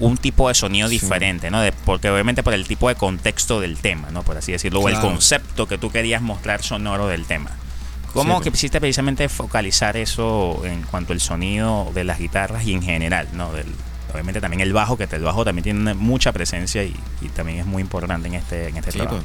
un 0.00 0.16
tipo 0.16 0.46
de 0.48 0.54
sonido 0.54 0.86
Sí. 0.88 0.94
diferente, 1.00 1.50
¿no? 1.50 1.60
De- 1.60 1.72
porque 1.72 2.08
obviamente 2.08 2.42
por 2.44 2.54
el 2.54 2.66
tipo 2.68 2.88
de 2.88 2.94
contexto 2.94 3.60
del 3.60 3.76
tema, 3.78 4.08
¿no? 4.12 4.22
Por 4.22 4.36
así 4.36 4.52
decirlo, 4.52 4.78
o 4.80 4.88
el 4.88 4.98
concepto 5.00 5.66
que 5.66 5.76
tú 5.76 5.90
querías 5.90 6.22
mostrar 6.22 6.62
sonoro 6.62 7.08
del 7.08 7.24
tema. 7.26 7.50
¿Cómo 8.14 8.38
Sí, 8.38 8.44
que 8.44 8.50
quisiste 8.52 8.80
precisamente 8.80 9.28
focalizar 9.28 9.96
eso 9.96 10.62
en 10.64 10.82
cuanto 10.82 11.12
al 11.12 11.20
sonido 11.20 11.90
de 11.94 12.04
las 12.04 12.18
guitarras 12.20 12.64
y 12.64 12.72
en 12.74 12.82
general, 12.82 13.28
¿no? 13.32 13.52
Del, 13.52 13.66
obviamente 14.12 14.40
también 14.40 14.60
el 14.60 14.72
bajo, 14.72 14.96
que 14.96 15.04
el 15.10 15.22
bajo 15.22 15.44
también 15.44 15.64
tiene 15.64 15.94
mucha 15.94 16.30
presencia 16.32 16.84
y, 16.84 16.94
y 17.20 17.28
también 17.30 17.58
es 17.58 17.66
muy 17.66 17.82
importante 17.82 18.28
en 18.28 18.34
este, 18.34 18.68
en 18.68 18.76
este 18.76 18.92
Sí, 18.92 18.98
trabajo. 18.98 19.18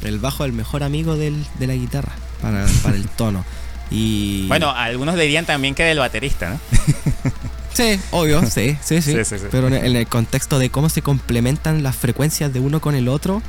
pues, 0.00 0.10
el 0.10 0.18
bajo 0.20 0.44
es 0.44 0.48
el 0.50 0.56
mejor 0.56 0.82
amigo 0.84 1.16
del- 1.16 1.46
de 1.58 1.66
la 1.66 1.74
guitarra 1.74 2.12
para, 2.40 2.66
para 2.82 2.96
el 2.96 3.08
tono. 3.10 3.44
Y 3.90 4.46
Bueno, 4.48 4.70
algunos 4.70 5.16
dirían 5.16 5.44
también 5.46 5.74
que 5.74 5.82
del 5.84 5.98
baterista, 5.98 6.50
¿no? 6.50 6.60
Sí, 7.74 7.98
obvio, 8.12 8.40
sí, 8.48 8.76
sí, 8.84 9.02
sí. 9.02 9.12
Sí, 9.14 9.24
sí, 9.24 9.36
sí. 9.38 9.46
Pero 9.50 9.66
en 9.66 9.74
el, 9.74 10.06
contexto 10.06 10.60
de 10.60 10.70
cómo 10.70 10.88
se 10.88 11.02
complementan 11.02 11.82
las 11.82 11.96
frecuencias 11.96 12.52
de 12.52 12.60
uno 12.60 12.80
con 12.80 12.94
el 12.94 13.08
otro, 13.08 13.42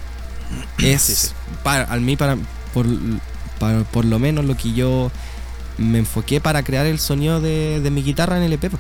es. 0.82 1.36
Para, 1.64 1.84
al 1.84 2.02
mí, 2.02 2.16
para 2.16 2.36
por, 2.74 2.88
para- 3.60 3.84
por 3.84 4.04
lo 4.04 4.18
menos 4.18 4.46
lo 4.46 4.58
que 4.58 4.74
yo 4.74 5.12
me 5.78 6.00
enfoqué 6.00 6.42
para 6.42 6.64
crear 6.64 6.88
el 6.88 7.00
sonido 7.00 7.40
de, 7.40 7.80
de 7.82 7.92
mi 7.92 8.02
guitarra 8.02 8.38
en 8.38 8.44
el 8.44 8.54
EP. 8.54 8.72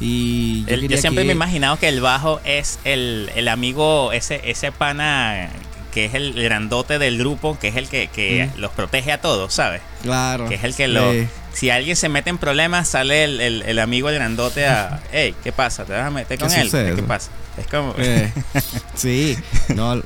Y 0.00 0.64
yo, 0.64 0.74
El- 0.74 0.80
yo 0.80 0.88
quería 0.88 1.00
siempre 1.00 1.22
que- 1.22 1.26
me 1.26 1.32
he 1.34 1.36
imaginado 1.36 1.78
que 1.78 1.86
el 1.86 2.00
bajo 2.00 2.40
es 2.44 2.80
el, 2.82 3.30
el 3.36 3.46
amigo, 3.46 4.10
ese, 4.12 4.40
ese 4.50 4.72
pana 4.72 5.50
que 5.90 6.04
es 6.06 6.14
el 6.14 6.32
grandote 6.34 6.98
del 6.98 7.18
grupo, 7.18 7.58
que 7.58 7.68
es 7.68 7.76
el 7.76 7.88
que, 7.88 8.08
que 8.08 8.50
Mm. 8.56 8.60
los 8.60 8.70
protege 8.72 9.12
a 9.12 9.20
todos, 9.20 9.52
¿sabes? 9.52 9.82
Claro. 10.02 10.48
Que 10.48 10.54
es 10.56 10.64
el 10.64 10.74
que 10.74 10.88
lo... 10.88 11.12
Eh, 11.12 11.28
Si 11.52 11.68
alguien 11.70 11.96
se 11.96 12.08
mete 12.08 12.30
en 12.30 12.38
problemas, 12.38 12.88
sale 12.88 13.24
el, 13.24 13.40
el- 13.40 13.62
el 13.62 13.78
amigo 13.80 14.08
el 14.08 14.14
grandote 14.14 14.66
a... 14.66 15.02
Hey, 15.12 15.34
¿qué 15.42 15.50
pasa? 15.52 15.84
¿Te 15.84 15.92
vas 15.92 16.06
a 16.06 16.10
meter 16.10 16.38
¿Qué 16.38 16.44
con 16.44 16.52
él? 16.54 16.64
sucede? 16.64 16.94
¿Qué 16.94 17.02
pasa? 17.02 17.30
Es 17.58 17.66
como... 17.66 17.94
eh, 17.98 18.32
sí, 18.94 19.36
no, 19.74 19.96
eh, 19.96 20.02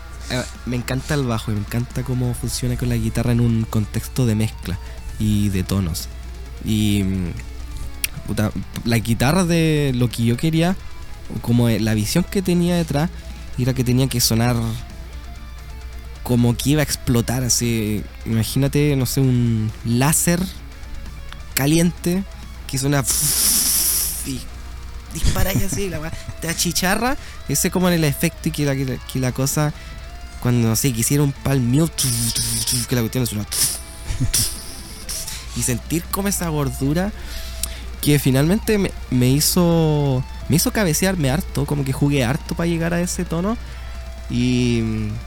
me 0.67 0.77
encanta 0.77 1.15
el 1.15 1.25
bajo 1.25 1.51
y 1.53 1.55
me 1.55 1.61
encanta 1.61 2.03
cómo 2.03 2.33
funciona 2.35 2.77
con 2.77 2.89
la 2.89 2.97
guitarra 2.97 3.33
en 3.33 3.41
un 3.41 3.65
contexto 3.65 4.25
de 4.27 4.35
mezcla 4.35 4.79
y 5.19 5.51
de 5.51 5.63
tonos. 5.65 6.09
Y 6.65 7.03
mm, 7.05 7.33
puta, 8.27 8.51
la 8.85 8.99
guitarra 8.99 9.45
de 9.45 9.93
lo 9.95 10.09
que 10.09 10.25
yo 10.25 10.37
quería, 10.39 10.77
como 11.43 11.69
la 11.69 11.93
visión 11.95 12.25
que 12.25 12.41
tenía 12.41 12.75
detrás, 12.77 13.11
era 13.59 13.75
que 13.75 13.85
tenía 13.85 14.07
que 14.09 14.21
sonar 14.21 14.57
como 16.25 16.57
que 16.57 16.71
iba 16.71 16.81
a 16.81 16.83
explotar 16.83 17.45
así. 17.45 18.03
Imagínate, 18.27 18.97
no 18.97 19.07
sé, 19.07 19.21
un 19.21 19.71
láser 19.85 20.41
caliente 21.55 22.25
que 22.67 22.79
suena 22.79 23.05
y 24.27 24.41
dispara 25.13 25.53
y 25.53 25.63
así, 25.63 25.89
la 25.89 26.11
te 26.41 26.49
achicharra. 26.49 27.17
Ese 27.49 27.71
como 27.71 27.89
en 27.89 27.95
el 27.95 28.05
efecto 28.05 28.49
y 28.49 28.53
que 28.53 28.65
la, 28.65 28.75
que 28.75 29.21
la, 29.21 29.31
cosa, 29.31 29.73
cuando 30.41 30.69
no 30.69 30.75
sé, 30.75 30.93
quisiera 30.93 31.23
un 31.23 31.33
palmeo, 31.33 31.89
que 32.89 32.95
la 32.97 33.03
cuestión 33.03 33.27
suena. 33.27 33.47
Y 35.57 35.63
sentir 35.63 36.03
como 36.11 36.27
esa 36.27 36.49
gordura 36.49 37.13
que 38.01 38.19
finalmente 38.19 38.77
me, 38.77 38.91
me 39.11 39.29
hizo 39.29 40.25
me 40.49 40.57
hizo 40.57 40.73
cabecearme 40.73 41.31
harto, 41.31 41.65
como 41.65 41.85
que 41.85 41.93
jugué 41.93 42.25
harto 42.25 42.55
para 42.55 42.67
llegar 42.67 42.93
a 42.93 43.01
ese 43.01 43.25
tono. 43.25 43.57
Y 44.31 44.81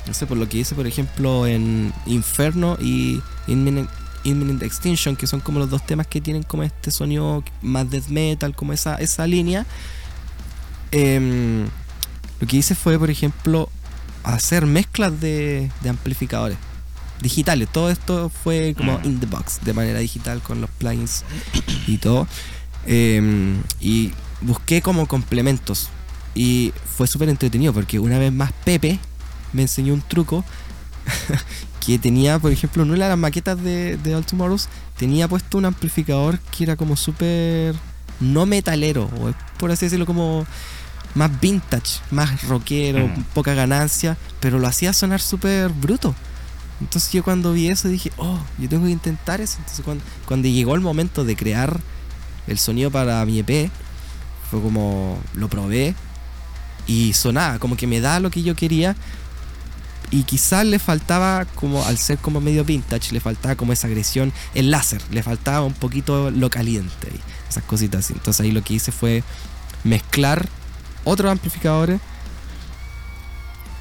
no 0.08 0.14
sé, 0.14 0.26
por 0.26 0.38
lo 0.38 0.50
que 0.50 0.58
hice, 0.58 0.74
por 0.76 0.88
ejemplo, 0.88 1.46
en 1.46 1.94
Inferno 2.06 2.78
y 2.82 3.22
Imminent 3.48 4.64
Extinction, 4.64 5.16
que 5.16 5.28
son 5.28 5.40
como 5.40 5.60
los 5.60 5.70
dos 5.70 5.86
temas 5.86 6.08
que 6.08 6.20
tienen 6.20 6.44
como 6.44 6.64
este 6.64 6.92
sonido 6.92 7.44
más 7.62 7.90
death 7.90 8.08
metal, 8.08 8.56
como 8.56 8.74
esa, 8.74 8.96
esa 8.96 9.28
línea. 9.28 9.66
Em, 10.92 11.66
lo 12.40 12.48
que 12.48 12.58
hice 12.58 12.76
fue, 12.76 12.98
por 12.98 13.10
ejemplo, 13.10 13.70
hacer 14.24 14.66
mezclas 14.66 15.20
de, 15.22 15.72
de 15.82 15.90
amplificadores 15.90 16.58
digitales. 17.22 17.68
Todo 17.72 17.90
esto 17.90 18.30
fue 18.30 18.74
como 18.78 19.00
Mm. 19.00 19.06
in 19.06 19.20
the 19.20 19.26
box, 19.26 19.60
de 19.64 19.74
manera 19.74 20.00
digital, 20.00 20.42
con 20.42 20.62
los 20.62 20.70
plugins 20.72 21.24
y 21.88 21.98
todo. 21.98 22.28
Em, 22.86 23.62
y 23.80 24.12
busqué 24.42 24.82
como 24.82 25.08
complementos. 25.08 25.90
Y 26.38 26.72
fue 26.96 27.08
súper 27.08 27.30
entretenido 27.30 27.74
porque 27.74 27.98
una 27.98 28.20
vez 28.20 28.32
más 28.32 28.52
Pepe 28.64 29.00
me 29.54 29.64
enseñó 29.64 29.94
un 29.96 30.02
truco 30.02 30.46
que 31.86 31.98
tenía, 31.98 32.38
por 32.38 32.52
ejemplo, 32.52 32.84
en 32.84 32.92
una 32.92 33.06
de 33.06 33.10
las 33.10 33.18
maquetas 33.18 33.62
de, 33.64 33.98
de 33.98 34.16
All 34.16 34.26
Tomorrows, 34.26 34.70
tenía 34.98 35.28
puesto 35.28 35.58
un 35.58 35.66
amplificador 35.66 36.38
que 36.56 36.64
era 36.64 36.76
como 36.76 36.96
súper 36.96 37.74
no 38.20 38.46
metalero, 38.46 39.06
o 39.20 39.34
por 39.58 39.72
así 39.72 39.86
decirlo, 39.86 40.06
como 40.06 40.46
más 41.16 41.40
vintage, 41.42 42.02
más 42.12 42.44
rockero, 42.44 43.08
Mm. 43.08 43.24
poca 43.34 43.54
ganancia, 43.56 44.16
pero 44.40 44.60
lo 44.60 44.68
hacía 44.68 44.94
sonar 44.94 45.22
súper 45.22 45.70
bruto. 45.70 46.14
Entonces 46.82 47.12
yo 47.12 47.24
cuando 47.24 47.54
vi 47.54 47.70
eso 47.70 47.88
dije, 47.88 48.12
oh, 48.18 48.40
yo 48.60 48.70
tengo 48.70 48.86
que 48.86 48.92
intentar 48.92 49.42
eso. 49.42 49.56
Entonces 49.58 49.84
cuando, 49.84 50.04
cuando 50.28 50.48
llegó 50.48 50.76
el 50.76 50.82
momento 50.82 51.24
de 51.26 51.36
crear 51.36 51.80
el 52.46 52.60
sonido 52.60 52.92
para 52.92 53.26
mi 53.26 53.40
EP, 53.40 53.72
fue 54.52 54.62
como 54.62 55.18
lo 55.34 55.48
probé 55.50 55.96
y 56.88 57.14
sonaba, 57.14 57.60
como 57.60 57.76
que 57.78 57.86
me 57.86 58.02
da 58.02 58.20
lo 58.20 58.32
que 58.32 58.42
yo 58.42 58.56
quería. 58.56 58.96
Y 60.10 60.24
quizás 60.24 60.66
le 60.66 60.80
faltaba, 60.80 61.44
como 61.56 61.86
al 61.86 61.98
ser 61.98 62.18
como 62.18 62.40
medio 62.40 62.64
vintage, 62.64 63.12
le 63.12 63.20
faltaba 63.20 63.56
como 63.56 63.74
esa 63.74 63.88
agresión, 63.88 64.32
el 64.54 64.72
láser, 64.72 65.02
le 65.12 65.22
faltaba 65.22 65.66
un 65.66 65.74
poquito 65.74 66.32
lo 66.32 66.50
caliente, 66.50 67.10
esas 67.50 67.64
cositas. 67.64 68.10
Entonces 68.10 68.40
ahí 68.40 68.52
lo 68.52 68.64
que 68.64 68.74
hice 68.74 68.94
fue 68.94 69.22
mezclar 69.84 70.48
otros 71.04 71.30
amplificadores 71.30 72.00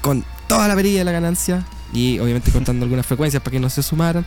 con 0.01 0.25
toda 0.47 0.67
la 0.67 0.75
perilla 0.75 0.99
de 0.99 1.05
la 1.05 1.11
ganancia 1.11 1.65
y 1.93 2.19
obviamente 2.19 2.51
contando 2.51 2.83
algunas 2.85 3.05
frecuencias 3.05 3.41
para 3.41 3.51
que 3.53 3.59
no 3.61 3.69
se 3.69 3.81
sumaran. 3.81 4.25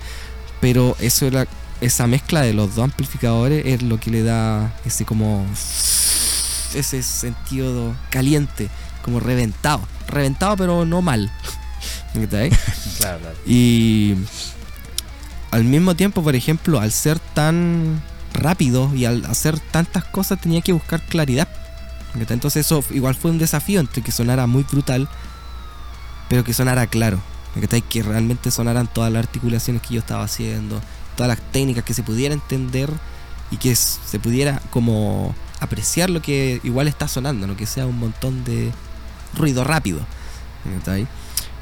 Pero 0.62 0.96
eso 1.00 1.26
era, 1.26 1.46
esa 1.82 2.06
mezcla 2.06 2.40
de 2.40 2.54
los 2.54 2.74
dos 2.74 2.84
amplificadores 2.84 3.64
es 3.66 3.82
lo 3.82 4.00
que 4.00 4.10
le 4.10 4.22
da 4.22 4.74
ese 4.86 5.04
como 5.04 5.46
ese 6.74 7.02
sentido 7.02 7.94
caliente, 8.10 8.68
como 9.02 9.20
reventado. 9.20 9.80
Reventado, 10.08 10.56
pero 10.56 10.84
no 10.84 11.02
mal. 11.02 11.30
claro, 12.12 12.50
claro. 12.98 13.36
Y 13.46 14.14
al 15.50 15.64
mismo 15.64 15.94
tiempo, 15.94 16.22
por 16.22 16.34
ejemplo, 16.34 16.80
al 16.80 16.92
ser 16.92 17.18
tan 17.18 18.02
rápido 18.32 18.94
y 18.94 19.04
al 19.04 19.24
hacer 19.26 19.58
tantas 19.58 20.04
cosas 20.04 20.40
tenía 20.40 20.60
que 20.60 20.72
buscar 20.72 21.02
claridad. 21.02 21.48
Entonces 22.28 22.66
eso 22.66 22.84
igual 22.90 23.14
fue 23.14 23.30
un 23.30 23.38
desafío 23.38 23.80
entre 23.80 24.02
que 24.02 24.12
sonara 24.12 24.46
muy 24.46 24.64
brutal, 24.64 25.08
pero 26.28 26.44
que 26.44 26.54
sonara 26.54 26.86
claro. 26.86 27.20
Que 27.90 28.02
realmente 28.02 28.50
sonaran 28.52 28.86
todas 28.86 29.12
las 29.12 29.24
articulaciones 29.24 29.82
que 29.82 29.94
yo 29.94 30.00
estaba 30.00 30.22
haciendo, 30.22 30.80
todas 31.16 31.28
las 31.28 31.52
técnicas 31.52 31.82
que 31.82 31.94
se 31.94 32.04
pudiera 32.04 32.32
entender 32.32 32.90
y 33.50 33.56
que 33.56 33.74
se 33.74 34.20
pudiera 34.20 34.62
como 34.70 35.34
apreciar 35.60 36.10
lo 36.10 36.22
que 36.22 36.60
igual 36.64 36.88
está 36.88 37.06
sonando, 37.06 37.46
no 37.46 37.56
que 37.56 37.66
sea 37.66 37.86
un 37.86 37.98
montón 37.98 38.44
de 38.44 38.72
ruido 39.36 39.62
rápido. 39.64 40.00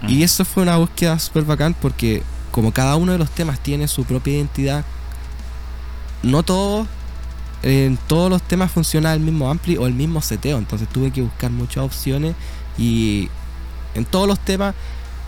Y 0.03 0.16
mm. 0.16 0.22
eso 0.22 0.44
fue 0.44 0.62
una 0.62 0.76
búsqueda 0.76 1.18
súper 1.18 1.44
bacán 1.44 1.74
porque 1.74 2.22
como 2.51 2.72
cada 2.72 2.96
uno 2.96 3.12
de 3.12 3.18
los 3.18 3.30
temas 3.30 3.61
tiene 3.61 3.88
su 3.88 4.05
propia 4.05 4.34
identidad, 4.34 4.84
no 6.22 6.42
todos 6.42 6.86
en 7.62 7.99
todos 8.07 8.30
los 8.30 8.40
temas 8.42 8.70
funciona 8.70 9.12
el 9.12 9.20
mismo 9.20 9.51
ampli 9.51 9.76
o 9.76 9.86
el 9.86 9.94
mismo 9.94 10.22
seteo, 10.22 10.59
entonces 10.59 10.88
tuve 10.88 11.11
que 11.11 11.22
buscar 11.22 11.51
muchas 11.51 11.84
opciones 11.84 12.36
y 12.76 13.28
en 13.94 14.05
todos 14.05 14.28
los 14.28 14.38
temas, 14.38 14.74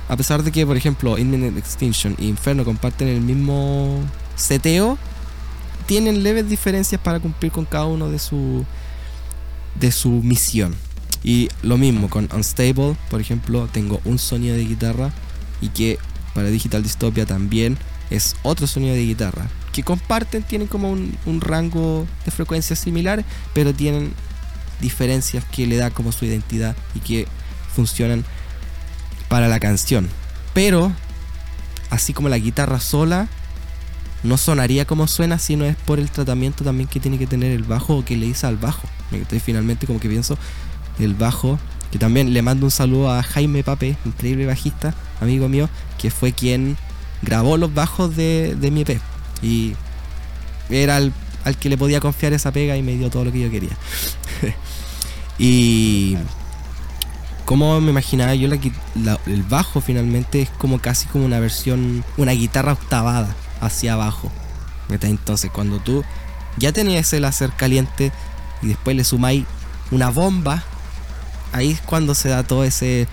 a 0.09 0.16
pesar 0.16 0.43
de 0.45 0.53
que 0.53 0.64
por 0.64 0.77
ejemplo 0.77 1.18
Imminent 1.18 1.59
Extinction 1.59 2.14
e 2.18 2.27
Inferno 2.27 2.64
comparten 2.64 3.09
el 3.09 3.21
mismo 3.21 4.01
seteo, 4.37 4.97
tienen 5.91 6.22
leves 6.22 6.49
diferencias 6.49 7.01
para 7.01 7.18
cumplir 7.18 7.51
con 7.51 7.64
cada 7.64 7.86
uno 7.86 8.11
de 8.11 8.20
su 8.20 8.64
de 9.74 9.91
su 9.91 10.09
misión. 10.09 10.76
Y 11.24 11.49
lo 11.62 11.78
mismo 11.78 12.09
con 12.09 12.28
Unstable, 12.32 12.97
por 13.11 13.20
ejemplo, 13.20 13.68
tengo 13.72 14.01
un 14.05 14.20
sonido 14.20 14.55
de 14.55 14.64
guitarra 14.64 15.11
y 15.61 15.70
que 15.70 15.99
para 16.32 16.47
Digital 16.47 16.84
Dystopia 16.84 17.26
también 17.26 17.76
es 18.09 18.36
otro 18.45 18.68
sonido 18.68 18.95
de 18.95 19.05
guitarra. 19.05 19.49
Que 19.72 19.82
comparten, 19.82 20.45
tienen 20.45 20.68
como 20.68 20.93
un, 20.93 21.41
rango 21.41 22.07
de 22.24 22.30
frecuencias 22.30 22.78
similares, 22.78 23.24
pero 23.53 23.74
tienen 23.74 24.12
diferencias 24.80 25.45
que 25.47 25.66
le 25.66 25.76
da 25.76 25.91
como 25.91 26.12
su 26.12 26.24
identidad 26.24 26.76
y 26.95 27.01
que 27.01 27.26
funcionan 27.74 28.24
para 29.28 29.49
la 29.49 29.59
canción. 29.59 30.09
Pero, 30.55 30.93
así 31.91 32.12
como 32.12 32.28
la 32.28 32.38
guitarra 32.38 32.78
sola, 32.78 33.28
no 34.23 34.37
sonaría 34.37 34.85
como 34.85 35.07
suena 35.07 35.39
si 35.39 35.57
no 35.57 35.64
es 35.64 35.77
por 35.77 35.99
el 35.99 36.11
tratamiento 36.11 36.64
también 36.64 36.89
que 36.89 37.01
tiene 37.01 37.18
que 37.18 37.27
tener 37.27 37.53
el 37.53 37.62
bajo 37.62 37.97
o 37.97 38.05
que 38.05 38.16
le 38.16 38.27
hice 38.27 38.47
al 38.47 38.57
bajo. 38.57 38.89
Entonces 39.12 39.43
finalmente 39.43 39.87
como 39.87 40.01
que 40.01 40.09
pienso 40.09 40.37
el 40.99 41.14
bajo, 41.14 41.59
que 41.91 41.99
también 41.99 42.33
le 42.33 42.43
mando 42.43 42.66
un 42.66 42.71
saludo 42.71 43.11
a 43.11 43.23
Jaime 43.23 43.64
Pape, 43.64 43.97
increíble 44.05 44.47
bajista, 44.47 44.95
amigo 45.21 45.49
mío, 45.49 45.68
que 45.99 46.11
fue 46.11 46.33
quien 46.33 46.76
grabó 47.22 47.57
los 47.57 47.72
bajos 47.72 48.14
de, 48.17 48.57
mi 48.71 48.83
EP. 48.83 49.01
Y 49.42 49.75
era 50.68 50.97
al, 50.97 51.13
que 51.59 51.68
le 51.68 51.79
podía 51.79 52.01
confiar 52.01 52.33
esa 52.33 52.53
pega 52.53 52.76
y 52.76 52.83
me 52.83 52.97
dio 52.97 53.11
todo 53.11 53.25
lo 53.25 53.33
que 53.33 53.41
yo 53.41 53.51
quería. 53.51 53.76
y 55.38 56.17
como 57.47 57.80
me 57.80 57.91
imaginaba 57.91 58.34
yo, 58.34 58.49
el 58.53 59.42
bajo 59.49 59.80
finalmente 59.80 60.42
es 60.42 60.51
como 60.51 60.79
casi 60.79 61.07
como 61.07 61.25
una 61.25 61.41
versión, 61.41 62.05
una 62.18 62.33
guitarra 62.33 62.75
octavada 62.75 63.34
hacia 63.61 63.95
abajo. 63.95 64.30
Entonces 64.88 65.50
cuando 65.50 65.78
tú 65.78 66.04
ya 66.57 66.72
tenías 66.72 67.12
el 67.12 67.22
láser 67.22 67.53
caliente 67.53 68.12
y 68.62 68.68
después 68.68 68.96
le 68.96 69.04
sumáis 69.04 69.45
una 69.91 70.11
bomba, 70.11 70.64
ahí 71.53 71.72
es 71.72 71.80
cuando 71.80 72.14
se 72.14 72.28
da 72.28 72.42
todo 72.42 72.64
ese 72.64 73.08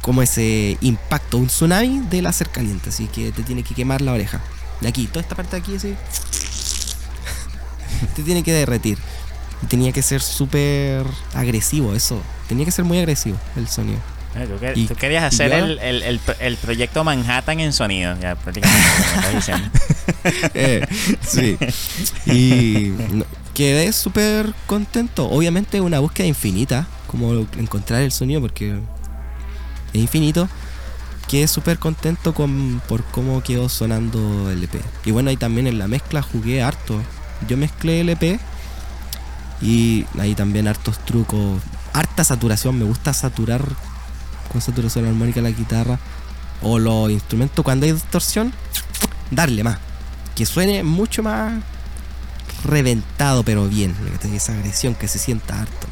como 0.00 0.22
ese 0.22 0.78
impacto, 0.80 1.36
un 1.36 1.48
tsunami 1.48 2.00
de 2.08 2.22
láser 2.22 2.48
caliente, 2.48 2.88
así 2.88 3.08
que 3.08 3.30
te 3.30 3.42
tiene 3.42 3.62
que 3.62 3.74
quemar 3.74 4.00
la 4.00 4.12
oreja. 4.12 4.40
De 4.80 4.88
aquí, 4.88 5.06
toda 5.06 5.20
esta 5.20 5.34
parte 5.34 5.56
de 5.56 5.62
aquí 5.62 5.76
así. 5.76 5.94
te 8.16 8.22
tiene 8.22 8.42
que 8.42 8.52
derretir. 8.52 8.96
Tenía 9.68 9.92
que 9.92 10.00
ser 10.00 10.22
súper 10.22 11.04
agresivo 11.34 11.94
eso. 11.94 12.22
Tenía 12.48 12.64
que 12.64 12.70
ser 12.70 12.86
muy 12.86 12.98
agresivo 12.98 13.36
el 13.56 13.68
sonido. 13.68 13.98
Tú, 14.46 14.94
querías 14.94 15.24
hacer 15.24 15.52
el, 15.52 16.56
proyecto 16.60 17.04
Manhattan 17.04 17.60
en 17.60 17.72
sonido, 17.72 18.16
ya 18.20 18.34
prácticamente. 18.36 18.88
Eh, 20.54 20.86
sí. 21.20 21.58
Y 22.26 22.92
quedé 23.54 23.92
súper 23.92 24.54
contento. 24.66 25.28
Obviamente 25.28 25.80
una 25.80 25.98
búsqueda 25.98 26.26
infinita, 26.26 26.86
como 27.06 27.46
encontrar 27.58 28.02
el 28.02 28.12
sonido, 28.12 28.40
porque 28.40 28.78
es 29.92 30.00
infinito. 30.00 30.48
Quedé 31.28 31.46
súper 31.46 31.78
contento 31.78 32.34
con, 32.34 32.80
por 32.88 33.04
cómo 33.04 33.42
quedó 33.42 33.68
sonando 33.68 34.50
el 34.50 34.64
EP. 34.64 34.80
Y 35.04 35.10
bueno, 35.10 35.28
ahí 35.30 35.36
también 35.36 35.66
en 35.66 35.78
la 35.78 35.88
mezcla 35.88 36.22
jugué 36.22 36.62
harto. 36.62 37.02
Yo 37.46 37.56
mezclé 37.56 38.00
el 38.00 38.08
EP 38.08 38.40
y 39.60 40.06
ahí 40.18 40.34
también 40.34 40.68
hartos 40.68 40.98
trucos. 41.04 41.60
Harta 41.92 42.24
saturación, 42.24 42.78
me 42.78 42.84
gusta 42.84 43.12
saturar 43.12 43.62
con 44.50 44.60
saturación 44.60 45.06
armónica 45.06 45.40
la 45.40 45.50
guitarra 45.50 45.98
o 46.62 46.78
los 46.78 47.10
instrumentos 47.10 47.64
cuando 47.64 47.86
hay 47.86 47.92
distorsión, 47.92 48.52
darle 49.30 49.64
más. 49.64 49.78
Que 50.34 50.46
suene 50.46 50.82
mucho 50.82 51.22
más 51.22 51.60
reventado, 52.64 53.42
pero 53.42 53.68
bien. 53.68 53.94
Esa 54.34 54.52
agresión 54.52 54.94
que 54.94 55.08
se 55.08 55.18
sienta 55.18 55.60
harto. 55.60 55.86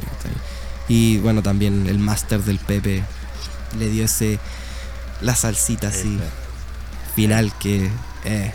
Y 0.88 1.18
bueno, 1.18 1.42
también 1.42 1.86
el 1.88 1.98
máster 1.98 2.42
del 2.42 2.58
Pepe 2.58 3.02
le 3.78 3.88
dio 3.88 4.04
ese. 4.04 4.38
La 5.20 5.34
salsita 5.34 5.88
así. 5.88 6.18
Final 7.14 7.52
que. 7.58 7.90
Eh, 8.24 8.52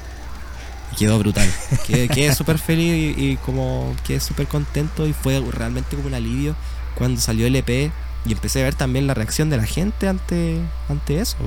quedó 0.98 1.19
brutal. 1.19 1.49
quedé, 1.88 2.34
súper 2.36 2.57
feliz 2.57 3.18
y, 3.18 3.38
como 3.38 3.95
quedé 4.06 4.19
súper 4.19 4.48
contento 4.48 5.07
y 5.07 5.14
fue 5.14 5.41
realmente 5.52 5.95
como 5.95 6.07
un 6.07 6.14
alivio 6.14 6.56
cuando 6.95 7.22
salió 7.22 7.48
el 7.48 7.56
EP 7.56 7.91
y 8.26 8.34
empecé 8.34 8.61
a 8.61 8.65
ver 8.65 8.76
también 8.76 9.07
la 9.07 9.14
reacción 9.14 9.49
de 9.49 9.57
la 9.57 9.65
gente 9.65 10.07
ante, 10.07 10.61
ante 10.89 11.19
eso. 11.19 11.38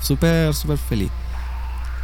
Súper, 0.00 0.54
súper 0.54 0.78
feliz. 0.78 1.10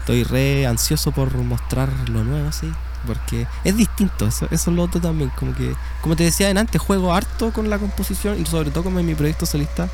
Estoy 0.01 0.25
re 0.25 0.67
ansioso 0.67 1.13
por 1.13 1.33
mostrar 1.37 1.91
lo 2.09 2.25
nuevo, 2.25 2.49
así. 2.49 2.73
Porque 3.07 3.47
es 3.65 3.77
distinto, 3.77 4.27
eso, 4.27 4.47
eso 4.51 4.71
es 4.71 4.77
lo 4.77 4.83
otro 4.83 5.01
también. 5.01 5.31
Como 5.39 5.55
que, 5.55 5.75
como 6.01 6.17
te 6.17 6.25
decía 6.25 6.51
antes, 6.51 6.81
juego 6.81 7.15
harto 7.15 7.53
con 7.53 7.71
la 7.71 7.79
composición 7.79 8.41
y 8.41 8.47
sobre 8.47 8.71
todo 8.71 8.85
como 8.85 8.99
en 8.99 9.07
mi 9.07 9.15
proyecto 9.15 9.47
solista. 9.47 9.89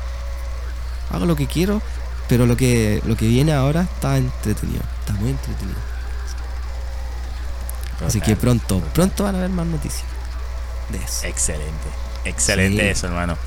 Hago 1.11 1.25
lo 1.25 1.35
que 1.35 1.47
quiero, 1.47 1.81
pero 2.27 2.45
lo 2.45 2.57
que, 2.57 3.01
lo 3.05 3.15
que 3.15 3.27
viene 3.27 3.53
ahora 3.53 3.81
está 3.81 4.17
entretenido. 4.17 4.81
Está 4.99 5.13
muy 5.13 5.29
entretenido. 5.29 5.77
Así 8.05 8.21
que 8.21 8.35
pronto, 8.35 8.79
pronto 8.93 9.23
van 9.23 9.35
a 9.35 9.37
haber 9.39 9.49
más 9.49 9.65
noticias 9.65 10.05
de 10.89 10.97
eso. 10.97 11.25
Excelente. 11.25 12.06
Excelente 12.27 12.89
eso, 12.89 13.07
hermano. 13.07 13.37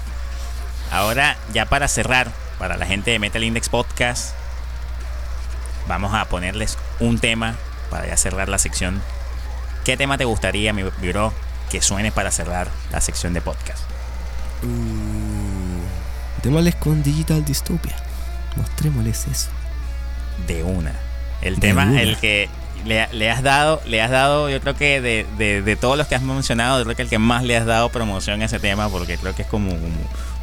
Ahora, 0.90 1.36
ya 1.52 1.66
para 1.66 1.88
cerrar, 1.88 2.30
para 2.58 2.76
la 2.76 2.86
gente 2.86 3.10
de 3.10 3.18
Metal 3.18 3.42
Index 3.42 3.68
Podcast, 3.68 4.34
vamos 5.86 6.14
a 6.14 6.24
ponerles 6.26 6.78
un 6.98 7.18
tema 7.18 7.56
para 7.90 8.06
ya 8.06 8.16
cerrar 8.16 8.48
la 8.48 8.58
sección. 8.58 9.00
¿Qué 9.84 9.96
tema 9.96 10.18
te 10.18 10.24
gustaría, 10.24 10.72
mi 10.72 10.82
bro, 10.82 11.32
que 11.70 11.80
suene 11.80 12.12
para 12.12 12.30
cerrar 12.30 12.68
la 12.90 13.00
sección 13.00 13.34
de 13.34 13.40
podcast? 13.40 13.82
Uh, 14.62 16.42
démosles 16.42 16.74
con 16.74 17.02
Digital 17.02 17.44
Dystopia. 17.44 17.96
Mostrémosles 18.56 19.26
eso. 19.26 19.50
De 20.46 20.62
una. 20.62 20.92
El 21.42 21.58
tema, 21.60 22.00
el 22.00 22.18
que 22.18 22.48
le, 22.84 23.30
has 23.30 23.42
dado, 23.42 23.80
le 23.86 24.00
has 24.00 24.10
dado, 24.10 24.48
yo 24.50 24.60
creo 24.60 24.74
que 24.74 25.00
de, 25.00 25.62
de, 25.62 25.76
todos 25.76 25.96
los 25.96 26.06
que 26.06 26.14
has 26.14 26.22
mencionado, 26.22 26.78
yo 26.78 26.84
creo 26.84 26.96
que 26.96 27.02
el 27.02 27.08
que 27.08 27.18
más 27.18 27.44
le 27.44 27.56
has 27.56 27.66
dado 27.66 27.88
promoción 27.90 28.42
a 28.42 28.44
ese 28.44 28.58
tema, 28.58 28.88
porque 28.88 29.16
creo 29.16 29.34
que 29.34 29.42
es 29.42 29.48
como, 29.48 29.72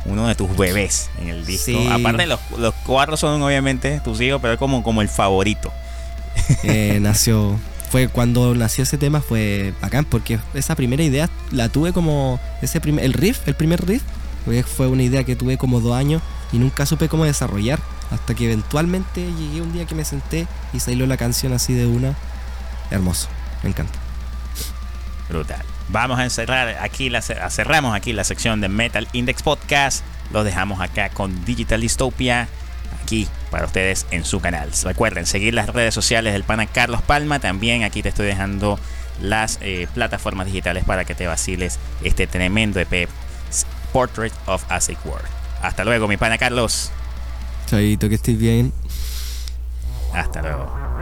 uno 0.05 0.27
de 0.27 0.35
tus 0.35 0.55
bebés 0.55 1.09
en 1.21 1.29
el 1.29 1.45
disco. 1.45 1.77
Aparte, 1.91 2.25
los, 2.25 2.39
los 2.57 2.73
cuatro 2.85 3.17
son 3.17 3.41
obviamente 3.41 3.99
tus 4.03 4.21
hijos, 4.21 4.39
pero 4.41 4.53
es 4.53 4.59
como, 4.59 4.83
como 4.83 5.01
el 5.01 5.09
favorito. 5.09 5.71
Eh, 6.63 6.99
nació, 7.01 7.59
fue 7.89 8.07
cuando 8.07 8.55
nació 8.55 8.83
ese 8.83 8.97
tema, 8.97 9.21
fue 9.21 9.73
bacán, 9.81 10.05
porque 10.05 10.39
esa 10.53 10.75
primera 10.75 11.03
idea 11.03 11.29
la 11.51 11.69
tuve 11.69 11.93
como, 11.93 12.39
ese 12.61 12.79
primer, 12.79 13.03
el 13.03 13.13
riff, 13.13 13.47
el 13.47 13.55
primer 13.55 13.85
riff, 13.85 14.01
fue 14.65 14.87
una 14.87 15.03
idea 15.03 15.23
que 15.23 15.35
tuve 15.35 15.57
como 15.57 15.81
dos 15.81 15.93
años 15.93 16.21
y 16.51 16.57
nunca 16.57 16.85
supe 16.85 17.09
cómo 17.09 17.25
desarrollar. 17.25 17.79
Hasta 18.09 18.33
que 18.33 18.45
eventualmente 18.45 19.25
llegué 19.33 19.61
un 19.61 19.73
día 19.73 19.85
que 19.85 19.93
me 19.93 20.05
senté 20.05 20.47
y 20.71 20.79
salió 20.79 21.05
la 21.07 21.17
canción 21.17 21.51
así 21.51 21.73
de 21.73 21.87
una. 21.87 22.15
Hermoso, 22.91 23.27
me 23.63 23.69
encanta. 23.69 23.99
Brutal. 25.29 25.63
Vamos 25.89 26.19
a 26.19 26.23
encerrar 26.23 26.77
aquí, 26.81 27.09
la, 27.09 27.21
cerramos 27.21 27.95
aquí 27.95 28.11
la 28.13 28.23
sección 28.23 28.59
de 28.61 28.69
Metal 28.69 29.07
Index 29.13 29.41
Podcast. 29.41 30.03
Lo 30.31 30.43
dejamos 30.43 30.81
acá 30.81 31.09
con 31.09 31.45
Digital 31.45 31.81
Dystopia, 31.81 32.49
aquí 33.01 33.27
para 33.51 33.65
ustedes 33.65 34.05
en 34.11 34.25
su 34.25 34.41
canal. 34.41 34.71
Recuerden 34.83 35.25
seguir 35.25 35.53
las 35.53 35.69
redes 35.69 35.93
sociales 35.93 36.33
del 36.33 36.43
pana 36.43 36.65
Carlos 36.65 37.01
Palma. 37.01 37.39
También 37.39 37.83
aquí 37.83 38.01
te 38.01 38.09
estoy 38.09 38.25
dejando 38.25 38.79
las 39.21 39.59
eh, 39.61 39.87
plataformas 39.93 40.47
digitales 40.47 40.83
para 40.83 41.05
que 41.05 41.15
te 41.15 41.25
vaciles 41.25 41.79
este 42.03 42.27
tremendo 42.27 42.79
EP 42.79 43.09
Portrait 43.93 44.33
of 44.45 44.63
a 44.69 44.81
Sick 44.81 44.99
World. 45.05 45.27
Hasta 45.61 45.85
luego, 45.85 46.07
mi 46.07 46.17
pana 46.17 46.37
Carlos. 46.37 46.91
Chaito, 47.67 48.09
que 48.09 48.15
estés 48.15 48.37
bien. 48.37 48.73
Hasta 50.13 50.41
luego. 50.41 50.96